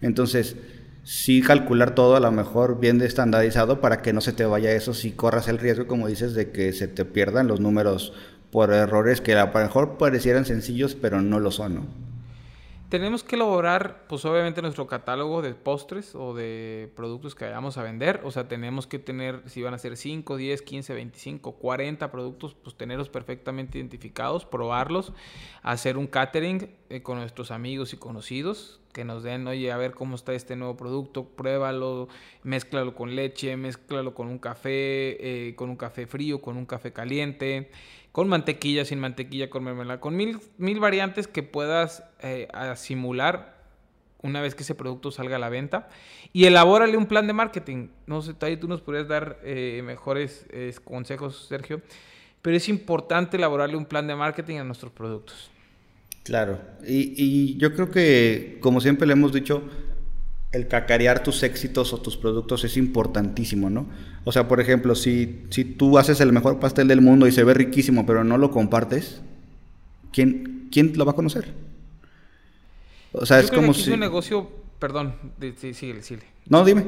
Entonces, 0.00 0.56
sí 1.04 1.40
calcular 1.40 1.94
todo 1.94 2.16
a 2.16 2.20
lo 2.20 2.30
mejor 2.30 2.80
bien 2.80 3.00
estandarizado 3.00 3.80
para 3.80 4.02
que 4.02 4.12
no 4.12 4.20
se 4.20 4.32
te 4.32 4.44
vaya 4.44 4.72
eso 4.72 4.92
si 4.92 5.12
corras 5.12 5.48
el 5.48 5.58
riesgo, 5.58 5.86
como 5.86 6.06
dices, 6.06 6.34
de 6.34 6.50
que 6.50 6.72
se 6.72 6.86
te 6.86 7.04
pierdan 7.04 7.48
los 7.48 7.60
números 7.60 8.12
por 8.50 8.72
errores 8.72 9.20
que 9.20 9.34
a 9.34 9.46
lo 9.46 9.52
mejor 9.58 9.96
parecieran 9.96 10.44
sencillos, 10.44 10.94
pero 10.94 11.22
no 11.22 11.40
lo 11.40 11.50
son, 11.50 11.74
¿no? 11.74 12.07
Tenemos 12.88 13.22
que 13.22 13.36
elaborar, 13.36 14.06
pues 14.08 14.24
obviamente, 14.24 14.62
nuestro 14.62 14.86
catálogo 14.86 15.42
de 15.42 15.52
postres 15.52 16.14
o 16.14 16.32
de 16.32 16.90
productos 16.96 17.34
que 17.34 17.44
vayamos 17.44 17.76
a 17.76 17.82
vender. 17.82 18.22
O 18.24 18.30
sea, 18.30 18.48
tenemos 18.48 18.86
que 18.86 18.98
tener, 18.98 19.42
si 19.44 19.60
van 19.60 19.74
a 19.74 19.78
ser 19.78 19.98
5, 19.98 20.38
10, 20.38 20.62
15, 20.62 20.94
25, 20.94 21.52
40 21.52 22.10
productos, 22.10 22.54
pues 22.54 22.76
tenerlos 22.78 23.10
perfectamente 23.10 23.76
identificados, 23.76 24.46
probarlos, 24.46 25.12
hacer 25.62 25.98
un 25.98 26.06
catering 26.06 26.70
eh, 26.88 27.02
con 27.02 27.18
nuestros 27.18 27.50
amigos 27.50 27.92
y 27.92 27.98
conocidos, 27.98 28.80
que 28.94 29.04
nos 29.04 29.22
den, 29.22 29.46
oye, 29.46 29.70
a 29.70 29.76
ver 29.76 29.92
cómo 29.92 30.14
está 30.14 30.32
este 30.32 30.56
nuevo 30.56 30.78
producto, 30.78 31.24
pruébalo, 31.24 32.08
mézclalo 32.42 32.94
con 32.94 33.14
leche, 33.14 33.54
mézclalo 33.58 34.14
con 34.14 34.28
un 34.28 34.38
café, 34.38 35.48
eh, 35.50 35.54
con 35.56 35.68
un 35.68 35.76
café 35.76 36.06
frío, 36.06 36.40
con 36.40 36.56
un 36.56 36.64
café 36.64 36.90
caliente 36.94 37.70
con 38.18 38.28
mantequilla, 38.28 38.84
sin 38.84 38.98
mantequilla, 38.98 39.48
con 39.48 39.62
mermelada, 39.62 40.00
con 40.00 40.16
mil, 40.16 40.40
mil 40.56 40.80
variantes 40.80 41.28
que 41.28 41.44
puedas 41.44 42.02
eh, 42.20 42.48
simular 42.74 43.62
una 44.22 44.40
vez 44.40 44.56
que 44.56 44.64
ese 44.64 44.74
producto 44.74 45.12
salga 45.12 45.36
a 45.36 45.38
la 45.38 45.48
venta. 45.48 45.88
Y 46.32 46.46
elabórale 46.46 46.96
un 46.96 47.06
plan 47.06 47.28
de 47.28 47.32
marketing. 47.32 47.90
No 48.08 48.20
sé, 48.20 48.34
ahí 48.40 48.56
tú 48.56 48.66
nos 48.66 48.80
podrías 48.80 49.06
dar 49.06 49.38
eh, 49.44 49.82
mejores 49.84 50.46
eh, 50.50 50.74
consejos, 50.82 51.46
Sergio. 51.48 51.80
Pero 52.42 52.56
es 52.56 52.68
importante 52.68 53.36
elaborarle 53.36 53.76
un 53.76 53.86
plan 53.86 54.08
de 54.08 54.16
marketing 54.16 54.56
a 54.56 54.64
nuestros 54.64 54.90
productos. 54.90 55.52
Claro. 56.24 56.58
Y, 56.84 57.14
y 57.16 57.56
yo 57.56 57.72
creo 57.72 57.88
que, 57.88 58.58
como 58.60 58.80
siempre 58.80 59.06
le 59.06 59.12
hemos 59.12 59.32
dicho, 59.32 59.62
el 60.52 60.66
cacarear 60.66 61.22
tus 61.22 61.42
éxitos 61.42 61.92
o 61.92 61.98
tus 61.98 62.16
productos 62.16 62.64
es 62.64 62.76
importantísimo, 62.76 63.68
¿no? 63.68 63.86
O 64.24 64.32
sea, 64.32 64.48
por 64.48 64.60
ejemplo, 64.60 64.94
si, 64.94 65.44
si 65.50 65.64
tú 65.64 65.98
haces 65.98 66.20
el 66.20 66.32
mejor 66.32 66.58
pastel 66.58 66.88
del 66.88 67.00
mundo 67.00 67.26
y 67.26 67.32
se 67.32 67.44
ve 67.44 67.54
riquísimo, 67.54 68.06
pero 68.06 68.24
no 68.24 68.38
lo 68.38 68.50
compartes, 68.50 69.20
¿quién, 70.12 70.68
quién 70.72 70.92
lo 70.96 71.04
va 71.04 71.12
a 71.12 71.16
conocer? 71.16 71.52
O 73.12 73.26
sea, 73.26 73.40
es 73.40 73.50
como 73.50 73.74
si... 73.74 73.82
Es 73.82 73.88
un 73.88 74.00
negocio, 74.00 74.50
perdón, 74.78 75.14
sí, 75.56 75.74
sigue, 75.74 76.02
sigue. 76.02 76.24
No, 76.48 76.64
dime. 76.64 76.84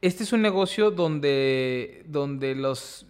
Este 0.00 0.24
es 0.24 0.32
un 0.32 0.40
negocio 0.42 0.90
donde, 0.90 2.04
donde 2.06 2.54
los, 2.54 3.06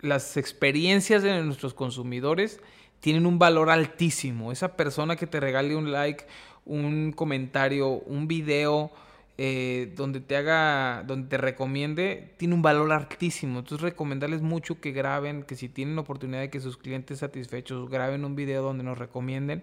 las 0.00 0.36
experiencias 0.36 1.22
de 1.22 1.42
nuestros 1.42 1.74
consumidores 1.74 2.60
tienen 3.00 3.26
un 3.26 3.38
valor 3.38 3.70
altísimo. 3.70 4.50
Esa 4.50 4.76
persona 4.76 5.16
que 5.16 5.26
te 5.26 5.38
regale 5.38 5.76
un 5.76 5.92
like 5.92 6.24
un 6.66 7.12
comentario, 7.12 7.88
un 7.88 8.26
video 8.26 8.90
eh, 9.36 9.92
donde 9.96 10.20
te 10.20 10.36
haga, 10.36 11.02
donde 11.06 11.28
te 11.28 11.36
recomiende, 11.36 12.32
tiene 12.36 12.54
un 12.54 12.62
valor 12.62 12.92
altísimo. 12.92 13.58
Entonces 13.58 13.82
recomendarles 13.82 14.42
mucho 14.42 14.80
que 14.80 14.92
graben, 14.92 15.42
que 15.42 15.56
si 15.56 15.68
tienen 15.68 15.96
la 15.96 16.02
oportunidad 16.02 16.40
de 16.40 16.50
que 16.50 16.60
sus 16.60 16.76
clientes 16.76 17.18
satisfechos 17.18 17.90
graben 17.90 18.24
un 18.24 18.36
video 18.36 18.62
donde 18.62 18.84
nos 18.84 18.96
recomienden 18.96 19.62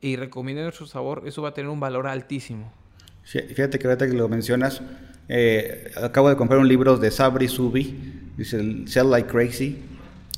y 0.00 0.16
recomienden 0.16 0.64
nuestro 0.64 0.86
sabor, 0.86 1.24
eso 1.26 1.42
va 1.42 1.50
a 1.50 1.54
tener 1.54 1.70
un 1.70 1.78
valor 1.78 2.06
altísimo. 2.06 2.72
Fíjate 3.22 3.78
que 3.78 3.86
ahorita 3.86 4.08
que 4.08 4.14
lo 4.14 4.28
mencionas, 4.28 4.82
eh, 5.28 5.92
acabo 6.02 6.28
de 6.28 6.36
comprar 6.36 6.58
un 6.58 6.66
libro 6.66 6.96
de 6.96 7.10
Sabri 7.10 7.46
Subi, 7.46 7.94
dice 8.36 8.86
Sell 8.86 9.10
Like 9.10 9.28
Crazy, 9.28 9.78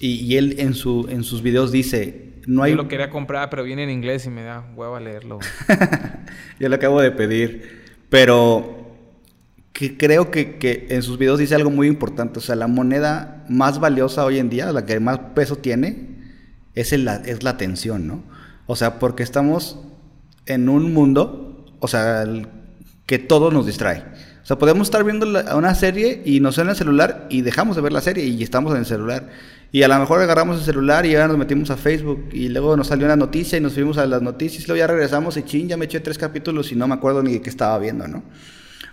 y, 0.01 0.17
y 0.17 0.37
él 0.37 0.57
en, 0.59 0.75
su, 0.75 1.07
en 1.09 1.25
sus 1.25 1.41
videos 1.41 1.73
dice, 1.73 2.24
yo 2.47 2.75
lo 2.75 2.89
quería 2.89 3.11
comprar, 3.11 3.51
pero 3.51 3.63
viene 3.63 3.85
en 3.85 3.91
inglés 3.91 4.27
y 4.27 4.31
me 4.31 4.43
da 4.43 4.65
huevo 4.75 4.97
a 4.97 5.01
leerlo. 5.01 5.39
Yo 6.61 6.69
lo 6.69 6.75
acabo 6.77 7.01
de 7.01 7.11
pedir. 7.11 7.85
Pero 8.11 8.97
que 9.73 9.97
creo 9.97 10.31
que, 10.31 10.87
en 10.91 11.03
sus 11.03 11.19
videos 11.19 11.39
dice 11.39 11.55
algo 11.55 11.71
muy 11.71 11.87
importante. 11.87 12.39
O 12.39 12.43
sea, 12.43 12.55
la 12.55 12.67
moneda 12.67 13.45
más 13.49 13.81
valiosa 13.81 14.25
hoy 14.25 14.39
en 14.39 14.51
día, 14.51 14.73
la 14.73 14.85
que 14.87 15.01
más 15.01 15.19
peso 15.35 15.57
tiene, 15.57 16.17
es, 16.75 16.93
es 16.93 17.43
la 17.43 17.51
atención, 17.51 18.07
¿no? 18.07 18.23
O 18.67 18.77
sea, 18.77 18.99
porque 18.99 19.23
estamos 19.23 19.79
en 20.47 20.69
un 20.69 20.93
mundo, 20.93 21.67
o 21.81 21.89
sea, 21.89 22.25
que 23.07 23.19
todo 23.19 23.51
nos 23.51 23.67
distrae. 23.67 24.05
O 24.43 24.47
sea, 24.47 24.59
podemos 24.59 24.89
estar 24.89 25.05
viendo 25.05 25.27
una 25.57 25.75
serie 25.75 26.23
y 26.25 26.41
nos 26.41 26.57
suena 26.57 26.73
el 26.73 26.77
celular 26.77 27.27
y 27.31 27.41
dejamos 27.41 27.77
de 27.77 27.83
ver 27.83 27.93
la 27.93 28.03
serie 28.03 28.25
y 28.25 28.43
estamos 28.43 28.73
en 28.73 28.81
el 28.81 28.87
celular. 28.87 29.31
Y 29.75 29.83
a 29.83 29.89
lo 29.89 29.99
mejor 29.99 30.21
agarramos 30.21 30.61
el 30.61 30.65
celular 30.65 31.05
y 31.05 31.17
ahora 31.17 31.27
nos 31.27 31.37
metimos 31.37 31.69
a 31.69 31.77
Facebook 31.77 32.29
y 32.31 32.49
luego 32.49 32.77
nos 32.77 32.87
salió 32.87 33.07
una 33.07 33.17
noticia 33.17 33.59
y 33.59 33.61
nos 33.61 33.73
fuimos 33.73 33.99
a 33.99 34.07
las 34.07 34.23
noticias 34.23 34.63
y 34.63 34.67
luego 34.69 34.79
ya 34.79 34.87
regresamos 34.87 35.37
y 35.37 35.43
ching, 35.43 35.67
ya 35.67 35.77
me 35.77 35.87
eché 35.87 35.99
tres 35.99 36.17
capítulos 36.17 36.71
y 36.71 36.77
no 36.77 36.87
me 36.87 36.95
acuerdo 36.95 37.25
ni 37.25 37.41
qué 37.41 37.51
estaba 37.51 37.77
viendo, 37.81 38.07
¿no? 38.07 38.23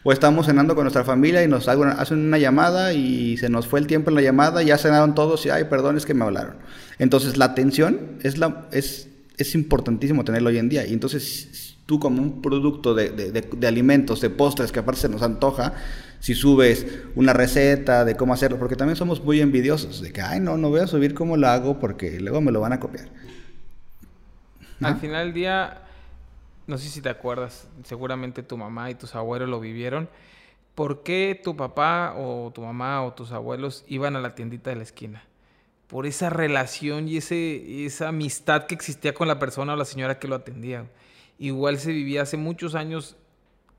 O 0.01 0.11
estamos 0.11 0.47
cenando 0.47 0.73
con 0.73 0.85
nuestra 0.85 1.03
familia 1.03 1.43
y 1.43 1.47
nos 1.47 1.67
hacen 1.67 2.17
una 2.17 2.39
llamada 2.39 2.93
y 2.93 3.37
se 3.37 3.47
nos 3.47 3.67
fue 3.67 3.79
el 3.79 3.85
tiempo 3.85 4.09
en 4.09 4.15
la 4.15 4.23
llamada 4.23 4.63
y 4.63 4.65
ya 4.65 4.77
cenaron 4.79 5.13
todos 5.13 5.45
y, 5.45 5.51
ay, 5.51 5.65
perdón, 5.65 5.97
es 5.97 6.07
que 6.07 6.15
me 6.15 6.25
hablaron. 6.25 6.55
Entonces 6.97 7.37
la 7.37 7.45
atención 7.45 8.17
es, 8.23 8.39
la, 8.39 8.67
es, 8.71 9.07
es 9.37 9.53
importantísimo 9.53 10.25
tenerlo 10.25 10.49
hoy 10.49 10.57
en 10.57 10.67
día. 10.67 10.87
Y 10.87 10.93
entonces 10.93 11.70
tú 11.91 11.99
como 11.99 12.21
un 12.21 12.41
producto 12.41 12.95
de, 12.95 13.09
de, 13.09 13.41
de 13.41 13.67
alimentos, 13.67 14.21
de 14.21 14.29
postres 14.29 14.71
que 14.71 14.79
aparte 14.79 15.01
se 15.01 15.09
nos 15.09 15.23
antoja, 15.23 15.73
si 16.21 16.35
subes 16.35 16.87
una 17.15 17.33
receta 17.33 18.05
de 18.05 18.15
cómo 18.15 18.33
hacerlo, 18.33 18.57
porque 18.57 18.77
también 18.77 18.95
somos 18.95 19.21
muy 19.21 19.41
envidiosos, 19.41 19.99
de 19.99 20.13
que, 20.13 20.21
ay, 20.21 20.39
no, 20.39 20.55
no 20.55 20.69
voy 20.69 20.79
a 20.79 20.87
subir 20.87 21.13
cómo 21.13 21.35
lo 21.35 21.49
hago 21.49 21.79
porque 21.79 22.21
luego 22.21 22.39
me 22.39 22.53
lo 22.53 22.61
van 22.61 22.71
a 22.71 22.79
copiar. 22.79 23.09
Al 24.79 25.01
final 25.01 25.25
del 25.25 25.33
día, 25.33 25.81
no 26.65 26.77
sé 26.77 26.87
si 26.87 27.01
te 27.01 27.09
acuerdas, 27.09 27.67
seguramente 27.83 28.41
tu 28.41 28.55
mamá 28.55 28.89
y 28.89 28.95
tus 28.95 29.13
abuelos 29.13 29.49
lo 29.49 29.59
vivieron. 29.59 30.07
¿Por 30.73 31.03
qué 31.03 31.37
tu 31.43 31.57
papá 31.57 32.13
o 32.15 32.53
tu 32.55 32.61
mamá 32.61 33.03
o 33.03 33.11
tus 33.11 33.33
abuelos 33.33 33.83
iban 33.89 34.15
a 34.15 34.21
la 34.21 34.33
tiendita 34.33 34.69
de 34.69 34.77
la 34.77 34.83
esquina? 34.83 35.25
Por 35.87 36.05
esa 36.05 36.29
relación 36.29 37.09
y 37.09 37.17
ese, 37.17 37.85
esa 37.85 38.07
amistad 38.07 38.65
que 38.65 38.75
existía 38.75 39.13
con 39.13 39.27
la 39.27 39.39
persona 39.39 39.73
o 39.73 39.75
la 39.75 39.83
señora 39.83 40.19
que 40.19 40.29
lo 40.29 40.35
atendía. 40.35 40.85
Igual 41.41 41.79
se 41.79 41.91
vivía 41.91 42.21
hace 42.21 42.37
muchos 42.37 42.75
años 42.75 43.17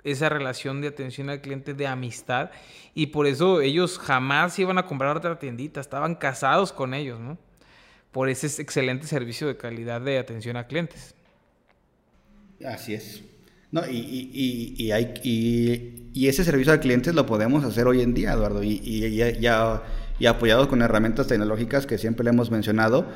esa 0.03 0.29
relación 0.29 0.81
de 0.81 0.89
atención 0.89 1.31
al 1.31 1.41
cliente 1.41 1.75
de 1.75 1.87
amistad 1.87 2.51
y 2.93 3.07
por 3.07 3.29
eso 3.29 3.61
ellos 3.61 4.01
jamás 4.01 4.59
iban 4.59 4.79
a 4.79 4.87
comprar 4.87 5.17
otra 5.17 5.39
tiendita, 5.39 5.81
estaban 5.81 6.17
casados 6.17 6.73
con 6.73 6.93
ellos, 6.93 7.21
¿no? 7.21 7.39
Por 8.11 8.29
ese 8.29 8.49
excelente 8.61 9.07
servicio 9.07 9.47
de 9.47 9.57
calidad 9.57 10.01
de 10.01 10.19
atención 10.19 10.57
a 10.57 10.67
clientes. 10.67 11.15
Así 12.67 12.95
es. 12.95 13.23
No, 13.71 13.89
y, 13.89 14.75
y, 14.77 14.91
hay, 14.91 15.15
y, 15.23 16.27
ese 16.27 16.43
servicio 16.43 16.73
a 16.73 16.81
clientes 16.81 17.15
lo 17.15 17.27
podemos 17.27 17.63
hacer 17.63 17.87
hoy 17.87 18.03
en 18.03 18.13
día, 18.13 18.33
Eduardo, 18.33 18.65
y, 18.65 19.09
ya, 19.41 19.83
y 20.19 20.27
apoyados 20.27 20.67
con 20.67 20.83
herramientas 20.83 21.29
tecnológicas 21.29 21.87
que 21.87 21.97
siempre 21.97 22.25
le 22.25 22.31
hemos 22.31 22.51
mencionado, 22.51 23.07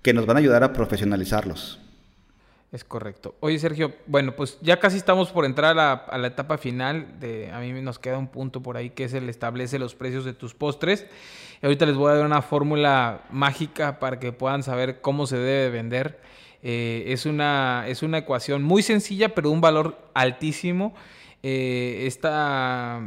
que 0.00 0.14
nos 0.14 0.24
van 0.24 0.38
a 0.38 0.40
ayudar 0.40 0.64
a 0.64 0.72
profesionalizarlos. 0.72 1.78
Es 2.72 2.84
correcto. 2.84 3.34
Oye, 3.40 3.58
Sergio, 3.58 3.92
bueno, 4.06 4.34
pues 4.34 4.58
ya 4.62 4.80
casi 4.80 4.96
estamos 4.96 5.30
por 5.30 5.44
entrar 5.44 5.78
a 5.78 6.18
la, 6.18 6.26
etapa 6.26 6.56
final. 6.56 7.06
A 7.52 7.60
mí 7.60 7.70
nos 7.82 7.98
queda 7.98 8.16
un 8.16 8.28
punto 8.28 8.62
por 8.62 8.78
ahí 8.78 8.88
que 8.88 9.04
es 9.04 9.12
el 9.12 9.28
establece 9.28 9.78
los 9.78 9.94
precios 9.94 10.24
de 10.24 10.32
tus 10.32 10.54
postres. 10.54 11.06
Ahorita 11.62 11.84
les 11.84 11.96
voy 11.96 12.10
a 12.10 12.14
dar 12.14 12.24
una 12.24 12.40
fórmula 12.40 13.24
mágica 13.30 13.98
para 13.98 14.18
que 14.18 14.32
puedan 14.32 14.62
saber 14.62 15.02
cómo 15.02 15.26
se 15.26 15.36
debe 15.36 15.68
vender. 15.68 16.18
Eh, 16.62 17.04
es, 17.08 17.26
una, 17.26 17.84
es 17.88 18.02
una 18.02 18.18
ecuación 18.18 18.62
muy 18.62 18.82
sencilla, 18.82 19.34
pero 19.34 19.50
de 19.50 19.54
un 19.54 19.60
valor 19.60 19.98
altísimo. 20.14 20.94
Eh, 21.42 22.04
esta, 22.06 23.02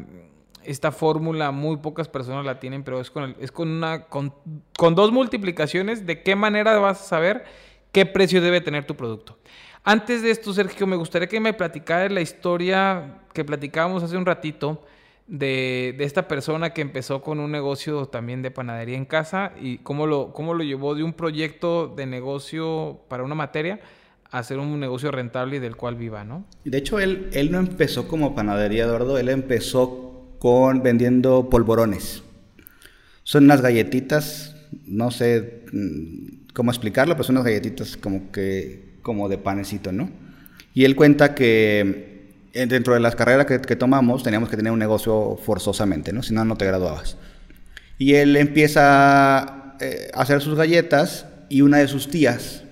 esta 0.63 0.91
fórmula 0.91 1.49
muy 1.49 1.77
pocas 1.77 2.07
personas 2.07 2.45
la 2.45 2.59
tienen, 2.59 2.83
pero 2.83 3.01
es 3.01 3.09
con, 3.09 3.35
es 3.39 3.51
con, 3.51 3.69
una, 3.69 4.05
con, 4.05 4.31
con 4.77 4.93
dos 4.93 5.11
multiplicaciones 5.11 6.05
de 6.05 6.21
qué 6.21 6.35
manera 6.35 6.77
vas 6.77 7.01
a 7.01 7.05
saber 7.05 7.45
qué 7.95 8.05
precio 8.05 8.41
debe 8.41 8.59
tener 8.59 8.83
tu 8.83 8.97
producto. 8.97 9.37
Antes 9.85 10.21
de 10.21 10.29
esto, 10.29 10.53
Sergio, 10.53 10.85
me 10.85 10.97
gustaría 10.97 11.29
que 11.29 11.39
me 11.39 11.53
platicaras 11.53 12.11
la 12.11 12.19
historia 12.19 13.19
que 13.31 13.45
platicábamos 13.45 14.03
hace 14.03 14.17
un 14.17 14.25
ratito 14.25 14.83
de, 15.27 15.95
esta 15.99 16.27
persona 16.27 16.71
que 16.71 16.81
empezó 16.81 17.21
con 17.21 17.39
un 17.39 17.53
negocio 17.53 18.07
también 18.07 18.41
de 18.41 18.51
panadería 18.51 18.97
en 18.97 19.05
casa 19.05 19.53
y 19.61 19.77
cómo 19.77 20.07
lo, 20.07 20.33
cómo 20.33 20.53
lo 20.53 20.65
llevó 20.65 20.93
de 20.93 21.03
un 21.03 21.13
proyecto 21.13 21.87
de 21.87 22.05
negocio 22.05 22.99
para 23.07 23.23
una 23.23 23.33
materia 23.33 23.79
a 24.29 24.39
hacer 24.39 24.59
un 24.59 24.77
negocio 24.77 25.09
rentable 25.11 25.55
y 25.55 25.59
del 25.59 25.77
cual 25.77 25.95
viva, 25.95 26.25
¿no? 26.25 26.43
De 26.65 26.77
hecho, 26.77 26.99
él, 26.99 27.29
él 27.31 27.49
no 27.49 27.59
empezó 27.59 28.09
como 28.09 28.35
panadería, 28.35 28.83
Eduardo, 28.83 29.17
él 29.17 29.29
empezó 29.29 30.35
con 30.39 30.83
vendiendo 30.83 31.49
polvorones. 31.49 32.23
Son 33.23 33.45
unas 33.45 33.61
galletitas, 33.61 34.53
no 34.85 35.11
sé 35.11 35.63
mm, 35.71 36.34
cómo 36.55 36.71
explicarlo, 36.71 37.21
son 37.21 37.35
unas 37.35 37.45
galletitas 37.45 37.97
como 37.97 38.31
que 38.31 38.95
como 39.01 39.29
de 39.29 39.37
panecito, 39.37 39.91
¿no? 39.91 40.09
Y 40.73 40.85
él 40.85 40.95
cuenta 40.95 41.35
que 41.35 42.31
eh, 42.53 42.65
dentro 42.65 42.93
de 42.93 43.01
las 43.01 43.15
carreras 43.15 43.45
que, 43.45 43.75
tomamos 43.75 44.23
teníamos 44.23 44.49
que 44.49 44.55
tener 44.55 44.71
un 44.71 44.79
negocio 44.79 45.37
forzosamente, 45.45 46.13
¿no? 46.13 46.23
Si 46.23 46.33
no, 46.33 46.45
no 46.45 46.55
te 46.55 46.65
graduabas. 46.65 47.17
Y 47.99 48.15
él 48.15 48.35
empieza 48.37 49.75
eh, 49.81 50.09
a 50.13 50.21
hacer 50.21 50.41
sus 50.41 50.55
galletas 50.55 51.27
y 51.49 51.61
una 51.61 51.77
de 51.77 51.87
sus 51.87 52.09
tías 52.09 52.63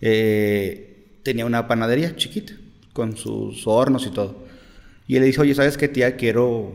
eh, 0.00 1.06
tenía 1.22 1.46
una 1.46 1.68
panadería 1.68 2.14
chiquita 2.16 2.52
con 2.92 3.16
sus 3.16 3.66
hornos 3.66 4.06
y 4.06 4.10
todo. 4.10 4.44
Y 5.06 5.14
él 5.14 5.22
le 5.22 5.26
dice, 5.28 5.40
oye, 5.40 5.54
¿sabes 5.54 5.78
qué, 5.78 5.88
tía? 5.88 6.16
Quiero 6.16 6.72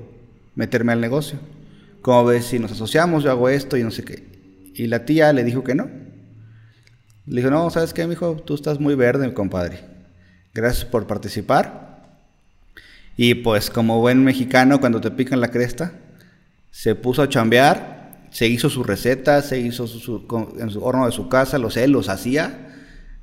meterme 0.55 0.93
al 0.93 1.01
negocio. 1.01 1.38
¿Cómo 2.01 2.26
ves 2.26 2.45
si 2.45 2.60
nos 2.60 2.72
asociamos? 2.72 3.26
Yo 3.26 3.32
hago 3.32 3.49
esto 3.49 3.76
y 3.76 3.84
no 3.84 3.91
sé 3.91 4.03
qué. 4.03 4.37
Y 4.78 4.88
la 4.88 5.05
tía 5.05 5.34
le 5.34 5.43
dijo 5.43 5.63
que 5.63 5.75
no 5.75 5.89
le 7.28 7.41
dijo, 7.41 7.51
no, 7.51 7.69
¿sabes 7.69 7.93
qué, 7.93 8.07
mijo? 8.07 8.38
Tú 8.38 8.55
estás 8.55 8.80
muy 8.80 8.95
verde, 8.95 9.34
compadre. 9.34 9.82
Gracias 10.53 10.86
por 10.86 11.07
participar. 11.07 11.97
Y 13.17 13.36
pues 13.36 13.69
como 13.69 13.99
buen 13.99 14.23
mexicano, 14.23 14.80
cuando 14.80 15.01
te 15.01 15.11
pican 15.11 15.41
la 15.41 15.49
cresta, 15.49 15.91
se 16.71 16.95
puso 16.95 17.21
a 17.21 17.28
chambear, 17.28 18.28
se 18.32 18.47
hizo 18.47 18.69
su 18.69 18.84
receta, 18.84 19.41
se 19.41 19.59
hizo 19.59 19.88
su, 19.88 20.25
en 20.57 20.69
su 20.69 20.84
horno 20.84 21.05
de 21.05 21.11
su 21.11 21.28
casa, 21.28 21.57
los 21.57 21.75
él 21.75 21.91
los 21.91 22.07
hacía. 22.07 22.63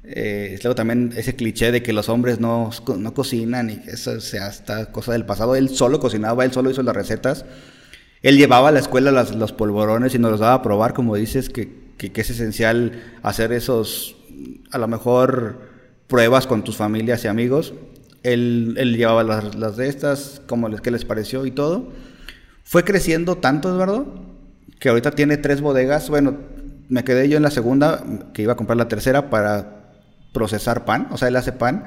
Eh, 0.04 0.58
luego 0.62 0.74
también 0.74 1.14
ese 1.16 1.34
cliché 1.34 1.72
de 1.72 1.82
que 1.82 1.94
los 1.94 2.10
hombres 2.10 2.38
no, 2.40 2.68
no 2.98 3.14
cocinan 3.14 3.70
y 3.70 3.80
eso 3.86 4.20
sea 4.20 4.46
hasta 4.46 4.92
cosa 4.92 5.12
del 5.12 5.24
pasado. 5.24 5.56
Él 5.56 5.70
solo 5.70 5.98
cocinaba, 5.98 6.44
él 6.44 6.52
solo 6.52 6.70
hizo 6.70 6.82
las 6.82 6.94
recetas. 6.94 7.46
Él 8.24 8.36
llevaba 8.38 8.70
a 8.70 8.72
la 8.72 8.80
escuela 8.80 9.12
los 9.12 9.52
polvorones 9.52 10.16
y 10.16 10.18
nos 10.18 10.32
los 10.32 10.40
daba 10.40 10.54
a 10.54 10.62
probar, 10.62 10.94
como 10.94 11.14
dices, 11.14 11.48
que 11.48 11.70
es 11.98 12.30
esencial 12.30 13.02
hacer 13.22 13.52
esos, 13.52 14.16
a 14.72 14.78
lo 14.78 14.88
mejor, 14.88 15.60
pruebas 16.08 16.46
con 16.46 16.64
tus 16.64 16.76
familias 16.76 17.24
y 17.24 17.28
amigos. 17.28 17.74
Él, 18.22 18.94
llevaba 18.96 19.22
las, 19.22 19.76
de 19.76 19.88
estas, 19.88 20.40
como 20.46 20.68
les, 20.68 20.80
qué 20.80 20.90
les 20.90 21.04
pareció 21.04 21.44
y 21.44 21.50
todo. 21.50 21.92
Fue 22.62 22.82
creciendo 22.82 23.36
tanto, 23.36 23.68
Eduardo, 23.68 24.06
que 24.80 24.88
ahorita 24.88 25.10
tiene 25.10 25.36
tres 25.36 25.60
bodegas. 25.60 26.08
Bueno, 26.08 26.38
me 26.88 27.04
quedé 27.04 27.28
yo 27.28 27.36
en 27.36 27.42
la 27.42 27.50
segunda, 27.50 28.02
que 28.32 28.42
iba 28.42 28.54
a 28.54 28.56
comprar 28.56 28.78
la 28.78 28.88
tercera 28.88 29.28
para 29.28 29.92
procesar 30.32 30.86
pan. 30.86 31.08
O 31.10 31.18
sea, 31.18 31.28
él 31.28 31.36
hace 31.36 31.52
pan. 31.52 31.84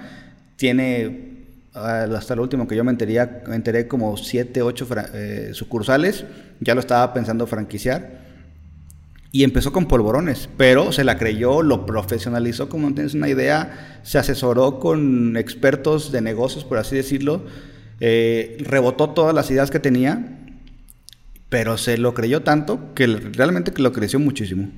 Tiene, 0.58 1.37
hasta 1.78 2.36
lo 2.36 2.44
último 2.44 2.68
que 2.68 2.76
yo 2.76 2.84
me 2.84 2.92
enteré, 2.92 3.88
como 3.88 4.18
siete, 4.18 4.62
ocho 4.62 4.88
eh, 5.14 5.52
sucursales. 5.54 6.26
Ya 6.60 6.74
lo 6.74 6.80
estaba 6.80 7.14
pensando 7.14 7.48
franquiciar. 7.48 8.26
Y 9.32 9.44
empezó 9.44 9.72
con 9.72 9.88
polvorones, 9.88 10.50
pero 10.58 10.92
se 10.92 11.04
la 11.04 11.18
creyó, 11.18 11.62
lo 11.62 11.86
profesionalizó, 11.86 12.70
como 12.70 12.94
tienes 12.94 13.14
una 13.14 13.28
idea, 13.28 14.00
se 14.02 14.18
asesoró 14.18 14.80
con 14.80 15.36
expertos 15.36 16.12
de 16.12 16.22
negocios, 16.22 16.64
por 16.64 16.78
así 16.78 16.96
decirlo, 16.96 17.44
eh, 18.00 18.58
rebotó 18.62 19.10
todas 19.10 19.36
las 19.36 19.52
ideas 19.52 19.70
que 19.70 19.80
tenía, 19.80 20.40
pero 21.50 21.78
se 21.78 21.98
lo 21.98 22.14
creyó 22.14 22.42
tanto 22.42 22.94
que 22.94 23.06
realmente 23.08 23.74
lo 23.80 23.92
creció 23.92 24.18
muchísimo. 24.18 24.70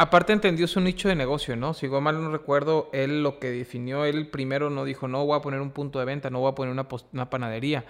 Aparte 0.00 0.32
entendió 0.32 0.66
su 0.66 0.80
nicho 0.80 1.10
de 1.10 1.14
negocio, 1.14 1.56
¿no? 1.56 1.74
Si 1.74 1.86
mal 1.86 2.22
no 2.22 2.32
recuerdo, 2.32 2.88
él 2.94 3.22
lo 3.22 3.38
que 3.38 3.50
definió, 3.50 4.06
él 4.06 4.28
primero 4.28 4.70
no 4.70 4.86
dijo, 4.86 5.08
no 5.08 5.26
voy 5.26 5.36
a 5.36 5.42
poner 5.42 5.60
un 5.60 5.72
punto 5.72 5.98
de 5.98 6.06
venta, 6.06 6.30
no 6.30 6.40
voy 6.40 6.50
a 6.50 6.54
poner 6.54 6.72
una, 6.72 7.28
panadería. 7.28 7.84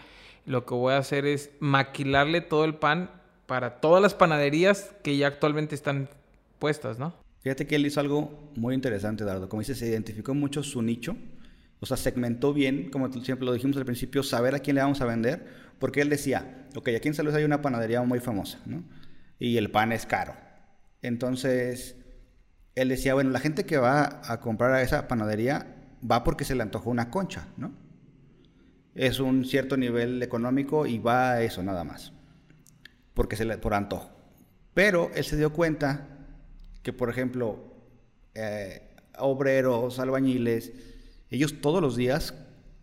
Lo 0.44 0.66
que 0.66 0.74
voy 0.74 0.94
a 0.94 0.96
hacer 0.96 1.24
es 1.24 1.52
maquilarle 1.60 2.40
todo 2.40 2.64
el 2.64 2.74
pan 2.74 3.12
para 3.46 3.80
todas 3.80 4.02
las 4.02 4.14
panaderías 4.14 4.92
que 5.04 5.16
ya 5.16 5.28
actualmente 5.28 5.76
están 5.76 6.08
puestas, 6.58 6.98
¿no? 6.98 7.14
Fíjate 7.42 7.68
que 7.68 7.76
él 7.76 7.86
hizo 7.86 8.00
algo 8.00 8.50
muy 8.56 8.74
interesante, 8.74 9.22
Dardo. 9.22 9.48
Como 9.48 9.60
dice, 9.60 9.76
se 9.76 9.86
identificó 9.86 10.34
mucho 10.34 10.64
su 10.64 10.82
nicho, 10.82 11.14
o 11.78 11.86
sea, 11.86 11.96
segmentó 11.96 12.52
bien, 12.52 12.90
como 12.90 13.08
siempre 13.22 13.46
lo 13.46 13.52
dijimos 13.52 13.76
al 13.76 13.84
principio, 13.84 14.24
saber 14.24 14.56
a 14.56 14.58
quién 14.58 14.74
le 14.74 14.82
vamos 14.82 15.00
a 15.00 15.04
vender, 15.04 15.46
porque 15.78 16.00
él 16.00 16.08
decía, 16.08 16.66
ok, 16.74 16.88
aquí 16.88 17.06
en 17.06 17.14
San 17.14 17.32
hay 17.32 17.44
una 17.44 17.62
panadería 17.62 18.02
muy 18.02 18.18
famosa, 18.18 18.58
¿no? 18.66 18.82
Y 19.38 19.58
el 19.58 19.70
pan 19.70 19.92
es 19.92 20.06
caro. 20.06 20.34
Entonces, 21.02 21.99
él 22.80 22.88
decía, 22.88 23.14
bueno, 23.14 23.30
la 23.30 23.40
gente 23.40 23.66
que 23.66 23.78
va 23.78 24.20
a 24.24 24.40
comprar 24.40 24.72
a 24.72 24.82
esa 24.82 25.08
panadería 25.08 25.76
va 26.08 26.24
porque 26.24 26.44
se 26.44 26.54
le 26.54 26.62
antojó 26.62 26.90
una 26.90 27.10
concha, 27.10 27.48
¿no? 27.56 27.72
Es 28.94 29.20
un 29.20 29.44
cierto 29.44 29.76
nivel 29.76 30.22
económico 30.22 30.86
y 30.86 30.98
va 30.98 31.32
a 31.32 31.42
eso 31.42 31.62
nada 31.62 31.84
más 31.84 32.12
porque 33.20 33.36
se 33.36 33.44
le, 33.44 33.58
por 33.58 33.74
antojo. 33.74 34.10
Pero 34.74 35.10
él 35.14 35.24
se 35.24 35.36
dio 35.36 35.52
cuenta 35.52 36.06
que, 36.82 36.92
por 36.92 37.10
ejemplo, 37.10 37.58
eh, 38.34 38.94
obreros, 39.18 39.98
albañiles, 39.98 40.72
ellos 41.28 41.60
todos 41.60 41.82
los 41.82 41.96
días 41.96 42.34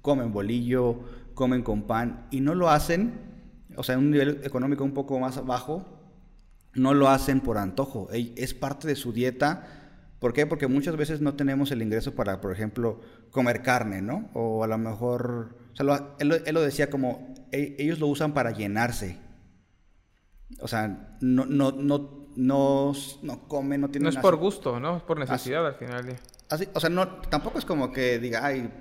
comen 0.04 0.32
bolillo, 0.32 1.00
comen 1.34 1.64
con 1.64 1.88
pan 1.88 2.28
y 2.30 2.41
no 2.41 2.56
lo 2.56 2.70
hacen, 2.70 3.14
o 3.76 3.84
sea, 3.84 3.95
en 3.95 4.02
un 4.02 4.12
nivel 4.12 4.41
económico 4.43 4.84
un 4.84 4.93
poco 4.93 5.20
más 5.20 5.43
bajo, 5.43 5.86
no 6.76 6.93
lo 6.93 7.10
hacen 7.10 7.41
por 7.41 7.58
antojo, 7.58 8.08
es 8.12 8.54
parte 8.54 8.88
de 8.88 8.95
su 8.95 9.14
dieta. 9.14 9.77
¿Por 10.20 10.34
qué? 10.34 10.45
Porque 10.47 10.68
muchas 10.68 10.95
veces 10.97 11.22
no 11.22 11.36
tenemos 11.36 11.72
el 11.72 11.82
ingreso 11.82 12.15
para, 12.15 12.41
por 12.41 12.51
ejemplo, 12.51 13.01
comer 13.32 13.61
carne, 13.61 14.01
¿no? 14.01 14.30
O 14.34 14.63
a 14.63 14.68
lo 14.68 14.78
mejor, 14.78 15.55
o 15.74 15.76
sea, 15.76 16.15
él, 16.20 16.41
él, 16.45 16.53
lo 16.53 16.61
decía 16.61 16.89
como, 16.89 17.36
ellos 17.51 17.99
lo 17.99 18.07
usan 18.07 18.34
para 18.34 18.51
llenarse, 18.51 19.20
o 20.59 20.68
sea, 20.68 21.18
no, 21.22 21.45
no, 21.45 21.72
no, 21.72 22.30
no, 22.36 22.93
no 23.22 23.47
come, 23.47 23.78
no 23.78 23.89
tiene... 23.89 24.05
No 24.05 24.09
es 24.09 24.18
por 24.18 24.38
gusto, 24.38 24.80
¿no? 24.80 24.97
Es 24.97 25.03
por 25.03 25.20
necesidad 25.20 25.65
al 25.65 25.76
final. 25.76 26.15
Así, 26.49 26.68
o 26.74 26.80
sea, 26.80 26.89
no, 26.89 27.07
tampoco 27.07 27.59
es 27.59 27.65
como 27.65 27.91
que 27.91 28.18
diga, 28.20 28.45
ay, 28.45 28.72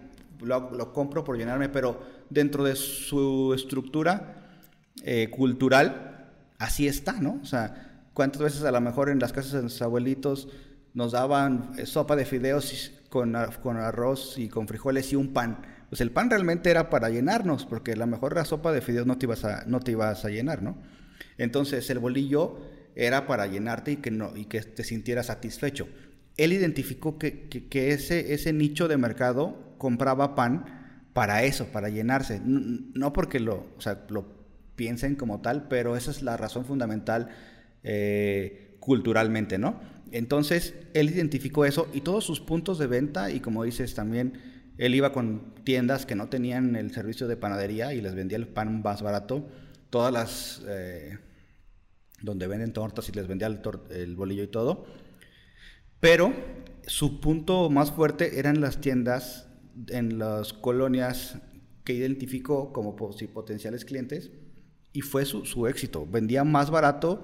lo, 0.40 0.70
lo 0.70 0.92
compro 0.92 1.24
por 1.24 1.36
llenarme, 1.36 1.68
pero 1.68 2.00
dentro 2.30 2.64
de 2.64 2.76
su 2.76 3.52
estructura 3.54 4.46
eh, 5.02 5.28
cultural, 5.30 6.30
así 6.58 6.86
está, 6.86 7.12
¿no? 7.20 7.40
O 7.42 7.46
sea, 7.46 8.04
¿cuántas 8.14 8.42
veces 8.42 8.64
a 8.64 8.70
lo 8.70 8.80
mejor 8.80 9.10
en 9.10 9.18
las 9.18 9.32
casas 9.32 9.62
de 9.62 9.68
sus 9.68 9.82
abuelitos 9.82 10.48
nos 10.96 11.12
daban 11.12 11.72
eh, 11.76 11.84
sopa 11.84 12.16
de 12.16 12.24
fideos 12.24 12.90
con, 13.10 13.36
con 13.62 13.76
arroz 13.76 14.38
y 14.38 14.48
con 14.48 14.66
frijoles 14.66 15.12
y 15.12 15.16
un 15.16 15.34
pan? 15.34 15.58
Pues 15.90 16.00
el 16.00 16.10
pan 16.10 16.30
realmente 16.30 16.70
era 16.70 16.88
para 16.90 17.10
llenarnos, 17.10 17.66
porque 17.66 17.92
a 17.92 17.96
lo 17.96 18.06
mejor 18.06 18.34
la 18.34 18.46
sopa 18.46 18.72
de 18.72 18.80
fideos 18.80 19.06
no 19.06 19.18
te 19.18 19.26
ibas 19.26 19.44
a, 19.44 19.64
no 19.66 19.80
te 19.80 19.92
ibas 19.92 20.24
a 20.24 20.30
llenar, 20.30 20.62
¿no? 20.62 20.78
Entonces 21.36 21.88
el 21.90 21.98
bolillo 21.98 22.58
era 22.94 23.26
para 23.26 23.46
llenarte 23.46 23.92
y 23.92 23.96
que, 23.96 24.10
no, 24.10 24.34
y 24.34 24.46
que 24.46 24.62
te 24.62 24.84
sintieras 24.84 25.26
satisfecho. 25.26 25.86
Él 26.38 26.54
identificó 26.54 27.18
que, 27.18 27.48
ese, 27.70 28.32
ese 28.32 28.52
nicho 28.54 28.88
de 28.88 28.96
mercado 28.96 29.74
compraba 29.76 30.34
pan 30.34 31.08
para 31.12 31.44
eso, 31.44 31.66
para 31.66 31.90
llenarse. 31.90 32.40
No, 32.42 33.12
porque 33.12 33.38
lo, 33.38 33.66
o 33.76 33.80
sea, 33.80 34.06
lo 34.08 34.26
piensen 34.76 35.14
como 35.14 35.42
tal, 35.42 35.68
pero 35.68 35.94
esa 35.94 36.10
es 36.10 36.22
la 36.22 36.38
razón 36.38 36.64
fundamental 36.64 37.28
eh, 37.82 38.76
culturalmente, 38.80 39.58
¿no? 39.58 39.80
Entonces, 40.16 40.72
él 40.94 41.10
identificó 41.10 41.66
eso 41.66 41.88
y 41.92 42.00
todos 42.00 42.24
sus 42.24 42.40
puntos 42.40 42.78
de 42.78 42.86
venta, 42.86 43.30
y 43.30 43.40
como 43.40 43.64
dices 43.64 43.94
también, 43.94 44.40
él 44.78 44.94
iba 44.94 45.12
con 45.12 45.54
tiendas 45.62 46.06
que 46.06 46.14
no 46.14 46.30
tenían 46.30 46.74
el 46.74 46.90
servicio 46.94 47.28
de 47.28 47.36
panadería 47.36 47.92
y 47.92 48.00
les 48.00 48.14
vendía 48.14 48.38
el 48.38 48.48
pan 48.48 48.80
más 48.82 49.02
barato. 49.02 49.46
Todas 49.90 50.14
las 50.14 50.62
eh, 50.68 51.18
donde 52.22 52.46
venden 52.46 52.72
tortas 52.72 53.10
y 53.10 53.12
les 53.12 53.26
vendía 53.26 53.46
el, 53.46 54.16
bolillo 54.16 54.42
y 54.42 54.48
todo. 54.48 54.86
Pero 56.00 56.32
su 56.86 57.20
punto 57.20 57.68
más 57.68 57.92
fuerte 57.92 58.38
eran 58.38 58.62
las 58.62 58.80
tiendas 58.80 59.48
en 59.88 60.18
las 60.18 60.54
colonias 60.54 61.36
que 61.84 61.92
identificó 61.92 62.72
como 62.72 62.96
potenciales 62.96 63.84
clientes 63.84 64.30
y 64.94 65.02
fue 65.02 65.26
su, 65.26 65.66
éxito. 65.66 66.06
Vendía 66.06 66.42
más 66.42 66.70
barato 66.70 67.22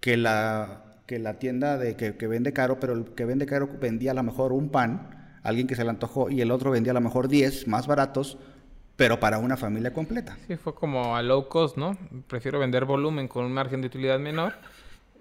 que 0.00 0.16
la, 0.16 0.93
que 1.06 1.18
la 1.18 1.38
tienda 1.38 1.78
de 1.78 1.96
que, 1.96 2.26
vende 2.26 2.52
caro, 2.52 2.80
pero 2.80 2.94
el 2.94 3.04
que 3.14 3.24
vende 3.24 3.46
caro 3.46 3.68
vendía 3.80 4.12
a 4.12 4.14
lo 4.14 4.22
mejor 4.22 4.52
un 4.52 4.70
pan, 4.70 5.36
alguien 5.42 5.66
que 5.66 5.76
se 5.76 5.84
le 5.84 5.90
antojó, 5.90 6.30
y 6.30 6.40
el 6.40 6.50
otro 6.50 6.70
vendía 6.70 6.92
a 6.92 6.94
lo 6.94 7.00
mejor 7.00 7.28
10 7.28 7.68
más 7.68 7.86
baratos, 7.86 8.38
pero 8.96 9.20
para 9.20 9.38
una 9.38 9.56
familia 9.56 9.92
completa. 9.92 10.38
Sí, 10.46 10.56
fue 10.56 10.74
como 10.74 11.16
a 11.16 11.22
low 11.22 11.48
cost, 11.48 11.76
¿no? 11.76 11.98
Prefiero 12.28 12.58
vender 12.58 12.84
volumen 12.84 13.28
con 13.28 13.44
un 13.44 13.52
margen 13.52 13.80
de 13.80 13.88
utilidad 13.88 14.18
menor, 14.18 14.54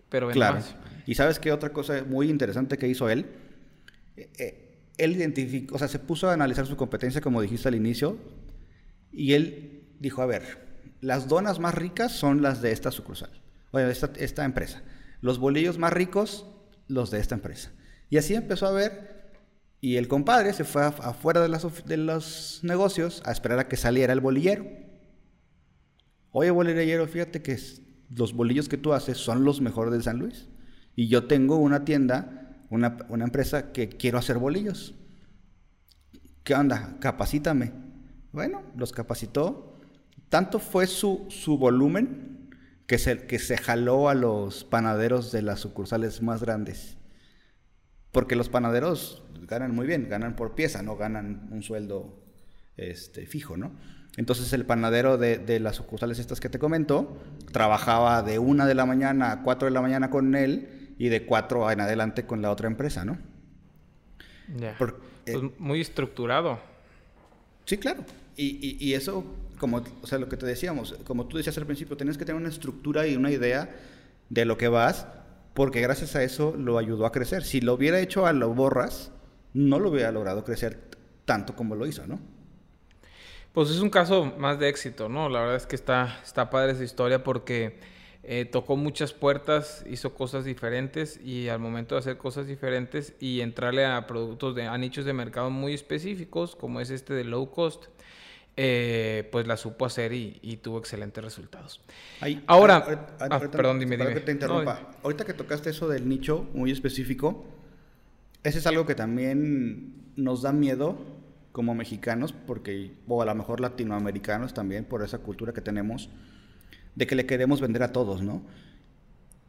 pero 0.09 0.27
vende 0.27 0.37
claro. 0.37 0.59
Y 1.05 1.15
sabes 1.15 1.39
qué 1.39 1.51
otra 1.51 1.69
cosa 1.69 2.03
muy 2.07 2.29
interesante 2.29 2.77
que 2.77 2.87
hizo 2.87 3.09
él? 3.09 3.25
Eh, 4.15 4.29
eh, 4.37 4.63
él 4.97 5.15
identificó, 5.15 5.75
o 5.75 5.79
sea, 5.79 5.87
se 5.87 5.99
puso 5.99 6.29
a 6.29 6.33
analizar 6.33 6.65
su 6.67 6.77
competencia, 6.77 7.19
como 7.19 7.41
dijiste 7.41 7.67
al 7.67 7.75
inicio, 7.75 8.17
y 9.11 9.33
él 9.33 9.83
dijo, 9.99 10.21
a 10.21 10.25
ver, 10.25 10.43
las 11.01 11.27
donas 11.27 11.59
más 11.59 11.73
ricas 11.73 12.11
son 12.11 12.41
las 12.41 12.61
de 12.61 12.71
esta 12.71 12.91
sucursal, 12.91 13.29
o 13.71 13.77
de 13.77 13.91
esta, 13.91 14.45
empresa. 14.45 14.81
Los 15.23 15.39
bolillos 15.39 15.77
más 15.77 15.93
ricos, 15.93 16.45
los 16.89 17.09
de 17.09 17.21
esta 17.21 17.33
empresa. 17.33 17.71
Y 18.09 18.17
así 18.17 18.35
empezó 18.35 18.67
a 18.67 18.73
ver, 18.73 19.31
y 19.79 19.95
el 19.95 20.09
compadre 20.09 20.51
se 20.51 20.65
fue 20.65 20.83
afuera 20.83 21.39
de, 21.47 21.71
de 21.85 21.95
los 21.95 22.59
negocios 22.61 23.23
a 23.25 23.31
esperar 23.31 23.57
a 23.59 23.69
que 23.69 23.77
saliera 23.77 24.11
el 24.11 24.19
bolillero. 24.19 24.65
Oye, 26.31 26.51
bolillero, 26.51 27.07
fíjate 27.07 27.41
que 27.41 27.57
los 28.13 28.33
bolillos 28.33 28.67
que 28.67 28.75
tú 28.75 28.91
haces 28.91 29.17
son 29.17 29.45
los 29.45 29.61
mejores 29.61 29.93
de 29.93 30.03
San 30.03 30.19
Luis. 30.19 30.49
Y 30.93 31.07
yo 31.07 31.25
tengo 31.25 31.55
una 31.55 31.85
tienda, 31.85 32.57
una, 32.69 32.97
empresa 33.23 33.71
que 33.71 33.87
quiero 33.87 34.17
hacer 34.17 34.39
bolillos. 34.39 34.93
¿Qué 36.43 36.53
onda? 36.53 36.97
Capacítame. 36.99 37.71
Bueno, 38.33 38.61
los 38.75 38.91
capacitó. 38.91 39.79
Tanto 40.27 40.59
fue 40.59 40.85
su, 40.85 41.27
su 41.29 41.57
volumen 41.57 42.42
que 42.87 42.97
se, 42.97 43.25
que 43.25 43.39
se 43.39 43.57
jaló 43.57 44.09
a 44.09 44.15
los 44.15 44.63
panaderos 44.63 45.31
de 45.31 45.41
las 45.41 45.59
sucursales 45.59 46.21
más 46.21 46.41
grandes. 46.41 46.97
Porque 48.11 48.35
los 48.35 48.49
panaderos 48.49 49.23
ganan 49.41 49.73
muy 49.73 49.87
bien, 49.87 50.07
ganan 50.09 50.35
por 50.35 50.55
pieza, 50.55 50.81
no 50.81 50.95
ganan 50.95 51.49
un 51.51 51.63
sueldo 51.63 52.23
este, 52.77 53.25
fijo, 53.25 53.57
¿no? 53.57 53.71
Entonces 54.15 54.53
el 54.53 54.65
panadero 54.65 55.17
de, 55.17 55.59
las 55.59 55.77
sucursales 55.77 56.19
estas 56.19 56.39
que 56.39 56.49
te 56.49 56.59
comento 56.59 57.17
trabajaba 57.51 58.21
de 58.21 58.37
una 58.37 58.67
de 58.67 58.75
la 58.75 58.85
mañana 58.85 59.31
a 59.31 59.41
cuatro 59.41 59.65
de 59.65 59.71
la 59.71 59.81
mañana 59.81 60.11
con 60.11 60.35
él 60.35 60.93
y 60.99 61.09
de 61.09 61.25
cuatro 61.25 61.69
en 61.71 61.81
adelante 61.81 62.25
con 62.25 62.41
la 62.41 62.51
otra 62.51 62.67
empresa, 62.67 63.05
¿no? 63.05 63.17
Ya. 64.55 64.75
Pues 64.77 64.93
eh, 65.25 65.51
muy 65.57 65.81
estructurado. 65.81 66.59
Sí, 67.65 67.77
claro. 67.77 68.05
Y, 68.35 68.77
y, 68.79 68.93
eso, 68.93 69.23
como, 69.63 69.81
o 70.01 70.07
sea, 70.07 70.17
lo 70.17 70.27
que 70.27 70.35
te 70.35 70.45
decíamos, 70.45 70.93
como 71.05 71.25
tú 71.25 71.37
decías 71.37 71.57
al 71.57 71.65
principio, 71.65 71.95
tienes 71.95 72.17
que 72.17 72.25
tener 72.25 72.37
una 72.37 72.49
estructura 72.49 73.07
y 73.07 73.15
una 73.15 73.31
idea 73.31 73.73
de 74.27 74.43
lo 74.43 74.57
que 74.57 74.67
vas, 74.67 75.07
porque 75.53 75.79
gracias 75.79 76.17
a 76.17 76.23
eso 76.23 76.53
lo 76.57 76.77
ayudó 76.77 77.05
a 77.05 77.13
crecer. 77.13 77.45
Si 77.45 77.61
lo 77.61 77.75
hubiera 77.75 78.01
hecho 78.01 78.25
a 78.25 78.33
lo 78.33 78.53
borras, 78.53 79.13
no 79.53 79.79
lo 79.79 79.89
hubiera 79.89 80.11
logrado 80.11 80.43
crecer 80.43 80.81
tanto 81.23 81.55
como 81.55 81.75
lo 81.75 81.87
hizo, 81.87 82.05
¿no? 82.05 82.19
Pues 83.53 83.69
es 83.69 83.79
un 83.79 83.89
caso 83.89 84.33
más 84.37 84.59
de 84.59 84.67
éxito, 84.67 85.07
¿no? 85.07 85.29
La 85.29 85.39
verdad 85.39 85.55
es 85.55 85.65
que 85.65 85.77
está, 85.77 86.19
está 86.21 86.49
padre 86.49 86.73
esa 86.73 86.83
historia 86.83 87.23
porque 87.23 87.79
eh, 88.23 88.43
tocó 88.43 88.75
muchas 88.75 89.13
puertas, 89.13 89.85
hizo 89.89 90.13
cosas 90.13 90.43
diferentes 90.43 91.21
y 91.23 91.47
al 91.47 91.59
momento 91.59 91.95
de 91.95 91.99
hacer 91.99 92.17
cosas 92.17 92.47
diferentes 92.47 93.13
y 93.21 93.39
entrarle 93.39 93.85
a 93.85 94.07
productos, 94.07 94.55
de, 94.55 94.67
a 94.67 94.77
nichos 94.77 95.05
de 95.05 95.13
mercado 95.13 95.51
muy 95.51 95.73
específicos, 95.73 96.57
como 96.57 96.81
es 96.81 96.89
este 96.89 97.13
de 97.13 97.23
low 97.23 97.49
cost, 97.49 97.85
eh, 98.55 99.27
pues 99.31 99.47
la 99.47 99.57
supo 99.57 99.85
hacer 99.85 100.13
y, 100.13 100.59
tuvo 100.61 100.77
excelentes 100.77 101.23
resultados. 101.23 101.81
Ahora, 102.45 103.15
ah, 103.19 103.39
perdón, 103.39 103.79
dime, 103.79 103.97
dime. 103.97 104.13
Que 104.13 104.19
te 104.19 104.31
interrumpa. 104.31 104.91
ahorita 105.01 105.25
que 105.25 105.33
tocaste 105.33 105.71
eso 105.71 105.87
del 105.87 106.07
nicho 106.07 106.47
muy 106.53 106.71
específico, 106.71 107.45
ese 108.43 108.59
es 108.59 108.67
algo 108.67 108.85
que 108.85 108.95
también 108.95 110.13
nos 110.15 110.43
da 110.43 110.51
miedo 110.51 110.97
como 111.51 111.75
mexicanos, 111.75 112.33
porque, 112.33 112.91
o 113.07 113.21
a 113.21 113.25
lo 113.25 113.35
mejor 113.35 113.59
latinoamericanos 113.59 114.53
también, 114.53 114.85
por 114.85 115.03
esa 115.03 115.19
cultura 115.19 115.53
que 115.53 115.61
tenemos 115.61 116.09
de 116.95 117.07
que 117.07 117.15
le 117.15 117.25
queremos 117.25 117.61
vender 117.61 117.83
a 117.83 117.91
todos, 117.91 118.21
¿no? 118.21 118.43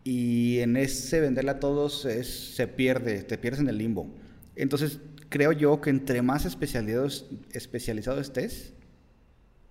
Y 0.02 0.58
en 0.60 0.76
ese 0.76 1.20
venderle 1.20 1.50
a 1.50 1.60
todos 1.60 2.04
es, 2.04 2.54
se 2.54 2.68
pierde, 2.68 3.22
te 3.22 3.38
pierdes 3.38 3.60
en 3.60 3.68
el 3.68 3.78
limbo. 3.78 4.06
Entonces, 4.54 5.00
creo 5.30 5.52
yo 5.52 5.80
que 5.80 5.90
entre 5.90 6.22
más 6.22 6.44
especializados, 6.44 7.26
especializado 7.52 8.20
estés, 8.20 8.74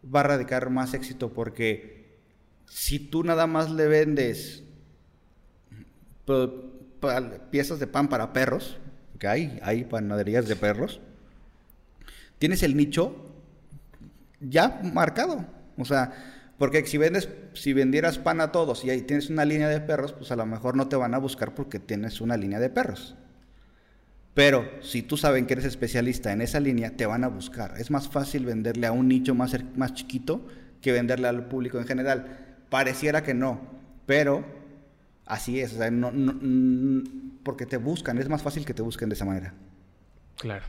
va 0.03 0.21
a 0.21 0.23
radicar 0.23 0.69
más 0.69 0.93
éxito 0.93 1.33
porque 1.33 2.19
si 2.67 2.99
tú 2.99 3.23
nada 3.23 3.47
más 3.47 3.71
le 3.71 3.87
vendes 3.87 4.63
piezas 7.51 7.79
de 7.79 7.87
pan 7.87 8.07
para 8.07 8.33
perros, 8.33 8.77
que 9.19 9.27
hay, 9.27 9.59
hay 9.61 9.83
panaderías 9.83 10.47
de 10.47 10.55
perros, 10.55 11.01
tienes 12.39 12.63
el 12.63 12.75
nicho 12.75 13.15
ya 14.39 14.81
marcado. 14.83 15.45
O 15.77 15.85
sea, 15.85 16.13
porque 16.57 16.85
si 16.85 16.97
vendes, 16.97 17.29
si 17.53 17.73
vendieras 17.73 18.17
pan 18.17 18.41
a 18.41 18.51
todos 18.51 18.83
y 18.85 18.89
ahí 18.89 19.01
tienes 19.01 19.29
una 19.29 19.45
línea 19.45 19.67
de 19.67 19.81
perros, 19.81 20.13
pues 20.13 20.31
a 20.31 20.35
lo 20.35 20.45
mejor 20.45 20.75
no 20.75 20.87
te 20.87 20.95
van 20.95 21.13
a 21.13 21.17
buscar 21.17 21.55
porque 21.55 21.79
tienes 21.79 22.21
una 22.21 22.37
línea 22.37 22.59
de 22.59 22.69
perros. 22.69 23.15
Pero 24.33 24.67
si 24.81 25.03
tú 25.03 25.15
saben 25.15 25.45
que 25.45 25.53
eres 25.53 25.65
especialista 25.65 26.31
en 26.31 26.41
esa 26.41 26.59
línea, 26.59 26.91
te 26.91 27.05
van 27.05 27.23
a 27.23 27.27
buscar. 27.27 27.75
Es 27.77 27.91
más 27.91 28.07
fácil 28.07 28.45
venderle 28.45 28.87
a 28.87 28.91
un 28.91 29.07
nicho 29.07 29.35
más, 29.35 29.55
más 29.75 29.93
chiquito 29.93 30.47
que 30.81 30.91
venderle 30.91 31.27
al 31.27 31.45
público 31.45 31.77
en 31.77 31.85
general. 31.85 32.57
Pareciera 32.69 33.21
que 33.23 33.33
no, 33.33 33.61
pero 34.05 34.43
así 35.25 35.59
es. 35.59 35.77
porque 37.43 37.65
te 37.65 37.77
buscan, 37.77 38.17
es 38.17 38.27
más 38.27 38.41
fácil 38.41 38.65
que 38.65 38.73
te 38.73 38.81
busquen 38.81 39.09
de 39.09 39.15
esa 39.15 39.25
manera. 39.25 39.53
Claro. 40.37 40.65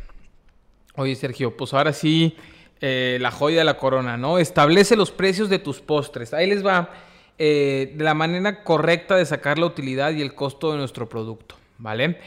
Oye, 0.97 1.17
Sergio, 1.17 1.57
pues 1.57 1.73
ahora 1.73 1.93
sí 1.93 2.37
eh, 2.81 3.17
la 3.21 3.31
joya 3.31 3.59
de 3.59 3.65
la 3.65 3.79
corona, 3.79 4.19
¿no? 4.19 4.39
Establece 4.39 4.95
los 4.95 5.11
precios 5.11 5.49
de 5.49 5.59
tus 5.59 5.81
postres. 5.81 6.35
Ahí 6.35 6.47
les 6.47 6.65
va 6.65 6.91
eh, 7.39 7.95
la 7.97 8.12
manera 8.12 8.62
correcta 8.62 9.17
de 9.17 9.25
sacar 9.25 9.59
la 9.59 9.67
utilidad 9.67 10.12
y 10.12 10.21
el 10.21 10.35
costo 10.35 10.71
de 10.73 10.79
nuestro 10.79 11.09
producto, 11.09 11.57
¿vale? 11.79 12.19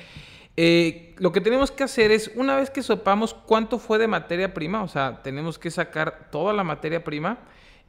Eh, 0.57 1.15
lo 1.17 1.31
que 1.31 1.39
tenemos 1.39 1.71
que 1.71 1.83
hacer 1.83 2.11
es, 2.11 2.31
una 2.35 2.55
vez 2.55 2.69
que 2.69 2.81
sepamos 2.81 3.33
cuánto 3.33 3.77
fue 3.77 3.99
de 3.99 4.07
materia 4.07 4.53
prima, 4.53 4.83
o 4.83 4.87
sea, 4.87 5.21
tenemos 5.23 5.59
que 5.59 5.69
sacar 5.71 6.29
toda 6.31 6.51
la 6.51 6.63
materia 6.63 7.03
prima, 7.03 7.37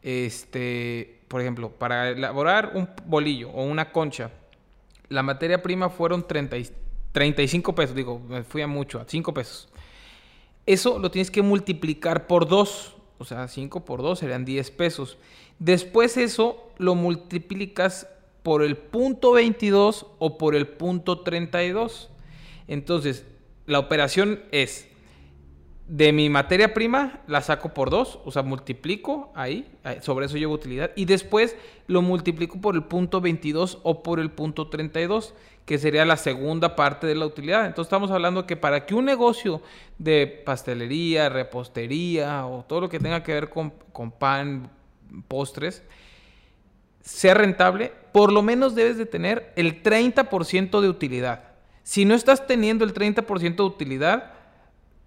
este, 0.03 1.23
por 1.29 1.41
ejemplo, 1.41 1.71
para 1.71 2.11
elaborar 2.11 2.73
un 2.75 2.89
bolillo 3.07 3.51
o 3.51 3.65
una 3.65 3.91
concha, 3.91 4.31
la 5.09 5.23
materia 5.23 5.63
prima 5.63 5.89
fueron 5.89 6.27
30, 6.29 6.57
35 7.13 7.75
pesos, 7.75 7.97
digo, 7.97 8.21
me 8.21 8.45
fui 8.45 8.63
a 8.63 8.67
mucho, 8.67 9.01
a 9.01 9.05
5 9.09 9.33
pesos. 9.33 9.69
Eso 10.67 10.99
lo 10.99 11.11
tienes 11.11 11.31
que 11.31 11.41
multiplicar 11.41 12.27
por 12.27 12.47
2. 12.47 12.97
O 13.17 13.25
sea, 13.25 13.49
5 13.49 13.87
por 13.87 14.03
2 14.03 14.19
serían 14.19 14.45
10 14.45 14.71
pesos. 14.73 15.17
Después 15.59 16.19
eso 16.19 16.71
lo 16.77 16.95
multiplicas 16.95 18.07
por 18.43 18.63
el 18.63 18.77
punto 18.77 19.33
22 19.33 20.07
o 20.19 20.37
por 20.37 20.55
el 20.55 20.69
punto 20.69 21.21
32. 21.21 22.11
Entonces, 22.69 23.25
la 23.67 23.79
operación 23.79 24.41
es 24.53 24.89
de 25.89 26.13
mi 26.13 26.29
materia 26.29 26.75
prima 26.75 27.23
la 27.27 27.41
saco 27.41 27.71
por 27.71 27.89
2, 27.89 28.21
o 28.25 28.31
sea, 28.31 28.43
multiplico 28.43 29.33
ahí, 29.35 29.67
sobre 30.03 30.27
eso 30.27 30.37
llevo 30.37 30.53
utilidad, 30.53 30.91
y 30.95 31.07
después 31.07 31.57
lo 31.87 32.03
multiplico 32.03 32.61
por 32.61 32.75
el 32.75 32.85
punto 32.85 33.23
22 33.23 33.79
o 33.83 34.03
por 34.03 34.21
el 34.21 34.31
punto 34.31 34.69
32, 34.69 35.35
que 35.65 35.79
sería 35.79 36.05
la 36.05 36.19
segunda 36.19 36.77
parte 36.77 37.07
de 37.07 37.15
la 37.15 37.27
utilidad. 37.27 37.67
Entonces 37.67 37.89
estamos 37.89 38.11
hablando 38.11 38.47
que 38.47 38.57
para 38.57 38.85
que 38.85 38.95
un 38.95 39.07
negocio 39.07 39.63
de 39.99 40.27
pastelería, 40.27 41.31
repostería 41.31 42.47
o 42.47 42.65
todo 42.65 42.83
lo 42.83 42.89
que 42.89 43.01
tenga 43.01 43.23
que 43.23 43.33
ver 43.33 43.49
con, 43.49 43.73
con 43.93 44.11
pan, 44.11 44.71
postres, 45.27 45.83
sea 47.01 47.33
rentable, 47.33 47.93
por 48.13 48.31
lo 48.31 48.43
menos 48.43 48.75
debes 48.75 48.99
de 48.99 49.07
tener 49.07 49.53
el 49.57 49.83
30% 49.83 50.81
de 50.81 50.89
utilidad. 50.89 51.48
Si 51.89 52.05
no 52.05 52.15
estás 52.15 52.47
teniendo 52.47 52.85
el 52.85 52.93
30% 52.93 53.57
de 53.57 53.63
utilidad, 53.63 54.35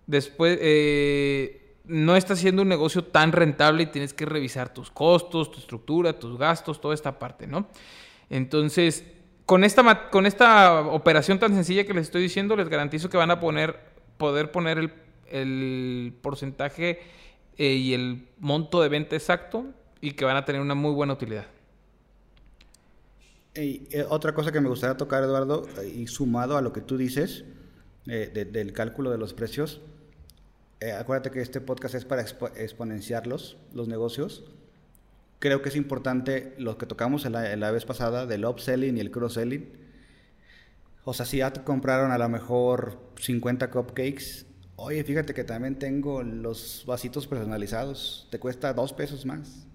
después 0.08 0.58
eh, 0.60 1.76
no 1.86 2.16
está 2.16 2.36
siendo 2.36 2.64
un 2.64 2.70
negocio 2.70 3.04
tan 3.04 3.34
rentable 3.34 3.84
y 3.84 3.86
tienes 3.86 4.16
que 4.16 4.26
revisar 4.26 4.74
tus 4.74 4.90
costos, 4.90 5.52
tu 5.52 5.60
estructura, 5.60 6.18
tus 6.18 6.40
gastos, 6.40 6.82
toda 6.82 6.96
esta 6.96 7.20
parte, 7.20 7.46
¿no? 7.46 7.68
Entonces, 8.32 9.06
con 9.46 9.64
esta, 9.64 10.10
con 10.10 10.26
esta 10.26 10.82
operación 10.82 11.38
tan 11.38 11.54
sencilla 11.54 11.86
que 11.86 11.94
les 11.94 12.08
estoy 12.08 12.24
diciendo, 12.24 12.56
les 12.56 12.68
garantizo 12.68 13.12
que 13.12 13.18
van 13.18 13.30
a 13.30 13.40
poner, 13.40 13.80
poder 14.18 14.52
poner 14.52 14.92
el, 15.30 16.16
porcentaje 16.24 17.00
eh, 17.60 17.74
y 17.74 17.94
el 17.94 18.28
monto 18.40 18.82
de 18.82 18.90
venta 18.90 19.16
exacto 19.16 19.66
y 20.02 20.14
que 20.14 20.26
van 20.26 20.36
a 20.36 20.46
tener 20.46 20.60
una 20.60 20.74
muy 20.74 20.94
buena 20.94 21.14
utilidad. 21.14 21.46
Eh, 23.54 24.06
otra 24.10 24.34
cosa 24.34 24.52
que 24.52 24.62
me 24.62 24.70
gustaría 24.70 24.96
tocar, 24.96 25.24
Eduardo, 25.24 25.68
y 25.94 26.08
sumado 26.08 26.56
a 26.58 26.62
lo 26.62 26.72
que 26.72 26.82
tú 26.82 26.98
dices, 26.98 27.44
eh, 28.08 28.48
del 28.52 28.72
cálculo 28.74 29.12
de 29.12 29.18
los 29.18 29.34
precios, 29.34 29.82
eh, 30.80 30.94
acuérdate 30.94 31.32
que 31.32 31.42
este 31.42 31.60
podcast 31.62 31.96
es 31.96 32.06
para 32.06 32.22
exponenciarlos, 32.22 33.58
los 33.74 33.88
negocios. 33.88 34.46
Creo 35.40 35.62
que 35.62 35.70
es 35.70 35.76
importante 35.76 36.56
lo 36.58 36.78
que 36.78 36.86
tocamos 36.86 37.26
en 37.26 37.34
la, 37.34 37.56
la 37.58 37.72
vez 37.72 37.86
pasada 37.86 38.26
del 38.26 38.46
upselling 38.46 38.98
y 38.98 39.00
el 39.02 39.12
cross-selling. 39.12 39.70
O 41.04 41.14
sea, 41.14 41.26
si 41.26 41.38
ya 41.38 41.52
te 41.52 41.64
compraron 41.64 42.12
a 42.12 42.18
lo 42.18 42.30
mejor 42.30 43.00
50 43.20 43.70
cupcakes, 43.70 44.46
oye, 44.76 45.04
fíjate 45.04 45.34
que 45.34 45.44
también 45.44 45.78
tengo 45.78 46.24
los 46.24 46.84
vasitos 46.88 47.28
personalizados, 47.28 48.28
te 48.32 48.40
cuesta 48.40 48.74
dos 48.74 48.94
pesos 48.94 49.26
más. 49.26 49.68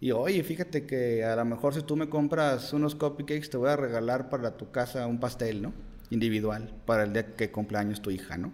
Y 0.00 0.12
oye, 0.12 0.42
fíjate 0.44 0.86
que 0.86 1.24
a 1.24 1.34
lo 1.34 1.44
mejor 1.44 1.74
si 1.74 1.82
tú 1.82 1.96
me 1.96 2.08
compras 2.08 2.72
unos 2.72 2.94
cupcakes, 2.94 3.50
te 3.50 3.56
voy 3.56 3.68
a 3.68 3.76
regalar 3.76 4.30
para 4.30 4.56
tu 4.56 4.70
casa 4.70 5.06
un 5.06 5.18
pastel, 5.18 5.60
¿no? 5.60 5.72
Individual, 6.10 6.72
para 6.86 7.02
el 7.02 7.12
día 7.12 7.34
que 7.34 7.50
cumpleaños 7.50 8.00
tu 8.00 8.10
hija, 8.10 8.38
¿no? 8.38 8.52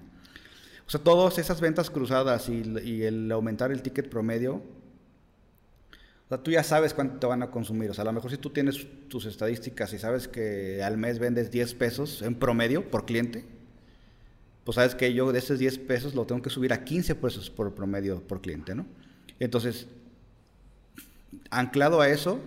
O 0.86 0.90
sea, 0.90 1.00
todas 1.00 1.38
esas 1.38 1.60
ventas 1.60 1.90
cruzadas 1.90 2.48
y, 2.48 3.02
el 3.02 3.30
aumentar 3.30 3.70
el 3.72 3.82
ticket 3.82 4.08
promedio, 4.08 4.54
o 4.56 6.28
sea, 6.28 6.42
tú 6.42 6.50
ya 6.50 6.62
sabes 6.62 6.94
cuánto 6.94 7.18
te 7.18 7.26
van 7.26 7.42
a 7.42 7.50
consumir. 7.50 7.90
O 7.90 7.94
sea, 7.94 8.02
a 8.02 8.06
lo 8.06 8.12
mejor 8.12 8.30
si 8.30 8.38
tú 8.38 8.50
tienes 8.50 8.86
tus 9.08 9.26
estadísticas 9.26 9.92
y 9.92 9.98
sabes 9.98 10.28
que 10.28 10.82
al 10.82 10.96
mes 10.96 11.18
vendes 11.18 11.50
10 11.50 11.74
pesos 11.74 12.22
en 12.22 12.34
promedio 12.34 12.90
por 12.90 13.04
cliente, 13.04 13.44
pues 14.64 14.76
sabes 14.76 14.94
que 14.94 15.12
yo 15.12 15.30
de 15.32 15.38
esos 15.38 15.58
10 15.58 15.78
pesos 15.80 16.14
lo 16.14 16.24
tengo 16.24 16.40
que 16.40 16.48
subir 16.48 16.72
a 16.72 16.84
15 16.84 17.14
pesos 17.16 17.50
por 17.50 17.74
promedio 17.74 18.22
por 18.22 18.40
cliente, 18.40 18.74
¿no? 18.74 18.86
Entonces, 19.38 19.86
anclado 21.50 22.00
a 22.00 22.08
eso, 22.08 22.40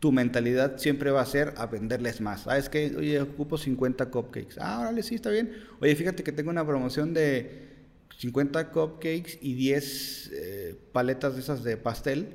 tu 0.00 0.12
mentalidad 0.12 0.76
siempre 0.78 1.10
va 1.10 1.22
a 1.22 1.26
ser 1.26 1.54
a 1.56 1.66
venderles 1.66 2.20
más. 2.20 2.46
Ah, 2.46 2.58
es 2.58 2.68
que, 2.68 2.94
oye, 2.96 3.20
ocupo 3.20 3.56
50 3.56 4.10
cupcakes. 4.10 4.56
Ah, 4.58 4.80
órale, 4.80 5.02
sí, 5.02 5.14
está 5.14 5.30
bien. 5.30 5.52
Oye, 5.80 5.96
fíjate 5.96 6.22
que 6.22 6.32
tengo 6.32 6.50
una 6.50 6.66
promoción 6.66 7.14
de 7.14 7.70
50 8.18 8.70
cupcakes 8.70 9.38
y 9.40 9.54
10 9.54 10.30
eh, 10.32 10.76
paletas 10.92 11.34
de 11.34 11.40
esas 11.40 11.64
de 11.64 11.76
pastel 11.76 12.28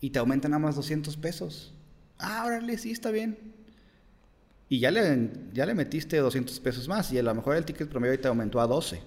y 0.00 0.10
te 0.10 0.18
aumentan 0.18 0.52
nada 0.52 0.62
más 0.62 0.76
200 0.76 1.16
pesos. 1.16 1.74
Ah, 2.18 2.44
órale, 2.46 2.78
sí, 2.78 2.92
está 2.92 3.10
bien. 3.10 3.36
Y 4.68 4.78
ya 4.78 4.90
le, 4.90 5.30
ya 5.52 5.66
le 5.66 5.74
metiste 5.74 6.16
200 6.18 6.60
pesos 6.60 6.88
más 6.88 7.12
y 7.12 7.18
a 7.18 7.22
lo 7.22 7.34
mejor 7.34 7.56
el 7.56 7.64
ticket 7.64 7.88
promedio 7.88 8.18
te 8.18 8.28
aumentó 8.28 8.60
a 8.60 8.66
12. 8.66 9.00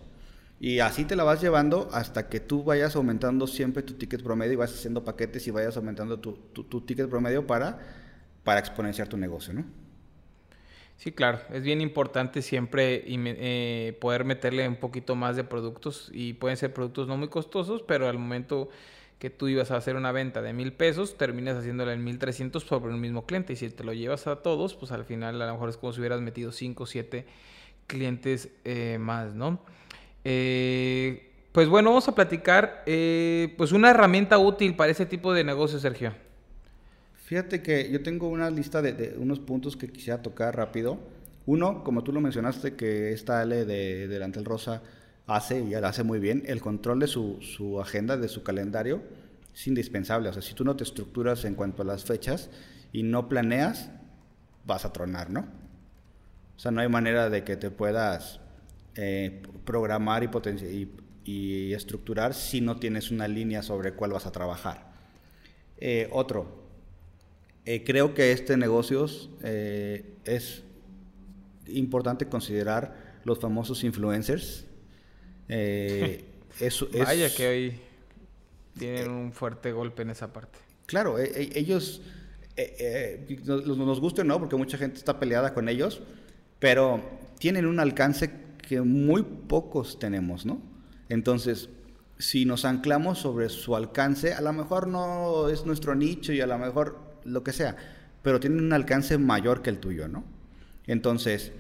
Y 0.60 0.80
así 0.80 1.04
te 1.04 1.16
la 1.16 1.24
vas 1.24 1.42
llevando 1.42 1.90
hasta 1.92 2.30
que 2.30 2.40
tú 2.40 2.64
vayas 2.64 2.96
aumentando 2.96 3.46
siempre 3.46 3.84
tu 3.84 3.94
ticket 3.94 4.24
promedio 4.24 4.54
y 4.54 4.56
vas 4.56 4.74
haciendo 4.74 5.04
paquetes 5.04 5.46
y 5.48 5.52
vayas 5.52 5.76
aumentando 5.76 6.20
tu, 6.20 6.34
tu, 6.34 6.82
ticket 6.82 7.10
promedio 7.10 7.46
para, 7.46 7.80
para 8.44 8.60
exponenciar 8.60 9.08
tu 9.08 9.18
negocio, 9.18 9.54
¿no? 9.54 9.66
Sí, 10.98 11.12
claro, 11.12 11.40
es 11.52 11.62
bien 11.62 11.82
importante 11.82 12.42
siempre 12.42 13.04
eh, 13.06 13.98
poder 14.00 14.24
meterle 14.24 14.66
un 14.66 14.78
poquito 14.78 15.16
más 15.16 15.36
de 15.36 15.44
productos 15.44 16.10
y 16.14 16.34
pueden 16.34 16.56
ser 16.56 16.74
productos 16.74 17.10
no 17.10 17.18
muy 17.18 17.28
costosos, 17.28 17.84
pero 17.84 18.08
al 18.08 18.18
momento 18.18 18.70
que 19.20 19.30
tú 19.30 19.50
ibas 19.50 19.72
a 19.72 19.78
hacer 19.78 19.98
una 19.98 20.14
venta 20.14 20.42
de 20.42 20.54
mil 20.54 20.72
pesos, 20.72 21.18
terminas 21.18 21.58
haciéndola 21.58 21.92
en 21.92 22.02
mil 22.02 22.18
trescientos 22.18 22.64
por 22.64 22.90
el 22.90 22.98
mismo 22.98 23.26
cliente 23.26 23.54
y 23.54 23.56
si 23.58 23.70
te 23.70 23.84
lo 23.84 23.92
llevas 23.92 24.26
a 24.28 24.38
todos, 24.38 24.74
pues 24.76 24.94
al 24.94 25.04
final 25.04 25.42
a 25.42 25.48
lo 25.48 25.54
mejor 25.54 25.68
es 25.68 25.76
como 25.76 25.92
si 25.92 26.00
hubieras 26.00 26.22
metido 26.22 26.54
cinco 26.54 26.84
o 26.84 26.88
siete 26.88 27.26
clientes 27.88 28.50
eh, 28.64 28.98
más, 29.00 29.34
¿no? 29.34 29.60
Eh, 30.28 31.32
pues 31.52 31.70
bueno, 31.70 31.92
vamos 31.92 32.08
a 32.10 32.16
platicar 32.16 32.84
eh, 32.86 33.54
pues 33.58 33.72
una 33.72 33.92
herramienta 33.92 34.40
útil 34.40 34.76
para 34.76 34.92
ese 34.92 35.06
tipo 35.06 35.34
de 35.34 35.44
negocio, 35.44 35.80
Sergio. 35.80 36.14
Fíjate 37.26 37.62
que 37.62 37.90
yo 37.90 38.04
tengo 38.04 38.28
una 38.28 38.50
lista 38.50 38.82
de, 38.82 39.16
unos 39.18 39.40
puntos 39.40 39.78
que 39.78 39.88
quisiera 39.88 40.22
tocar 40.22 40.58
rápido. 40.58 41.00
Uno, 41.46 41.84
como 41.84 42.04
tú 42.04 42.12
lo 42.12 42.22
mencionaste, 42.22 42.76
que 42.76 43.14
esta 43.14 43.40
Ale 43.40 43.66
de 43.66 44.08
Delantel 44.08 44.46
Rosa 44.46 44.82
hace, 45.28 45.62
y 45.62 45.76
hace 45.76 46.04
muy 46.04 46.20
bien, 46.20 46.44
el 46.48 46.60
control 46.60 47.00
de 47.00 47.08
su, 47.08 47.40
su, 47.42 47.80
agenda, 47.80 48.18
de 48.18 48.28
su 48.28 48.44
calendario, 48.44 49.02
es 49.54 49.68
indispensable. 49.68 50.30
O 50.30 50.34
sea, 50.34 50.42
si 50.42 50.56
tú 50.56 50.66
no 50.66 50.76
te 50.76 50.84
estructuras 50.84 51.46
en 51.46 51.56
cuanto 51.56 51.84
a 51.84 51.86
las 51.86 52.04
fechas 52.04 52.50
y 52.92 53.04
no 53.04 53.30
planeas, 53.30 53.92
vas 54.66 54.86
a 54.86 54.92
tronar, 54.92 55.30
¿no? 55.30 55.42
O 56.58 56.60
sea, 56.60 56.72
no 56.72 56.82
hay 56.82 56.90
manera 56.90 57.30
de 57.30 57.44
que 57.44 57.58
te 57.58 57.70
puedas 57.70 58.40
eh, 58.98 59.42
programar 59.66 60.24
y, 60.24 60.88
y, 61.26 61.74
estructurar 61.74 62.34
si 62.34 62.62
no 62.62 62.78
tienes 62.78 63.12
una 63.12 63.28
línea 63.28 63.62
sobre 63.62 63.92
cuál 63.92 64.12
vas 64.12 64.26
a 64.26 64.32
trabajar. 64.32 64.94
Eh, 65.80 66.08
otro, 66.14 66.64
eh, 67.66 67.84
creo 67.84 68.14
que 68.14 68.32
este 68.32 68.56
negocio 68.56 69.06
es 69.44 70.64
importante 71.68 72.28
considerar 72.28 73.20
los 73.26 73.40
famosos 73.40 73.84
influencers. 73.84 74.64
Eso, 75.50 76.88
Vaya 76.98 77.36
que 77.36 77.48
hoy 77.48 77.74
tienen 78.80 79.12
un 79.12 79.34
fuerte 79.34 79.74
golpe 79.74 80.04
en 80.04 80.12
esa 80.12 80.32
parte. 80.32 80.58
Claro, 80.86 81.18
ellos, 81.20 82.02
nos, 83.44 83.78
nos 83.78 84.00
guste 84.00 84.22
o 84.22 84.24
no, 84.24 84.40
porque 84.40 84.56
mucha 84.56 84.78
gente 84.78 85.00
está 85.00 85.20
peleada 85.20 85.54
con 85.54 85.68
ellos, 85.68 86.02
pero 86.60 87.02
tienen 87.40 87.66
un 87.66 87.82
alcance 87.82 88.45
que 88.68 88.82
muy 88.82 89.24
pocos 89.24 90.00
tenemos, 90.00 90.46
¿no? 90.46 90.62
Entonces, 91.10 91.70
si 92.18 92.46
nos 92.46 92.66
anclamos 92.66 93.20
sobre 93.20 93.50
su 93.50 93.76
alcance, 93.76 94.34
a 94.34 94.42
lo 94.42 94.54
mejor 94.54 94.88
no 94.88 95.50
es 95.50 95.66
nuestro 95.66 95.96
nicho 95.96 96.34
y 96.34 96.42
a 96.42 96.48
lo 96.48 96.58
mejor 96.58 97.00
lo 97.24 97.44
que 97.44 97.52
sea, 97.52 97.76
pero 98.22 98.40
tienen 98.40 98.64
un 98.64 98.74
alcance 98.74 99.18
mayor 99.18 99.62
que 99.62 99.70
el 99.70 99.80
tuyo, 99.80 100.08
¿no? 100.08 100.24
Entonces, 100.88 101.52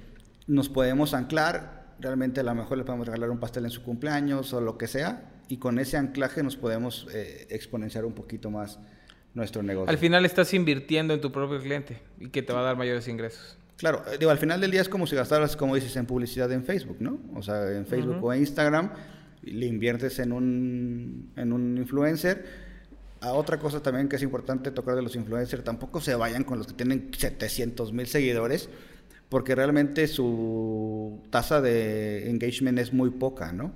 nos 0.47 0.70
podemos 0.70 1.14
anclar, 1.14 1.95
realmente 1.99 2.41
a 2.41 2.43
lo 2.43 2.56
mejor 2.56 2.78
le 2.78 2.84
podemos 2.84 3.08
regalar 3.08 3.30
un 3.30 3.39
pastel 3.39 3.66
en 3.66 3.72
su 3.72 3.84
cumpleaños 3.84 4.53
o 4.53 4.62
lo 4.62 4.78
que 4.78 4.88
sea, 4.88 5.32
y 5.47 5.58
con 5.58 5.80
ese 5.80 5.97
anclaje 5.97 6.41
nos 6.43 6.56
podemos 6.56 7.08
eh, 7.14 7.47
exponenciar 7.49 8.06
un 8.06 8.14
poquito 8.14 8.49
más 8.49 8.80
nuestro 9.34 9.62
negocio. 9.62 9.89
Al 9.89 9.97
final 9.97 10.26
estás 10.26 10.53
invirtiendo 10.53 11.14
en 11.14 11.22
tu 11.22 11.32
propio 11.32 11.60
cliente 11.60 12.01
y 12.20 12.30
que 12.30 12.41
te 12.41 12.53
va 12.53 12.62
a 12.62 12.64
dar 12.64 12.78
mayores 12.78 13.08
ingresos. 13.08 13.58
Claro, 13.78 14.03
eh, 14.11 14.17
digo, 14.17 14.32
al 14.32 14.38
final 14.38 14.61
del 14.61 14.71
día 14.71 14.82
es 14.82 14.89
como 14.89 15.05
si 15.05 15.15
gastaras, 15.15 15.55
como 15.55 15.76
dices, 15.76 15.95
en 15.97 16.05
publicidad 16.05 16.51
en 16.51 16.63
Facebook, 16.63 16.97
¿no? 16.99 17.19
O 17.36 17.41
sea, 17.41 17.71
en 17.71 17.86
Facebook 17.86 18.23
o 18.23 18.34
en 18.34 18.39
Instagram, 18.39 18.91
le 19.43 19.65
inviertes 19.65 20.19
en 20.19 20.32
un, 20.32 21.32
en 21.36 21.53
un 21.53 21.78
influencer. 21.78 22.65
A 23.21 23.34
otra 23.34 23.57
cosa 23.57 23.82
también 23.82 24.07
que 24.07 24.17
es 24.17 24.21
importante 24.21 24.71
tocar 24.71 24.95
de 24.95 25.01
los 25.01 25.15
influencers, 25.15 25.63
tampoco 25.63 25.99
se 25.99 26.15
vayan 26.15 26.43
con 26.43 26.57
los 26.57 26.67
que 26.67 26.73
tienen 26.73 27.09
700 27.17 27.91
mil 27.91 28.07
seguidores, 28.07 28.69
porque 29.30 29.55
realmente 29.55 30.07
su 30.07 31.21
tasa 31.30 31.59
de 31.59 32.30
engagement 32.30 32.78
es 32.80 32.93
muy 32.93 33.09
poca, 33.09 33.51
¿no? 33.51 33.73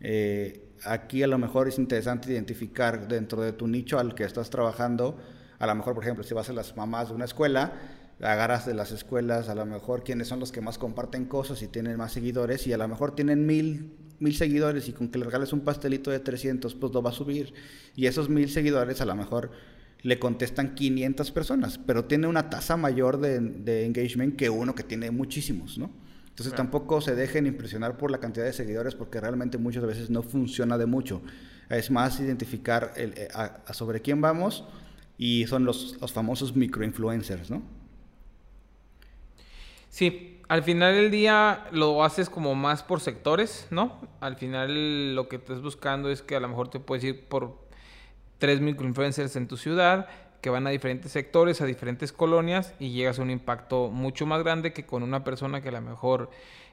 Eh, 0.00 0.68
aquí 0.84 1.22
a 1.22 1.26
lo 1.26 1.38
mejor 1.38 1.68
es 1.68 1.78
interesante 1.78 2.32
identificar 2.32 3.08
dentro 3.08 3.42
de 3.42 3.52
tu 3.52 3.66
nicho 3.66 3.98
al 3.98 4.14
que 4.14 4.24
estás 4.24 4.50
trabajando, 4.50 5.16
a 5.58 5.66
lo 5.66 5.74
mejor, 5.74 5.94
por 5.94 6.04
ejemplo, 6.04 6.24
si 6.24 6.34
vas 6.34 6.48
a 6.50 6.52
las 6.52 6.76
mamás 6.76 7.08
de 7.08 7.14
una 7.14 7.24
escuela, 7.24 7.72
agarras 8.20 8.66
de 8.66 8.74
las 8.74 8.90
escuelas 8.90 9.48
a 9.48 9.54
lo 9.54 9.64
mejor 9.64 10.02
quiénes 10.02 10.28
son 10.28 10.40
los 10.40 10.50
que 10.50 10.60
más 10.60 10.78
comparten 10.78 11.26
cosas 11.26 11.62
y 11.62 11.68
tienen 11.68 11.96
más 11.96 12.12
seguidores 12.12 12.66
y 12.66 12.72
a 12.72 12.78
lo 12.78 12.88
mejor 12.88 13.14
tienen 13.14 13.46
mil, 13.46 13.92
mil 14.18 14.34
seguidores 14.34 14.88
y 14.88 14.92
con 14.92 15.08
que 15.08 15.18
le 15.18 15.24
regales 15.24 15.52
un 15.52 15.60
pastelito 15.60 16.10
de 16.10 16.18
300 16.18 16.74
pues 16.74 16.92
lo 16.92 17.02
va 17.02 17.10
a 17.10 17.12
subir 17.12 17.54
y 17.94 18.06
esos 18.06 18.28
mil 18.28 18.48
seguidores 18.48 19.00
a 19.00 19.04
lo 19.04 19.14
mejor 19.14 19.50
le 20.02 20.18
contestan 20.18 20.74
500 20.74 21.30
personas 21.30 21.78
pero 21.78 22.06
tiene 22.06 22.26
una 22.26 22.50
tasa 22.50 22.76
mayor 22.76 23.18
de, 23.20 23.84
engagement 23.84 24.36
que 24.36 24.50
uno 24.50 24.74
que 24.74 24.82
tiene 24.82 25.12
muchísimos 25.12 25.78
¿no? 25.78 25.90
entonces 26.28 26.54
tampoco 26.54 27.00
se 27.00 27.14
dejen 27.14 27.46
impresionar 27.46 27.96
por 27.96 28.10
la 28.10 28.18
cantidad 28.18 28.44
de 28.44 28.52
seguidores 28.52 28.96
porque 28.96 29.20
realmente 29.20 29.58
muchas 29.58 29.84
veces 29.84 30.10
no 30.10 30.22
funciona 30.22 30.76
de 30.76 30.86
mucho 30.86 31.22
es 31.70 31.90
más 31.90 32.18
identificar 32.18 32.94
el, 32.96 33.12
eh, 33.16 33.28
sobre 33.72 34.00
quién 34.00 34.20
vamos 34.20 34.64
y 35.18 35.46
son 35.46 35.64
los, 35.64 35.98
los 36.00 36.12
famosos 36.12 36.54
microinfluencers, 36.54 37.50
¿no? 37.50 37.77
Sí, 39.88 40.40
al 40.48 40.62
final 40.62 40.94
del 40.94 41.10
día 41.10 41.66
lo 41.72 42.04
haces 42.04 42.30
como 42.30 42.54
más 42.54 42.82
por 42.82 43.00
sectores, 43.00 43.66
¿no? 43.70 44.00
Al 44.20 44.36
final 44.36 45.14
lo 45.14 45.28
que 45.28 45.36
estás 45.36 45.60
buscando 45.60 46.10
es 46.10 46.22
que 46.22 46.36
a 46.36 46.40
lo 46.40 46.48
mejor 46.48 46.68
te 46.68 46.80
puedes 46.80 47.04
ir 47.04 47.26
por 47.26 47.58
tres 48.38 48.60
microinfluencers 48.60 49.36
en 49.36 49.48
tu 49.48 49.56
ciudad 49.56 50.08
que 50.40 50.50
van 50.50 50.66
a 50.66 50.70
diferentes 50.70 51.12
sectores, 51.12 51.60
a 51.60 51.66
diferentes 51.66 52.12
colonias 52.12 52.74
y 52.78 52.90
llegas 52.90 53.18
a 53.18 53.22
un 53.22 53.30
impacto 53.30 53.88
mucho 53.88 54.24
más 54.24 54.42
grande 54.42 54.72
que 54.72 54.86
con 54.86 55.02
una 55.02 55.24
persona 55.24 55.60
que 55.60 55.68
a 55.68 55.72
lo 55.72 55.80
mejor 55.80 56.30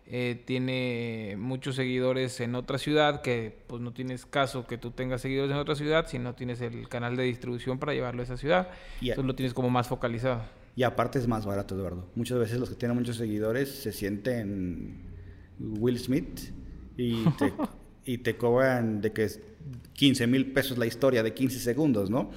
eh, 0.08 0.44
tiene 0.46 1.36
muchos 1.38 1.76
seguidores 1.76 2.40
en 2.40 2.54
otra 2.54 2.78
ciudad, 2.78 3.22
que 3.22 3.58
pues 3.66 3.82
no 3.82 3.92
tienes 3.92 4.26
caso 4.26 4.68
que 4.68 4.78
tú 4.78 4.92
tengas 4.92 5.22
seguidores 5.22 5.52
en 5.52 5.58
otra 5.58 5.76
ciudad 5.76 6.08
si 6.08 6.20
no 6.20 6.36
tienes 6.36 6.62
el 6.62 6.88
canal 6.90 7.16
de 7.16 7.24
distribución 7.24 7.80
para 7.80 7.94
llevarlo 7.94 8.22
a 8.22 8.26
esa 8.26 8.38
ciudad. 8.38 8.70
Entonces 9.02 9.26
lo 9.26 9.36
tienes 9.36 9.54
como 9.54 9.70
más 9.70 9.88
focalizado. 9.88 10.44
Y 10.76 10.84
aparte 10.84 11.18
es 11.18 11.28
más 11.28 11.46
barato, 11.46 11.76
Eduardo. 11.76 12.08
Muchas 12.16 12.38
veces 12.38 12.60
los 12.60 12.70
que 12.70 12.76
tienen 12.76 12.98
muchos 12.98 13.16
seguidores 13.18 13.70
se 13.70 13.92
sienten 13.92 15.02
Will 15.60 15.98
Smith 15.98 16.40
y 16.98 17.24
te, 17.32 17.54
y 18.06 18.20
te 18.20 18.38
cobran 18.38 19.02
de 19.02 19.12
que 19.12 19.24
es 19.24 19.40
15 19.94 20.28
mil 20.28 20.52
pesos 20.52 20.78
la 20.78 20.86
historia 20.86 21.24
de 21.24 21.34
15 21.34 21.60
segundos, 21.60 22.12
¿no? 22.12 22.30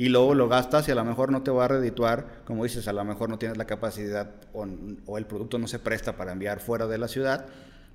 Y 0.00 0.08
luego 0.08 0.34
lo 0.34 0.48
gastas 0.48 0.88
y 0.88 0.92
a 0.92 0.94
lo 0.94 1.04
mejor 1.04 1.30
no 1.30 1.42
te 1.42 1.50
va 1.50 1.66
a 1.66 1.68
redituar, 1.68 2.40
como 2.46 2.64
dices, 2.64 2.88
a 2.88 2.94
lo 2.94 3.04
mejor 3.04 3.28
no 3.28 3.38
tienes 3.38 3.58
la 3.58 3.66
capacidad 3.66 4.30
o, 4.54 4.66
o 5.04 5.18
el 5.18 5.26
producto 5.26 5.58
no 5.58 5.68
se 5.68 5.78
presta 5.78 6.16
para 6.16 6.32
enviar 6.32 6.58
fuera 6.60 6.86
de 6.86 6.96
la 6.96 7.06
ciudad, 7.06 7.44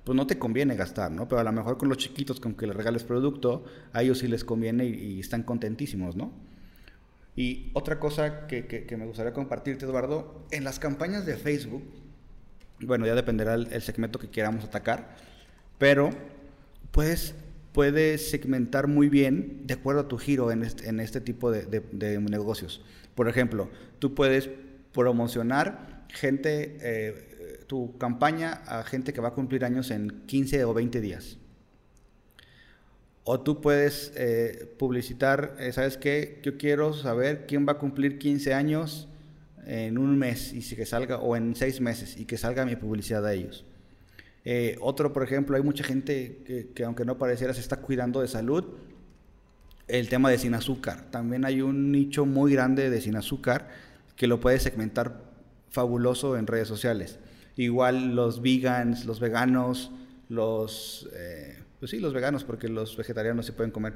pues 0.04 0.14
no 0.14 0.24
te 0.24 0.38
conviene 0.38 0.76
gastar, 0.76 1.10
¿no? 1.10 1.26
Pero 1.26 1.40
a 1.40 1.42
lo 1.42 1.50
mejor 1.50 1.78
con 1.78 1.88
los 1.88 1.98
chiquitos, 1.98 2.38
con 2.38 2.54
que 2.54 2.68
les 2.68 2.76
regales 2.76 3.02
producto, 3.02 3.64
a 3.92 4.04
ellos 4.04 4.20
sí 4.20 4.28
les 4.28 4.44
conviene 4.44 4.86
y, 4.86 5.18
están 5.18 5.42
contentísimos, 5.42 6.14
¿no? 6.14 6.30
Y 7.34 7.72
otra 7.74 7.98
cosa 7.98 8.46
que, 8.46 8.68
que, 8.68 8.96
me 8.96 9.04
gustaría 9.04 9.32
compartirte, 9.32 9.84
Eduardo, 9.84 10.46
en 10.52 10.62
las 10.62 10.78
campañas 10.78 11.26
de 11.26 11.36
Facebook, 11.36 11.82
bueno, 12.82 13.04
ya 13.04 13.16
dependerá 13.16 13.54
el, 13.54 13.82
segmento 13.82 14.20
que 14.20 14.30
queramos 14.30 14.62
atacar, 14.62 15.16
pero 15.76 16.10
puedes, 16.92 17.34
puedes 17.76 18.30
segmentar 18.30 18.88
muy 18.88 19.10
bien 19.10 19.66
de 19.66 19.74
acuerdo 19.74 20.00
a 20.00 20.08
tu 20.08 20.16
giro 20.16 20.50
en 20.50 20.62
este, 20.62 21.20
tipo 21.20 21.50
de, 21.50 21.82
de, 21.92 22.18
negocios. 22.18 22.82
Por 23.14 23.28
ejemplo, 23.28 23.68
tú 23.98 24.14
puedes 24.14 24.48
promocionar 24.92 26.06
gente... 26.08 26.78
Eh, 26.80 27.26
tu 27.66 27.98
campaña 27.98 28.62
a 28.66 28.84
gente 28.84 29.12
que 29.12 29.20
va 29.20 29.28
a 29.28 29.34
cumplir 29.34 29.64
años 29.64 29.90
en 29.90 30.22
15 30.26 30.64
o 30.64 30.74
20 30.74 31.00
días. 31.00 31.38
O 33.24 33.40
tú 33.40 33.60
puedes 33.60 34.12
eh, 34.14 34.72
publicitar, 34.78 35.56
eh, 35.58 35.72
¿sabes 35.72 35.96
qué? 35.96 36.38
Yo 36.42 36.56
quiero 36.56 36.94
saber 36.94 37.46
quién 37.46 37.66
va 37.66 37.72
a 37.72 37.78
cumplir 37.78 38.18
15 38.18 38.54
años 38.54 39.08
en 39.66 39.98
un 39.98 40.16
mes 40.16 40.52
y 40.52 40.62
si 40.62 40.76
que 40.76 40.86
salga, 40.86 41.18
o 41.18 41.34
en 41.34 41.56
seis 41.56 41.80
meses 41.80 42.16
y 42.16 42.24
que 42.24 42.38
salga 42.38 42.64
mi 42.64 42.76
publicidad 42.76 43.26
a 43.26 43.34
ellos. 43.34 43.64
Eh, 44.48 44.78
otro, 44.80 45.12
por 45.12 45.24
ejemplo, 45.24 45.56
hay 45.56 45.62
mucha 45.64 45.82
gente 45.82 46.40
que, 46.46 46.68
que, 46.72 46.84
aunque 46.84 47.04
no 47.04 47.18
pareciera 47.18 47.52
se 47.52 47.60
está 47.60 47.78
cuidando 47.78 48.20
de 48.20 48.28
salud. 48.28 48.64
El 49.88 50.08
tema 50.08 50.30
de 50.30 50.38
sin 50.38 50.54
azúcar. 50.54 51.10
También 51.10 51.44
hay 51.44 51.62
un 51.62 51.90
nicho 51.90 52.26
muy 52.26 52.52
grande 52.52 52.88
de 52.88 53.00
sin 53.00 53.16
azúcar 53.16 53.68
que 54.14 54.28
lo 54.28 54.38
puedes 54.38 54.62
segmentar 54.62 55.20
fabuloso 55.70 56.36
en 56.36 56.46
redes 56.46 56.68
sociales. 56.68 57.18
Igual 57.56 58.14
los 58.14 58.40
vegans, 58.40 59.04
los 59.04 59.18
veganos, 59.18 59.90
los... 60.28 61.08
Eh, 61.12 61.58
pues 61.80 61.90
sí, 61.90 61.98
los 61.98 62.14
veganos, 62.14 62.44
porque 62.44 62.68
los 62.68 62.96
vegetarianos 62.96 63.46
se 63.46 63.52
pueden 63.52 63.72
comer 63.72 63.94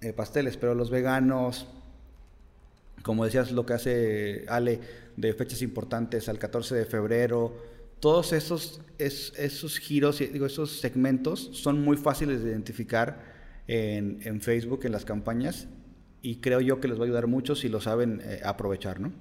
eh, 0.00 0.14
pasteles, 0.14 0.56
pero 0.56 0.74
los 0.74 0.90
veganos, 0.90 1.66
como 3.02 3.26
decías, 3.26 3.52
lo 3.52 3.66
que 3.66 3.74
hace 3.74 4.46
Ale 4.48 4.80
de 5.16 5.34
fechas 5.34 5.60
importantes 5.60 6.28
al 6.30 6.38
14 6.38 6.74
de 6.74 6.86
febrero, 6.86 7.75
todos 8.00 8.32
esos, 8.32 8.80
esos 8.98 9.78
giros, 9.78 10.18
digo, 10.18 10.46
esos 10.46 10.80
segmentos 10.80 11.50
son 11.52 11.82
muy 11.82 11.96
fáciles 11.96 12.42
de 12.42 12.50
identificar 12.50 13.34
en, 13.66 14.20
en, 14.24 14.40
Facebook, 14.40 14.84
en 14.84 14.92
las 14.92 15.04
campañas, 15.04 15.68
y 16.22 16.36
creo 16.36 16.60
yo 16.60 16.80
que 16.80 16.88
les 16.88 16.98
va 16.98 17.02
a 17.02 17.06
ayudar 17.06 17.26
mucho 17.26 17.54
si 17.54 17.68
lo 17.68 17.80
saben 17.80 18.20
eh, 18.24 18.40
aprovechar, 18.44 19.00
¿no? 19.00 19.12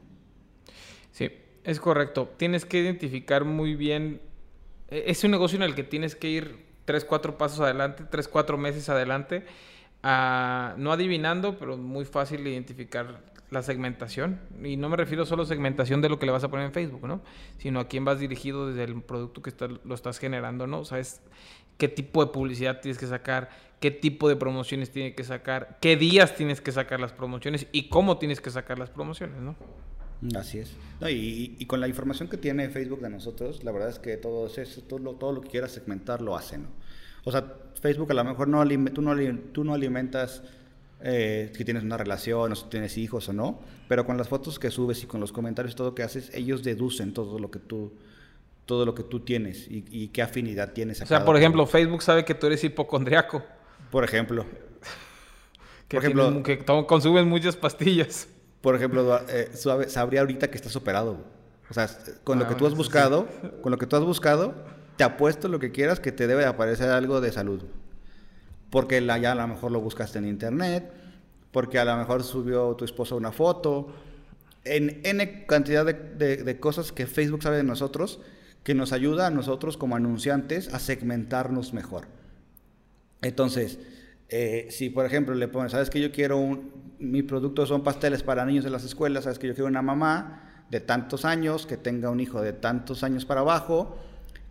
Sí, 1.11 1.29
es 1.63 1.79
correcto. 1.79 2.33
Tienes 2.37 2.65
que 2.65 2.79
identificar 2.79 3.45
muy 3.45 3.75
bien. 3.75 4.21
E, 4.89 5.03
es 5.07 5.23
un 5.23 5.31
negocio 5.31 5.55
en 5.55 5.63
el 5.63 5.75
que 5.75 5.83
tienes 5.83 6.15
que 6.15 6.29
ir 6.29 6.65
tres, 6.85 7.05
cuatro 7.05 7.37
pasos 7.37 7.59
adelante, 7.59 8.03
tres, 8.09 8.27
cuatro 8.27 8.57
meses 8.57 8.89
adelante. 8.89 9.45
no 10.03 10.91
adivinando, 10.91 11.57
pero 11.57 11.77
muy 11.77 12.05
fácil 12.05 12.45
identificar 12.47 13.21
la 13.51 13.61
segmentación. 13.63 14.39
Y 14.63 14.77
no 14.77 14.89
me 14.89 14.97
refiero 14.97 15.25
solo 15.25 15.43
a 15.43 15.45
segmentación 15.45 16.01
de 16.01 16.09
lo 16.09 16.19
que 16.19 16.25
le 16.25 16.31
vas 16.31 16.43
a 16.43 16.49
poner 16.49 16.65
en 16.65 16.73
Facebook, 16.73 17.07
¿no? 17.07 17.21
Sino 17.57 17.79
a 17.79 17.87
quién 17.87 18.05
vas 18.05 18.19
dirigido 18.19 18.67
desde 18.67 18.83
el 18.83 19.01
producto 19.01 19.41
que 19.41 19.53
lo 19.83 19.95
estás 19.95 20.19
generando, 20.19 20.67
¿no? 20.67 20.85
Sabes 20.85 21.21
qué 21.77 21.87
tipo 21.87 22.25
de 22.25 22.31
publicidad 22.31 22.81
tienes 22.81 22.97
que 22.97 23.07
sacar, 23.07 23.49
qué 23.79 23.91
tipo 23.91 24.29
de 24.29 24.35
promociones 24.35 24.91
tienes 24.91 25.15
que 25.15 25.23
sacar, 25.23 25.77
qué 25.81 25.97
días 25.97 26.35
tienes 26.35 26.61
que 26.61 26.71
sacar 26.71 26.99
las 26.99 27.13
promociones 27.13 27.67
y 27.71 27.89
cómo 27.89 28.17
tienes 28.17 28.41
que 28.41 28.49
sacar 28.49 28.79
las 28.79 28.89
promociones, 28.89 29.37
¿no? 29.41 29.55
Así 30.35 30.59
es. 30.59 30.75
y, 31.01 31.65
con 31.65 31.81
la 31.81 31.87
información 31.87 32.29
que 32.29 32.37
tiene 32.37 32.69
Facebook 32.69 33.01
de 33.01 33.09
nosotros, 33.09 33.63
la 33.63 33.71
verdad 33.71 33.89
es 33.89 33.99
que 33.99 34.17
todo 34.17 34.47
eso, 34.47 34.81
todo 34.81 34.99
lo, 34.99 35.13
todo 35.15 35.33
lo 35.33 35.41
que 35.41 35.49
quieras 35.49 35.71
segmentar 35.71 36.21
lo 36.21 36.35
hace, 36.35 36.57
¿no? 36.57 36.67
O 37.25 37.31
sea, 37.31 37.43
Facebook 37.81 38.11
a 38.11 38.13
lo 38.13 38.23
mejor 38.23 38.47
no, 38.47 38.63
tú, 38.91 39.01
no, 39.01 39.15
tú 39.51 39.63
no 39.63 39.73
alimentas 39.73 40.43
eh, 41.07 41.51
que 41.55 41.63
tienes 41.63 41.83
una 41.83 41.97
relación 41.97 42.51
o 42.51 42.55
si 42.55 42.65
tienes 42.65 42.97
hijos 42.97 43.29
o 43.29 43.33
no, 43.33 43.59
pero 43.87 44.05
con 44.05 44.17
las 44.17 44.27
fotos 44.27 44.59
que 44.59 44.71
subes 44.71 45.03
y 45.03 45.05
con 45.05 45.21
los 45.21 45.31
comentarios, 45.31 45.75
todo 45.75 45.89
lo 45.89 45.95
que 45.95 46.03
haces, 46.03 46.31
ellos 46.33 46.63
deducen 46.63 47.13
todo 47.13 47.39
lo 47.39 47.51
que 47.51 47.59
tú, 47.59 47.93
todo 48.65 48.85
lo 48.85 48.95
que 48.95 49.03
tú 49.03 49.19
tienes 49.19 49.67
y, 49.69 50.07
qué 50.09 50.21
afinidad 50.21 50.73
tienes. 50.73 51.01
A 51.01 51.03
o 51.03 51.07
sea, 51.07 51.23
por 51.23 51.37
ejemplo, 51.37 51.65
Facebook 51.67 52.01
sabe 52.01 52.25
que 52.25 52.33
tú 52.33 52.47
eres 52.47 52.63
hipocondriaco. 52.63 53.43
Por 53.91 54.03
ejemplo. 54.03 54.45
que, 55.87 55.97
por 55.97 56.03
ejemplo, 56.03 56.43
que 56.43 56.65
consumes 56.65 57.25
muchas 57.25 57.55
pastillas 57.55 58.27
por 58.65 58.75
ejemplo, 58.75 59.19
eh, 59.29 59.51
sabría 59.53 60.21
ahorita 60.21 60.49
que 60.49 60.57
estás 60.57 60.75
operado. 60.75 61.19
O 61.69 61.73
sea, 61.75 61.87
con 62.23 62.39
lo 62.39 62.45
ah, 62.45 62.47
que 62.47 62.55
tú 62.55 62.65
has 62.65 62.73
buscado, 62.73 63.27
con 63.61 63.71
lo 63.71 63.77
que 63.77 63.85
tú 63.85 63.95
has 63.95 64.03
buscado, 64.03 64.55
te 64.97 65.03
apuesto 65.03 65.47
lo 65.49 65.59
que 65.59 65.71
quieras 65.71 65.99
que 65.99 66.11
te 66.11 66.25
debe 66.25 66.45
aparecer 66.45 66.89
algo 66.89 67.21
de 67.21 67.31
salud. 67.31 67.61
Porque 68.75 68.99
la, 68.99 69.17
ya 69.17 69.31
a 69.31 69.35
lo 69.35 69.47
mejor 69.47 69.71
lo 69.71 69.79
buscaste 69.79 70.19
en 70.19 70.27
internet, 70.27 70.91
porque 71.53 71.79
a 71.79 71.85
lo 71.85 71.95
mejor 71.95 72.25
subió 72.25 72.75
tu 72.75 72.83
esposa 72.83 73.15
una 73.15 73.31
foto, 73.31 73.87
en 74.65 74.99
N 75.05 75.45
cantidad 75.45 75.85
de, 75.85 76.35
de, 76.43 76.59
cosas 76.59 76.91
que 76.91 77.07
Facebook 77.07 77.41
sabe 77.41 77.55
de 77.55 77.63
nosotros, 77.63 78.19
que 78.63 78.75
nos 78.75 78.91
ayuda 78.91 79.27
a 79.27 79.29
nosotros 79.29 79.77
como 79.77 79.95
anunciantes 79.95 80.73
a 80.73 80.79
segmentarnos 80.79 81.71
mejor. 81.71 82.07
Entonces, 83.21 83.79
eh, 84.27 84.67
si 84.71 84.89
por 84.89 85.05
ejemplo 85.05 85.35
le 85.35 85.47
pones, 85.47 85.71
sabes 85.71 85.89
que 85.89 86.01
yo 86.01 86.11
quiero 86.11 86.37
un, 86.37 86.95
mi 86.99 87.23
producto 87.23 87.65
son 87.65 87.81
pasteles 87.81 88.23
para 88.23 88.45
niños 88.45 88.65
de 88.65 88.71
las 88.71 88.83
escuelas, 88.83 89.23
sabes 89.23 89.39
que 89.39 89.47
yo 89.47 89.53
quiero 89.53 89.69
una 89.69 89.83
mamá 89.83 90.65
de 90.69 90.81
tantos 90.81 91.23
años, 91.23 91.65
que 91.65 91.77
tenga 91.77 92.09
un 92.09 92.19
hijo 92.19 92.41
de 92.41 92.51
tantos 92.51 93.05
años 93.05 93.23
para 93.23 93.39
abajo, 93.39 93.95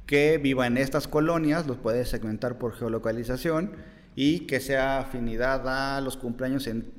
que 0.06 0.38
viva 0.38 0.66
en 0.66 0.78
estas 0.78 1.08
colonias, 1.08 1.66
los 1.66 1.76
puedes 1.76 2.08
segmentar 2.08 2.56
por 2.56 2.72
geolocalización 2.72 3.92
y 4.14 4.40
que 4.40 4.60
sea 4.60 5.00
afinidad 5.00 5.66
a 5.68 6.00
los 6.00 6.16
cumpleaños 6.16 6.66
en 6.66 6.92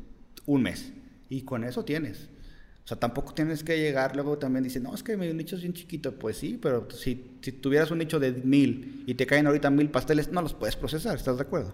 un 0.45 0.63
mes. 0.63 0.93
Y 1.29 1.41
con 1.41 1.63
eso 1.63 1.85
tienes. 1.85 2.29
O 2.83 2.87
sea, 2.87 2.99
tampoco 2.99 3.33
tienes 3.33 3.63
que 3.63 3.79
llegar, 3.79 4.15
luego 4.15 4.37
también 4.37 4.63
dicen, 4.63 4.83
no, 4.83 4.93
es 4.93 5.01
que 5.01 5.17
mi 5.17 5.33
nicho 5.33 5.55
es 5.55 5.61
bien 5.63 5.73
chiquito. 5.73 6.13
Pues 6.19 6.37
sí, 6.37 6.59
pero 6.61 6.87
si, 6.91 7.37
si 7.41 7.51
tuvieras 7.51 7.89
un 7.89 7.97
nicho 7.97 8.19
de 8.19 8.31
mil 8.31 9.03
y 9.07 9.15
te 9.15 9.25
caen 9.25 9.47
ahorita 9.47 9.71
mil 9.71 9.89
pasteles, 9.89 10.31
no 10.31 10.41
los 10.41 10.53
puedes 10.53 10.75
procesar, 10.75 11.15
¿estás 11.15 11.37
de 11.37 11.43
acuerdo? 11.43 11.73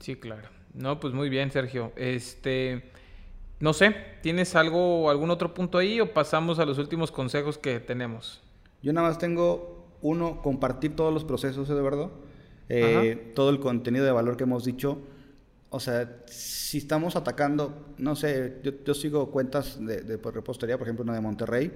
Sí, 0.00 0.16
claro. 0.16 0.48
No, 0.74 1.00
pues 1.00 1.14
muy 1.14 1.30
bien, 1.30 1.50
Sergio. 1.50 1.92
Este, 1.96 2.90
no 3.60 3.72
sé, 3.72 3.96
¿tienes 4.20 4.54
algo, 4.54 5.08
algún 5.08 5.30
otro 5.30 5.54
punto 5.54 5.78
ahí 5.78 6.00
o 6.00 6.12
pasamos 6.12 6.58
a 6.58 6.66
los 6.66 6.76
últimos 6.76 7.10
consejos 7.10 7.56
que 7.56 7.80
tenemos? 7.80 8.42
Yo 8.82 8.92
nada 8.92 9.08
más 9.08 9.18
tengo 9.18 9.88
uno, 10.02 10.42
compartir 10.42 10.94
todos 10.94 11.14
los 11.14 11.24
procesos, 11.24 11.70
Eduardo, 11.70 12.12
eh, 12.68 13.32
todo 13.34 13.50
el 13.50 13.60
contenido 13.60 14.04
de 14.04 14.12
valor 14.12 14.36
que 14.36 14.44
hemos 14.44 14.64
dicho. 14.64 14.98
O 15.70 15.80
sea, 15.80 16.22
si 16.26 16.78
estamos 16.78 17.16
atacando, 17.16 17.94
no 17.98 18.14
sé, 18.14 18.60
yo, 18.62 18.94
sigo 18.94 19.30
cuentas 19.30 19.84
de, 19.84 20.02
de, 20.02 20.16
repostería, 20.16 20.78
por 20.78 20.86
ejemplo, 20.86 21.02
una 21.02 21.14
de 21.14 21.20
Monterrey, 21.20 21.72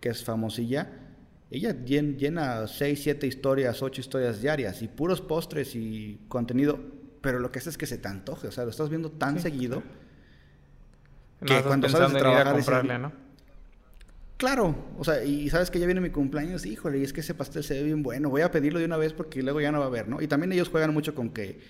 que 0.00 0.08
es 0.08 0.24
famosilla. 0.24 0.90
Ella 1.50 1.72
llena 1.84 2.66
6, 2.66 3.00
7 3.02 3.26
historias, 3.26 3.82
8 3.82 4.00
historias 4.00 4.42
diarias 4.42 4.82
y 4.82 4.88
puros 4.88 5.20
postres 5.20 5.76
y 5.76 6.18
contenido 6.28 7.04
pero 7.24 7.38
lo 7.38 7.50
que 7.50 7.58
hace 7.58 7.70
es 7.70 7.78
que 7.78 7.86
se 7.86 7.96
te 7.96 8.06
antoje, 8.06 8.48
o 8.48 8.52
sea, 8.52 8.64
lo 8.64 8.70
estás 8.70 8.90
viendo 8.90 9.10
tan 9.10 9.40
seguido 9.40 9.82
que 11.42 11.62
cuando 11.62 11.88
sales 11.88 12.12
de 12.12 12.18
trabajar 12.18 12.52
comprarle, 12.52 12.98
¿no? 12.98 13.12
Claro, 14.36 14.74
o 14.98 15.04
sea, 15.04 15.24
y 15.24 15.48
sabes 15.48 15.70
que 15.70 15.78
ya 15.78 15.86
viene 15.86 16.00
mi 16.00 16.10
cumpleaños, 16.10 16.66
híjole, 16.66 16.98
y 16.98 17.04
es 17.04 17.12
que 17.12 17.20
ese 17.20 17.34
pastel 17.34 17.62
se 17.62 17.74
ve 17.74 17.84
bien 17.84 18.02
bueno, 18.02 18.30
voy 18.30 18.42
a 18.42 18.50
pedirlo 18.50 18.80
de 18.80 18.84
una 18.84 18.96
vez 18.96 19.12
porque 19.12 19.42
luego 19.42 19.60
ya 19.60 19.70
no 19.70 19.78
va 19.78 19.84
a 19.84 19.88
haber, 19.88 20.08
¿no? 20.08 20.20
Y 20.20 20.26
también 20.26 20.52
ellos 20.52 20.68
juegan 20.68 20.92
mucho 20.92 21.14
con 21.14 21.30
que 21.30 21.60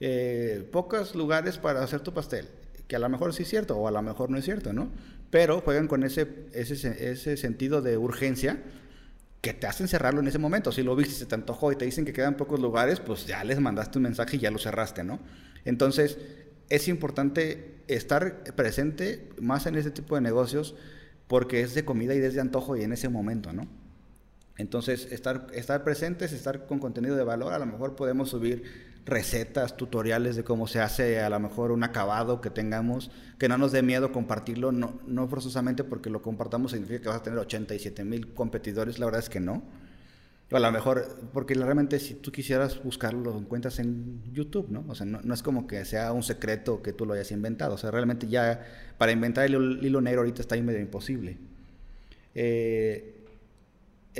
eh, 0.00 0.66
pocos 0.72 1.14
lugares 1.14 1.58
para 1.58 1.82
hacer 1.82 2.00
tu 2.00 2.14
pastel, 2.14 2.48
que 2.88 2.96
a 2.96 2.98
lo 2.98 3.08
mejor 3.10 3.34
sí 3.34 3.42
es 3.42 3.48
cierto 3.48 3.76
o 3.76 3.88
a 3.88 3.90
lo 3.90 4.00
mejor 4.00 4.30
no 4.30 4.38
es 4.38 4.44
cierto, 4.44 4.72
¿no? 4.72 4.90
Pero 5.30 5.60
juegan 5.60 5.86
con 5.86 6.02
ese, 6.02 6.26
ese, 6.52 7.10
ese 7.10 7.36
sentido 7.36 7.82
de 7.82 7.98
urgencia 7.98 8.62
que 9.42 9.52
te 9.52 9.66
hacen 9.66 9.86
cerrarlo 9.86 10.20
en 10.20 10.26
ese 10.26 10.38
momento. 10.38 10.72
Si 10.72 10.82
lo 10.82 10.96
viste, 10.96 11.14
se 11.14 11.26
te 11.26 11.34
antojó 11.34 11.72
y 11.72 11.76
te 11.76 11.84
dicen 11.84 12.06
que 12.06 12.14
quedan 12.14 12.38
pocos 12.38 12.58
lugares, 12.58 13.00
pues 13.00 13.26
ya 13.26 13.44
les 13.44 13.60
mandaste 13.60 13.98
un 13.98 14.04
mensaje 14.04 14.36
y 14.36 14.40
ya 14.40 14.50
lo 14.50 14.58
cerraste, 14.58 15.04
¿no? 15.04 15.20
Entonces, 15.66 16.16
es 16.70 16.88
importante 16.88 17.74
estar 17.86 18.42
presente 18.56 19.28
más 19.40 19.66
en 19.66 19.74
ese 19.74 19.90
tipo 19.90 20.14
de 20.14 20.22
negocios 20.22 20.74
porque 21.26 21.60
es 21.60 21.74
de 21.74 21.84
comida 21.84 22.14
y 22.14 22.18
desde 22.18 22.40
antojo 22.40 22.76
y 22.76 22.82
en 22.82 22.92
ese 22.92 23.08
momento, 23.08 23.52
¿no? 23.52 23.66
Entonces, 24.56 25.10
estar, 25.10 25.48
estar 25.52 25.82
presentes, 25.82 26.32
estar 26.32 26.66
con 26.66 26.78
contenido 26.78 27.16
de 27.16 27.24
valor, 27.24 27.52
a 27.52 27.58
lo 27.58 27.66
mejor 27.66 27.96
podemos 27.96 28.30
subir 28.30 28.94
recetas, 29.04 29.76
tutoriales 29.76 30.36
de 30.36 30.44
cómo 30.44 30.66
se 30.66 30.80
hace 30.80 31.20
a 31.20 31.28
lo 31.28 31.38
mejor 31.40 31.72
un 31.72 31.84
acabado 31.84 32.40
que 32.40 32.50
tengamos, 32.50 33.10
que 33.38 33.48
no 33.48 33.58
nos 33.58 33.72
dé 33.72 33.82
miedo 33.82 34.12
compartirlo, 34.12 34.72
no, 34.72 35.00
no 35.06 35.28
forzosamente 35.28 35.84
porque 35.84 36.08
lo 36.08 36.22
compartamos 36.22 36.70
significa 36.70 37.02
que 37.02 37.08
vas 37.08 37.18
a 37.18 37.22
tener 37.22 37.38
87 37.38 38.04
mil 38.04 38.32
competidores, 38.32 38.98
la 38.98 39.06
verdad 39.06 39.20
es 39.20 39.28
que 39.28 39.40
no. 39.40 39.62
O 40.50 40.56
a 40.56 40.60
lo 40.60 40.70
mejor, 40.70 41.28
porque 41.32 41.54
realmente 41.54 41.98
si 41.98 42.14
tú 42.14 42.30
quisieras 42.30 42.82
buscarlo, 42.82 43.32
lo 43.32 43.38
encuentras 43.38 43.78
en 43.78 44.22
YouTube, 44.32 44.68
¿no? 44.70 44.84
O 44.88 44.94
sea, 44.94 45.06
no, 45.06 45.34
es 45.34 45.42
como 45.42 45.66
que 45.66 45.84
sea 45.84 46.12
un 46.12 46.22
secreto 46.22 46.82
que 46.82 46.92
tú 46.92 47.06
lo 47.06 47.14
hayas 47.14 47.32
inventado. 47.32 47.74
O 47.74 47.78
sea, 47.78 47.90
realmente 47.90 48.28
ya 48.28 48.64
para 48.98 49.12
inventar 49.12 49.46
el 49.46 49.80
hilo 49.82 50.00
negro 50.00 50.20
ahorita 50.20 50.42
está 50.42 50.54
ahí 50.54 50.62
medio 50.62 50.80
imposible. 50.80 51.38
Eh, 52.34 53.24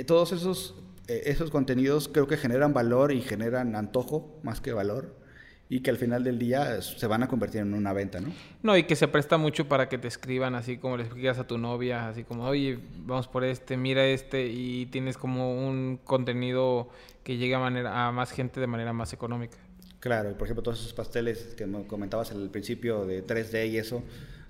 todos 0.07 0.31
esos, 0.31 0.75
eh, 1.07 1.23
esos 1.25 1.51
contenidos 1.51 2.09
creo 2.09 2.27
que 2.27 2.37
generan 2.37 2.73
valor 2.73 3.11
y 3.11 3.21
generan 3.21 3.75
antojo 3.75 4.39
más 4.43 4.61
que 4.61 4.73
valor 4.73 5.24
y 5.67 5.79
que 5.79 5.89
al 5.89 5.97
final 5.97 6.23
del 6.23 6.37
día 6.37 6.81
se 6.81 7.07
van 7.07 7.23
a 7.23 7.27
convertir 7.27 7.61
en 7.61 7.73
una 7.73 7.91
venta, 7.91 8.19
¿no? 8.19 8.31
No, 8.61 8.77
y 8.77 8.83
que 8.83 8.95
se 8.95 9.07
presta 9.07 9.37
mucho 9.37 9.67
para 9.67 9.89
que 9.89 9.97
te 9.97 10.07
escriban 10.07 10.53
así 10.53 10.77
como 10.77 10.97
le 10.97 11.03
explicas 11.03 11.39
a 11.39 11.47
tu 11.47 11.57
novia, 11.57 12.07
así 12.07 12.23
como, 12.23 12.45
oye, 12.45 12.79
vamos 12.97 13.27
por 13.27 13.43
este, 13.43 13.75
mira 13.75 14.05
este, 14.05 14.45
y 14.45 14.85
tienes 14.87 15.17
como 15.17 15.67
un 15.67 15.99
contenido 16.03 16.89
que 17.23 17.37
llegue 17.37 17.55
a, 17.55 17.59
manera, 17.59 18.07
a 18.07 18.11
más 18.11 18.31
gente 18.31 18.59
de 18.59 18.67
manera 18.67 18.93
más 18.93 19.11
económica. 19.13 19.57
Claro, 19.99 20.29
y 20.29 20.33
por 20.35 20.43
ejemplo 20.43 20.61
todos 20.61 20.79
esos 20.79 20.93
pasteles 20.93 21.55
que 21.55 21.65
me 21.65 21.87
comentabas 21.87 22.31
al 22.31 22.51
principio 22.51 23.05
de 23.05 23.25
3D 23.25 23.71
y 23.71 23.77
eso, 23.79 24.03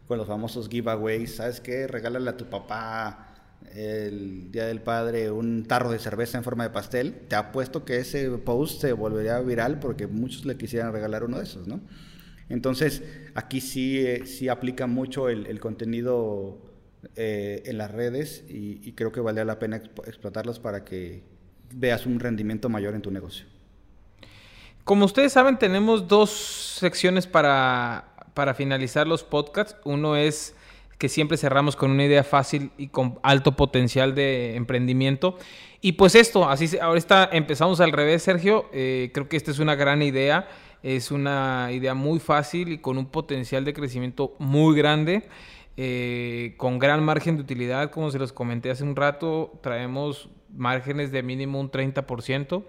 con 0.09 0.17
los 0.17 0.27
famosos 0.27 0.67
giveaways, 0.67 1.37
¿sabes 1.37 1.61
qué? 1.61 1.87
Regálale 1.87 2.29
a 2.29 2.35
tu 2.35 2.45
papá 2.49 3.24
el 3.73 4.51
Día 4.51 4.65
del 4.65 4.81
Padre 4.81 5.31
un 5.31 5.65
tarro 5.65 5.91
de 5.91 5.99
cerveza 5.99 6.37
en 6.37 6.43
forma 6.43 6.63
de 6.63 6.69
pastel, 6.69 7.13
te 7.27 7.35
apuesto 7.35 7.85
que 7.85 7.97
ese 7.97 8.29
post 8.29 8.81
se 8.81 8.93
volvería 8.93 9.39
viral 9.39 9.79
porque 9.79 10.07
muchos 10.07 10.45
le 10.45 10.57
quisieran 10.57 10.93
regalar 10.93 11.23
uno 11.23 11.37
de 11.37 11.43
esos, 11.43 11.67
¿no? 11.67 11.81
Entonces, 12.49 13.03
aquí 13.33 13.61
sí, 13.61 14.05
eh, 14.05 14.25
sí 14.25 14.49
aplica 14.49 14.87
mucho 14.87 15.29
el, 15.29 15.59
contenido 15.59 16.59
eh, 17.15 17.63
en 17.65 17.77
las 17.77 17.91
redes 17.91 18.43
y, 18.47 18.91
creo 18.93 19.11
que 19.11 19.19
valdría 19.19 19.45
la 19.45 19.57
pena 19.59 19.77
explotarlos 19.77 20.59
para 20.59 20.83
que 20.83 21.23
veas 21.73 22.05
un 22.05 22.19
rendimiento 22.19 22.69
mayor 22.69 22.93
en 22.93 23.01
tu 23.01 23.11
negocio. 23.11 23.45
Como 24.83 25.05
ustedes 25.05 25.33
saben, 25.33 25.57
tenemos 25.57 26.07
dos 26.07 26.29
secciones 26.29 27.25
para, 27.25 28.15
para 28.35 28.53
finalizar 28.53 29.07
los 29.07 29.23
podcasts. 29.23 29.75
Uno 29.83 30.15
es 30.15 30.53
que 30.97 31.09
siempre 31.09 31.37
cerramos 31.37 31.75
con 31.75 31.91
una 31.91 32.05
idea 32.05 32.23
fácil 32.23 32.71
y 32.77 32.87
con 32.87 33.19
alto 33.21 33.55
potencial 33.55 34.15
de 34.15 34.55
emprendimiento. 34.55 35.37
Y 35.81 35.93
pues 35.93 36.15
esto, 36.15 36.49
así 36.49 36.77
ahora 36.79 37.29
empezamos 37.31 37.81
al 37.81 37.91
revés, 37.91 38.23
Sergio. 38.23 38.69
Eh, 38.73 39.11
creo 39.13 39.27
que 39.27 39.37
esta 39.37 39.51
es 39.51 39.59
una 39.59 39.75
gran 39.75 40.01
idea. 40.01 40.47
Es 40.83 41.11
una 41.11 41.69
idea 41.71 41.95
muy 41.95 42.19
fácil 42.19 42.71
y 42.71 42.77
con 42.77 42.97
un 42.97 43.07
potencial 43.07 43.65
de 43.65 43.73
crecimiento 43.73 44.35
muy 44.39 44.75
grande. 44.75 45.27
Eh, 45.77 46.53
con 46.55 46.79
gran 46.79 47.03
margen 47.03 47.35
de 47.35 47.41
utilidad, 47.41 47.91
como 47.91 48.09
se 48.09 48.17
los 48.17 48.31
comenté 48.31 48.71
hace 48.71 48.83
un 48.83 48.95
rato, 48.95 49.59
traemos 49.61 50.29
márgenes 50.55 51.11
de 51.11 51.21
mínimo 51.21 51.59
un 51.59 51.69
30%. 51.69 52.63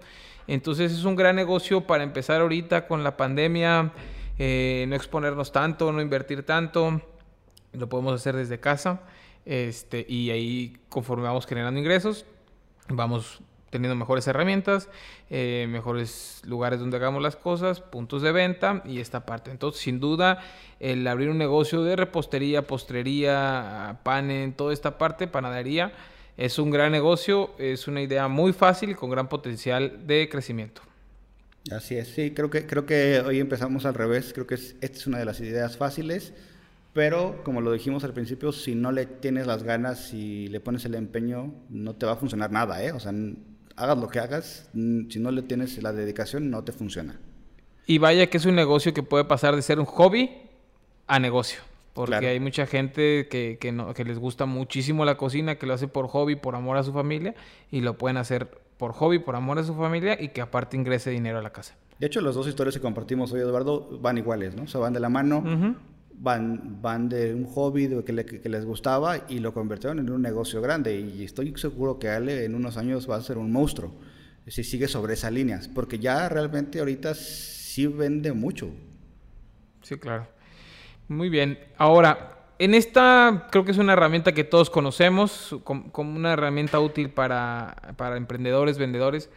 Entonces 0.47 0.91
es 0.91 1.05
un 1.05 1.15
gran 1.15 1.35
negocio 1.35 1.87
para 1.87 2.03
empezar 2.03 2.41
ahorita 2.41 2.87
con 2.87 3.03
la 3.03 3.15
pandemia, 3.15 3.93
eh, 4.37 4.85
no 4.89 4.95
exponernos 4.95 5.51
tanto, 5.51 5.91
no 5.91 6.01
invertir 6.01 6.43
tanto 6.43 7.01
lo 7.77 7.89
podemos 7.89 8.13
hacer 8.13 8.35
desde 8.35 8.59
casa 8.59 9.01
este, 9.47 10.05
y 10.09 10.29
ahí 10.29 10.77
conforme 10.89 11.23
vamos 11.23 11.45
generando 11.45 11.79
ingresos, 11.79 12.25
vamos 12.89 13.41
teniendo 13.69 13.95
mejores 13.95 14.27
herramientas, 14.27 14.89
eh, 15.29 15.67
mejores 15.69 16.41
lugares 16.45 16.79
donde 16.79 16.97
hagamos 16.97 17.21
las 17.21 17.37
cosas, 17.37 17.79
puntos 17.79 18.21
de 18.21 18.33
venta 18.33 18.81
y 18.85 18.99
esta 18.99 19.25
parte. 19.25 19.51
Entonces, 19.51 19.81
sin 19.81 19.99
duda, 19.99 20.43
el 20.81 21.07
abrir 21.07 21.29
un 21.29 21.37
negocio 21.37 21.83
de 21.83 21.95
repostería, 21.95 22.67
postrería, 22.67 23.99
panen, 24.03 24.51
toda 24.53 24.73
esta 24.73 24.97
parte, 24.97 25.27
panadería, 25.27 25.93
es 26.35 26.59
un 26.59 26.69
gran 26.69 26.91
negocio, 26.91 27.51
es 27.57 27.87
una 27.87 28.01
idea 28.01 28.27
muy 28.27 28.51
fácil 28.51 28.95
con 28.95 29.09
gran 29.09 29.29
potencial 29.29 30.05
de 30.07 30.27
crecimiento. 30.29 30.81
Así 31.71 31.97
es, 31.97 32.09
sí, 32.09 32.31
creo 32.31 32.49
que, 32.49 32.65
creo 32.65 32.85
que 32.85 33.21
hoy 33.25 33.39
empezamos 33.39 33.85
al 33.85 33.93
revés, 33.93 34.31
creo 34.33 34.47
que 34.47 34.55
esta 34.55 34.85
es 34.85 35.07
una 35.07 35.19
de 35.19 35.25
las 35.25 35.39
ideas 35.39 35.77
fáciles 35.77 36.33
pero, 36.97 37.43
como 37.43 37.61
lo 37.61 37.71
dijimos 37.71 38.03
al 38.05 38.13
principio, 38.13 38.51
si 38.51 38.73
no 38.73 38.91
le 38.91 39.05
tienes 39.05 39.45
las 39.45 39.61
ganas 39.61 40.15
y 40.15 40.47
le 40.47 40.59
pones 40.59 40.83
el 40.85 40.95
empeño, 40.95 41.53
no 41.69 41.93
te 41.93 42.07
va 42.07 42.13
a 42.13 42.15
funcionar 42.15 42.49
nada, 42.51 42.83
¿eh? 42.83 42.91
O 42.91 42.99
sea, 42.99 43.13
hagas 43.75 43.97
lo 43.99 44.07
que 44.07 44.17
hagas, 44.17 44.67
si 44.73 45.19
no 45.19 45.29
le 45.29 45.43
tienes 45.43 45.79
la 45.83 45.93
dedicación, 45.93 46.49
no 46.49 46.63
te 46.63 46.71
funciona. 46.71 47.19
Y 47.85 47.99
vaya 47.99 48.25
que 48.31 48.37
es 48.37 48.47
un 48.47 48.55
negocio 48.55 48.95
que 48.95 49.03
puede 49.03 49.25
pasar 49.25 49.55
de 49.55 49.61
ser 49.61 49.79
un 49.79 49.85
hobby 49.85 50.31
a 51.05 51.19
negocio. 51.19 51.59
Porque 51.93 52.29
hay 52.29 52.39
mucha 52.39 52.65
gente 52.65 53.27
que, 53.29 53.59
que, 53.61 53.71
no, 53.71 53.93
que 53.93 54.03
les 54.03 54.17
gusta 54.17 54.47
muchísimo 54.47 55.05
la 55.05 55.17
cocina, 55.17 55.59
que 55.59 55.67
lo 55.67 55.75
hace 55.75 55.87
por 55.87 56.07
hobby, 56.07 56.35
por 56.35 56.55
amor 56.55 56.77
a 56.77 56.83
su 56.83 56.93
familia, 56.93 57.35
y 57.69 57.81
lo 57.81 57.95
pueden 57.99 58.17
hacer 58.17 58.49
por 58.77 58.93
hobby, 58.93 59.19
por 59.19 59.35
amor 59.35 59.59
a 59.59 59.63
su 59.63 59.75
familia, 59.75 60.19
y 60.19 60.29
que 60.29 60.41
aparte 60.41 60.75
ingrese 60.75 61.11
dinero 61.11 61.37
a 61.37 61.43
la 61.43 61.51
casa. 61.51 61.75
De 61.99 62.07
hecho, 62.07 62.21
las 62.21 62.33
dos 62.33 62.47
historias 62.47 62.73
que 62.73 62.81
compartimos 62.81 63.31
hoy, 63.33 63.41
Eduardo, 63.41 63.99
van 64.01 64.17
iguales, 64.17 64.55
¿no? 64.55 64.63
O 64.63 64.67
sea, 64.67 64.81
van 64.81 64.93
de 64.93 64.99
la 64.99 65.09
mano 65.09 65.43
van, 66.19 66.81
van 66.81 67.09
de 67.09 67.33
un 67.33 67.45
hobby 67.45 67.89
que, 68.03 68.49
les 68.49 68.65
gustaba 68.65 69.25
y 69.29 69.39
lo 69.39 69.53
convirtieron 69.53 69.99
en 69.99 70.09
un 70.09 70.21
negocio 70.21 70.61
grande. 70.61 70.99
Y 70.99 71.23
estoy 71.23 71.53
seguro 71.57 71.99
que 71.99 72.09
Ale 72.09 72.45
en 72.45 72.55
unos 72.55 72.77
años 72.77 73.09
va 73.09 73.15
a 73.15 73.21
ser 73.21 73.37
un 73.37 73.51
monstruo 73.51 73.93
si 74.47 74.63
sigue 74.63 74.87
sobre 74.87 75.13
esas 75.13 75.31
líneas, 75.31 75.67
porque 75.67 75.99
ya 75.99 76.29
realmente 76.29 76.79
ahorita 76.79 77.13
sí 77.15 77.85
vende 77.87 78.31
mucho. 78.31 78.69
Sí, 79.81 79.97
claro. 79.97 80.27
Muy 81.07 81.29
bien. 81.29 81.59
Ahora, 81.77 82.37
en 82.59 82.73
esta 82.73 83.47
creo 83.51 83.65
que 83.65 83.71
es 83.71 83.77
una 83.77 83.93
herramienta 83.93 84.33
que 84.33 84.43
todos 84.43 84.69
conocemos 84.69 85.55
como, 85.63 85.91
una 86.15 86.33
herramienta 86.33 86.79
útil 86.79 87.09
para, 87.09 87.75
para 87.97 88.17
emprendedores, 88.17 88.77
vendedores. 88.77 89.29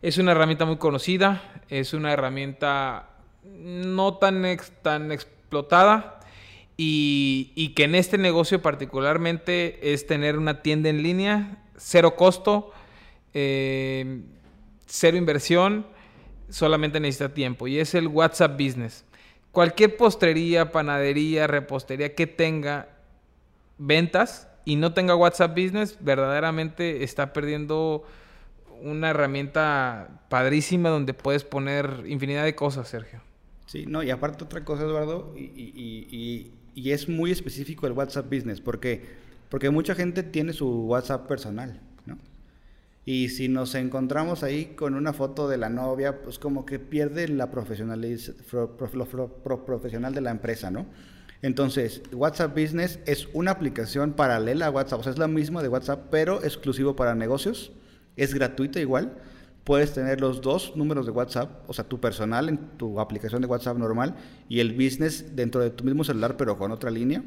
Es 0.00 0.18
una 0.18 0.32
herramienta 0.32 0.64
muy 0.64 0.76
conocida, 0.76 1.42
es 1.68 1.92
una 1.92 2.12
herramienta 2.12 3.08
no 3.44 4.18
tan, 4.18 4.44
tan 4.82 5.10
explotada, 5.10 6.17
y, 6.80 7.72
que 7.74 7.84
en 7.84 7.96
este 7.96 8.18
negocio 8.18 8.62
particularmente 8.62 9.92
es 9.92 10.06
tener 10.06 10.38
una 10.38 10.62
tienda 10.62 10.88
en 10.88 11.02
línea, 11.02 11.58
cero 11.76 12.14
costo, 12.14 12.70
eh, 13.34 14.22
cero 14.86 15.16
inversión, 15.16 15.86
solamente 16.48 17.00
necesita 17.00 17.34
tiempo 17.34 17.66
y 17.66 17.80
es 17.80 17.96
el 17.96 18.06
WhatsApp 18.06 18.52
Business. 18.52 19.04
Cualquier 19.50 19.96
postrería, 19.96 20.70
panadería, 20.70 21.48
repostería 21.48 22.14
que 22.14 22.28
tenga 22.28 22.88
ventas 23.76 24.48
y 24.64 24.76
no 24.76 24.94
tenga 24.94 25.16
WhatsApp 25.16 25.58
Business, 25.58 25.98
verdaderamente 25.98 27.02
está 27.02 27.32
perdiendo 27.32 28.04
una 28.82 29.10
herramienta 29.10 30.22
padrísima 30.28 30.90
donde 30.90 31.12
puedes 31.12 31.42
poner 31.42 32.04
infinidad 32.06 32.44
de 32.44 32.54
cosas, 32.54 32.86
Sergio. 32.86 33.20
Sí, 33.66 33.84
no, 33.84 34.04
y 34.04 34.10
aparte 34.10 34.44
otra 34.44 34.64
cosa, 34.64 34.84
Eduardo, 34.84 35.34
es 36.86 37.08
muy 37.08 37.30
específico 37.30 37.86
el 37.86 37.92
WhatsApp 37.92 38.32
Business. 38.32 38.60
¿Por 38.60 38.80
qué? 38.80 39.02
Porque 39.48 39.70
mucha 39.70 39.94
gente 39.94 40.22
tiene 40.22 40.52
su 40.52 40.86
WhatsApp 40.86 41.26
personal, 41.26 41.80
¿no? 42.06 42.18
Y 43.04 43.30
si 43.30 43.48
nos 43.48 43.74
encontramos 43.74 44.42
ahí 44.42 44.74
con 44.76 44.94
una 44.94 45.12
foto 45.12 45.48
de 45.48 45.56
la 45.56 45.70
novia, 45.70 46.22
pues 46.22 46.38
como 46.38 46.66
que 46.66 46.78
pierde 46.78 47.26
la 47.28 47.50
profesional 47.50 48.02
de 48.02 50.20
la 50.20 50.30
empresa, 50.30 50.70
¿no? 50.70 50.86
Entonces, 51.40 52.02
WhatsApp 52.12 52.58
Business 52.58 52.98
es 53.06 53.28
una 53.32 53.52
aplicación 53.52 54.12
paralela 54.12 54.66
a 54.66 54.70
WhatsApp, 54.70 55.00
o 55.00 55.02
sea, 55.04 55.12
es 55.12 55.18
la 55.18 55.28
misma 55.28 55.62
de 55.62 55.68
WhatsApp, 55.68 56.08
pero 56.10 56.44
exclusivo 56.44 56.96
para 56.96 57.14
negocios. 57.14 57.72
Es 58.16 58.34
gratuita 58.34 58.80
igual 58.80 59.16
puedes 59.68 59.92
tener 59.92 60.18
los 60.18 60.40
dos 60.40 60.74
números 60.76 61.04
de 61.04 61.12
WhatsApp, 61.12 61.68
o 61.68 61.74
sea, 61.74 61.84
tu 61.84 62.00
personal 62.00 62.48
en 62.48 62.56
tu 62.78 62.98
aplicación 62.98 63.42
de 63.42 63.48
WhatsApp 63.48 63.76
normal 63.76 64.14
y 64.48 64.60
el 64.60 64.72
business 64.72 65.36
dentro 65.36 65.60
de 65.60 65.68
tu 65.68 65.84
mismo 65.84 66.04
celular, 66.04 66.38
pero 66.38 66.56
con 66.56 66.72
otra 66.72 66.90
línea. 66.90 67.22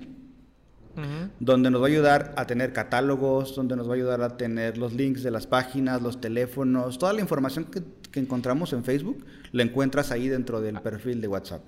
Donde 1.39 1.69
nos 1.69 1.79
va 1.79 1.85
a 1.85 1.89
ayudar 1.89 2.33
a 2.37 2.47
tener 2.47 2.73
catálogos, 2.73 3.55
donde 3.55 3.75
nos 3.75 3.87
va 3.87 3.91
a 3.91 3.95
ayudar 3.95 4.23
a 4.23 4.37
tener 4.37 4.79
los 4.79 4.91
links 4.93 5.21
de 5.21 5.29
las 5.29 5.45
páginas, 5.45 6.01
los 6.01 6.19
teléfonos, 6.19 6.97
toda 6.97 7.13
la 7.13 7.21
información 7.21 7.65
que, 7.65 7.83
que 8.11 8.19
encontramos 8.19 8.73
en 8.73 8.83
Facebook, 8.83 9.23
la 9.51 9.61
encuentras 9.61 10.11
ahí 10.11 10.27
dentro 10.27 10.61
del 10.61 10.81
perfil 10.81 11.21
de 11.21 11.27
WhatsApp. 11.27 11.61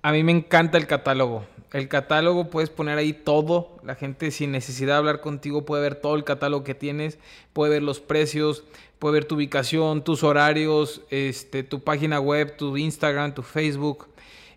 A 0.00 0.12
mí 0.12 0.24
me 0.24 0.32
encanta 0.32 0.78
el 0.78 0.86
catálogo. 0.86 1.44
El 1.76 1.88
catálogo 1.88 2.48
puedes 2.48 2.70
poner 2.70 2.96
ahí 2.96 3.12
todo. 3.12 3.76
La 3.84 3.96
gente 3.96 4.30
sin 4.30 4.50
necesidad 4.50 4.94
de 4.94 4.98
hablar 5.00 5.20
contigo 5.20 5.66
puede 5.66 5.82
ver 5.82 5.96
todo 5.96 6.16
el 6.16 6.24
catálogo 6.24 6.64
que 6.64 6.74
tienes, 6.74 7.18
puede 7.52 7.72
ver 7.72 7.82
los 7.82 8.00
precios, 8.00 8.64
puede 8.98 9.12
ver 9.12 9.24
tu 9.26 9.34
ubicación, 9.34 10.02
tus 10.02 10.24
horarios, 10.24 11.02
este, 11.10 11.64
tu 11.64 11.80
página 11.80 12.18
web, 12.18 12.56
tu 12.56 12.78
Instagram, 12.78 13.34
tu 13.34 13.42
Facebook. 13.42 14.06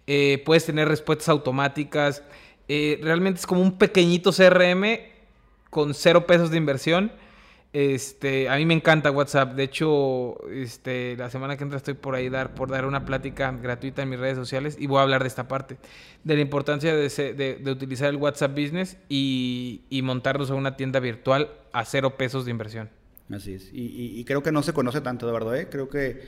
Eh, 0.08 0.42
puedes 0.46 0.66
tener 0.66 0.88
respuestas 0.88 1.28
automáticas. 1.28 2.24
Eh, 2.70 2.98
realmente 3.04 3.42
es 3.42 3.46
como 3.46 3.64
un 3.64 3.78
pequeñito 3.78 4.32
CRM 4.32 5.02
con 5.70 5.94
cero 5.94 6.26
pesos 6.26 6.52
de 6.52 6.58
inversión 6.58 7.12
este, 7.72 8.50
a 8.50 8.56
mí 8.56 8.66
me 8.66 8.74
encanta 8.74 9.12
WhatsApp. 9.12 9.54
De 9.54 9.64
hecho, 9.64 10.44
este, 10.50 11.16
la 11.18 11.30
semana 11.30 11.56
que 11.56 11.64
entra 11.64 11.78
estoy 11.78 11.94
por 11.94 12.16
ahí 12.16 12.30
dar, 12.30 12.56
por 12.56 12.70
dar 12.70 12.86
una 12.86 13.06
plática 13.06 13.52
gratuita 13.52 14.02
en 14.02 14.10
mis 14.10 14.20
redes 14.20 14.38
sociales 14.38 14.76
y 14.80 14.88
voy 14.88 15.00
a 15.00 15.04
hablar 15.04 15.22
de 15.22 15.28
esta 15.28 15.48
parte, 15.48 15.78
de 16.24 16.36
la 16.36 16.42
importancia 16.42 16.96
de, 16.96 17.62
utilizar 17.68 18.10
el 18.10 18.16
WhatsApp 18.16 18.52
Business 18.52 18.98
y, 19.08 19.82
montarnos 20.04 20.50
a 20.50 20.56
una 20.56 20.76
tienda 20.76 21.00
virtual 21.00 21.52
a 21.72 21.86
cero 21.86 22.18
pesos 22.18 22.46
de 22.46 22.52
inversión. 22.52 22.90
Así 23.32 23.54
es. 23.54 23.70
Y, 23.72 24.24
creo 24.26 24.42
que 24.42 24.52
no 24.52 24.64
se 24.64 24.74
conoce 24.74 25.02
tanto, 25.02 25.28
Eduardo, 25.28 25.54
¿eh? 25.54 25.68
Creo 25.70 25.90
que, 25.90 26.24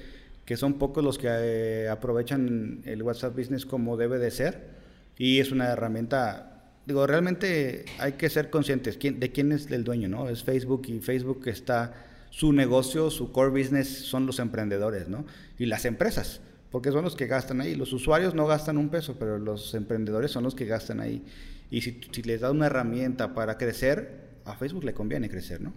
que 0.45 0.55
son 0.57 0.75
pocos 0.75 1.03
los 1.03 1.17
que 1.17 1.27
eh, 1.29 1.89
aprovechan 1.89 2.81
el 2.85 3.01
WhatsApp 3.01 3.35
Business 3.35 3.65
como 3.65 3.97
debe 3.97 4.19
de 4.19 4.29
ser. 4.29 4.81
Y 5.17 5.39
es 5.39 5.51
una 5.51 5.69
herramienta, 5.69 6.50
digo, 6.85 7.05
realmente 7.07 7.85
hay 7.99 8.13
que 8.13 8.29
ser 8.29 8.49
conscientes 8.49 8.97
de 8.99 9.31
quién 9.31 9.51
es 9.51 9.69
el 9.71 9.83
dueño, 9.83 10.07
¿no? 10.07 10.29
Es 10.29 10.43
Facebook 10.43 10.83
y 10.87 10.99
Facebook 10.99 11.47
está, 11.47 11.93
su 12.29 12.53
negocio, 12.53 13.09
su 13.09 13.31
core 13.31 13.49
business 13.51 13.87
son 13.87 14.25
los 14.25 14.39
emprendedores, 14.39 15.07
¿no? 15.07 15.25
Y 15.57 15.65
las 15.65 15.85
empresas 15.85 16.41
porque 16.71 16.91
son 16.91 17.03
los 17.03 17.15
que 17.15 17.27
gastan 17.27 17.61
ahí. 17.61 17.75
Los 17.75 17.93
usuarios 17.93 18.33
no 18.33 18.47
gastan 18.47 18.77
un 18.77 18.89
peso, 18.89 19.17
pero 19.19 19.37
los 19.37 19.73
emprendedores 19.75 20.31
son 20.31 20.43
los 20.43 20.55
que 20.55 20.65
gastan 20.65 21.01
ahí. 21.01 21.23
Y 21.69 21.81
si, 21.81 22.01
les 22.23 22.41
da 22.41 22.49
una 22.49 22.67
herramienta 22.67 23.33
para 23.33 23.57
crecer, 23.57 24.29
a 24.45 24.55
Facebook 24.55 24.85
le 24.85 24.93
conviene 24.93 25.29
crecer, 25.29 25.61
¿no? 25.61 25.73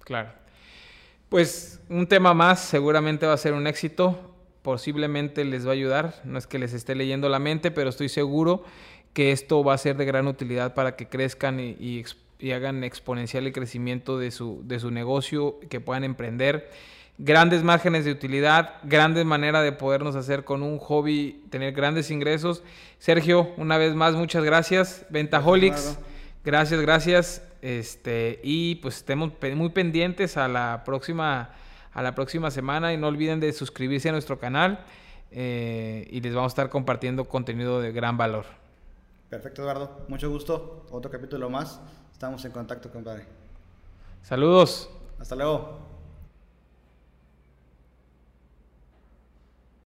Claro. 0.00 0.32
Pues 1.28 1.80
un 1.88 2.06
tema 2.06 2.34
más 2.34 2.60
seguramente 2.60 3.26
va 3.26 3.32
a 3.32 3.38
ser 3.38 3.54
un 3.54 3.66
éxito, 3.66 4.34
posiblemente 4.62 5.44
les 5.44 5.64
va 5.64 5.70
a 5.70 5.74
ayudar, 5.74 6.20
no 6.24 6.36
es 6.36 6.46
que 6.46 6.58
les 6.58 6.74
esté 6.74 6.94
leyendo 6.94 7.28
la 7.28 7.38
mente, 7.38 7.70
pero 7.70 7.88
estoy 7.88 8.08
seguro 8.08 8.64
que 9.12 9.32
esto 9.32 9.62
va 9.62 9.74
a 9.74 9.78
ser 9.78 9.96
de 9.96 10.04
gran 10.04 10.26
utilidad 10.26 10.74
para 10.74 10.96
que 10.96 11.06
crezcan 11.06 11.60
y, 11.60 12.04
hagan 12.52 12.82
exponencial 12.82 13.46
el 13.46 13.52
crecimiento 13.52 14.18
de 14.18 14.32
su, 14.32 14.62
de 14.64 14.80
su 14.80 14.90
negocio, 14.90 15.60
que 15.70 15.80
puedan 15.80 16.02
emprender. 16.02 16.70
Grandes 17.18 17.62
márgenes 17.62 18.04
de 18.04 18.10
utilidad, 18.10 18.74
grandes 18.82 19.24
maneras 19.24 19.62
de 19.62 19.70
podernos 19.70 20.16
hacer 20.16 20.44
con 20.44 20.62
un 20.62 20.78
hobby, 20.78 21.44
tener 21.50 21.72
grandes 21.72 22.10
ingresos. 22.10 22.64
Sergio, 22.98 23.52
una 23.58 23.78
vez 23.78 23.94
más, 23.94 24.14
muchas 24.14 24.42
gracias. 24.42 25.06
Ventaholics, 25.10 25.98
gracias, 26.44 26.80
gracias. 26.80 27.42
Este, 27.60 28.40
y 28.42 28.76
pues 28.76 28.96
estemos 28.96 29.30
muy 29.54 29.68
pendientes 29.68 30.36
a 30.36 30.48
la 30.48 30.82
próxima, 30.84 31.50
a 31.92 32.02
la 32.02 32.14
próxima 32.16 32.50
semana 32.50 32.92
y 32.92 32.96
no 32.96 33.06
olviden 33.06 33.38
de 33.38 33.52
suscribirse 33.52 34.08
a 34.08 34.12
nuestro 34.12 34.40
canal 34.40 34.84
eh, 35.30 36.08
y 36.10 36.20
les 36.20 36.34
vamos 36.34 36.50
a 36.50 36.54
estar 36.54 36.70
compartiendo 36.70 37.26
contenido 37.26 37.80
de 37.80 37.92
gran 37.92 38.16
valor. 38.16 38.61
Perfecto, 39.32 39.62
Eduardo. 39.62 40.04
Mucho 40.08 40.28
gusto. 40.28 40.84
Otro 40.90 41.10
capítulo 41.10 41.48
más. 41.48 41.80
Estamos 42.12 42.44
en 42.44 42.52
contacto, 42.52 42.90
compadre. 42.90 43.24
Saludos. 44.20 44.90
Hasta 45.18 45.34
luego. 45.34 45.81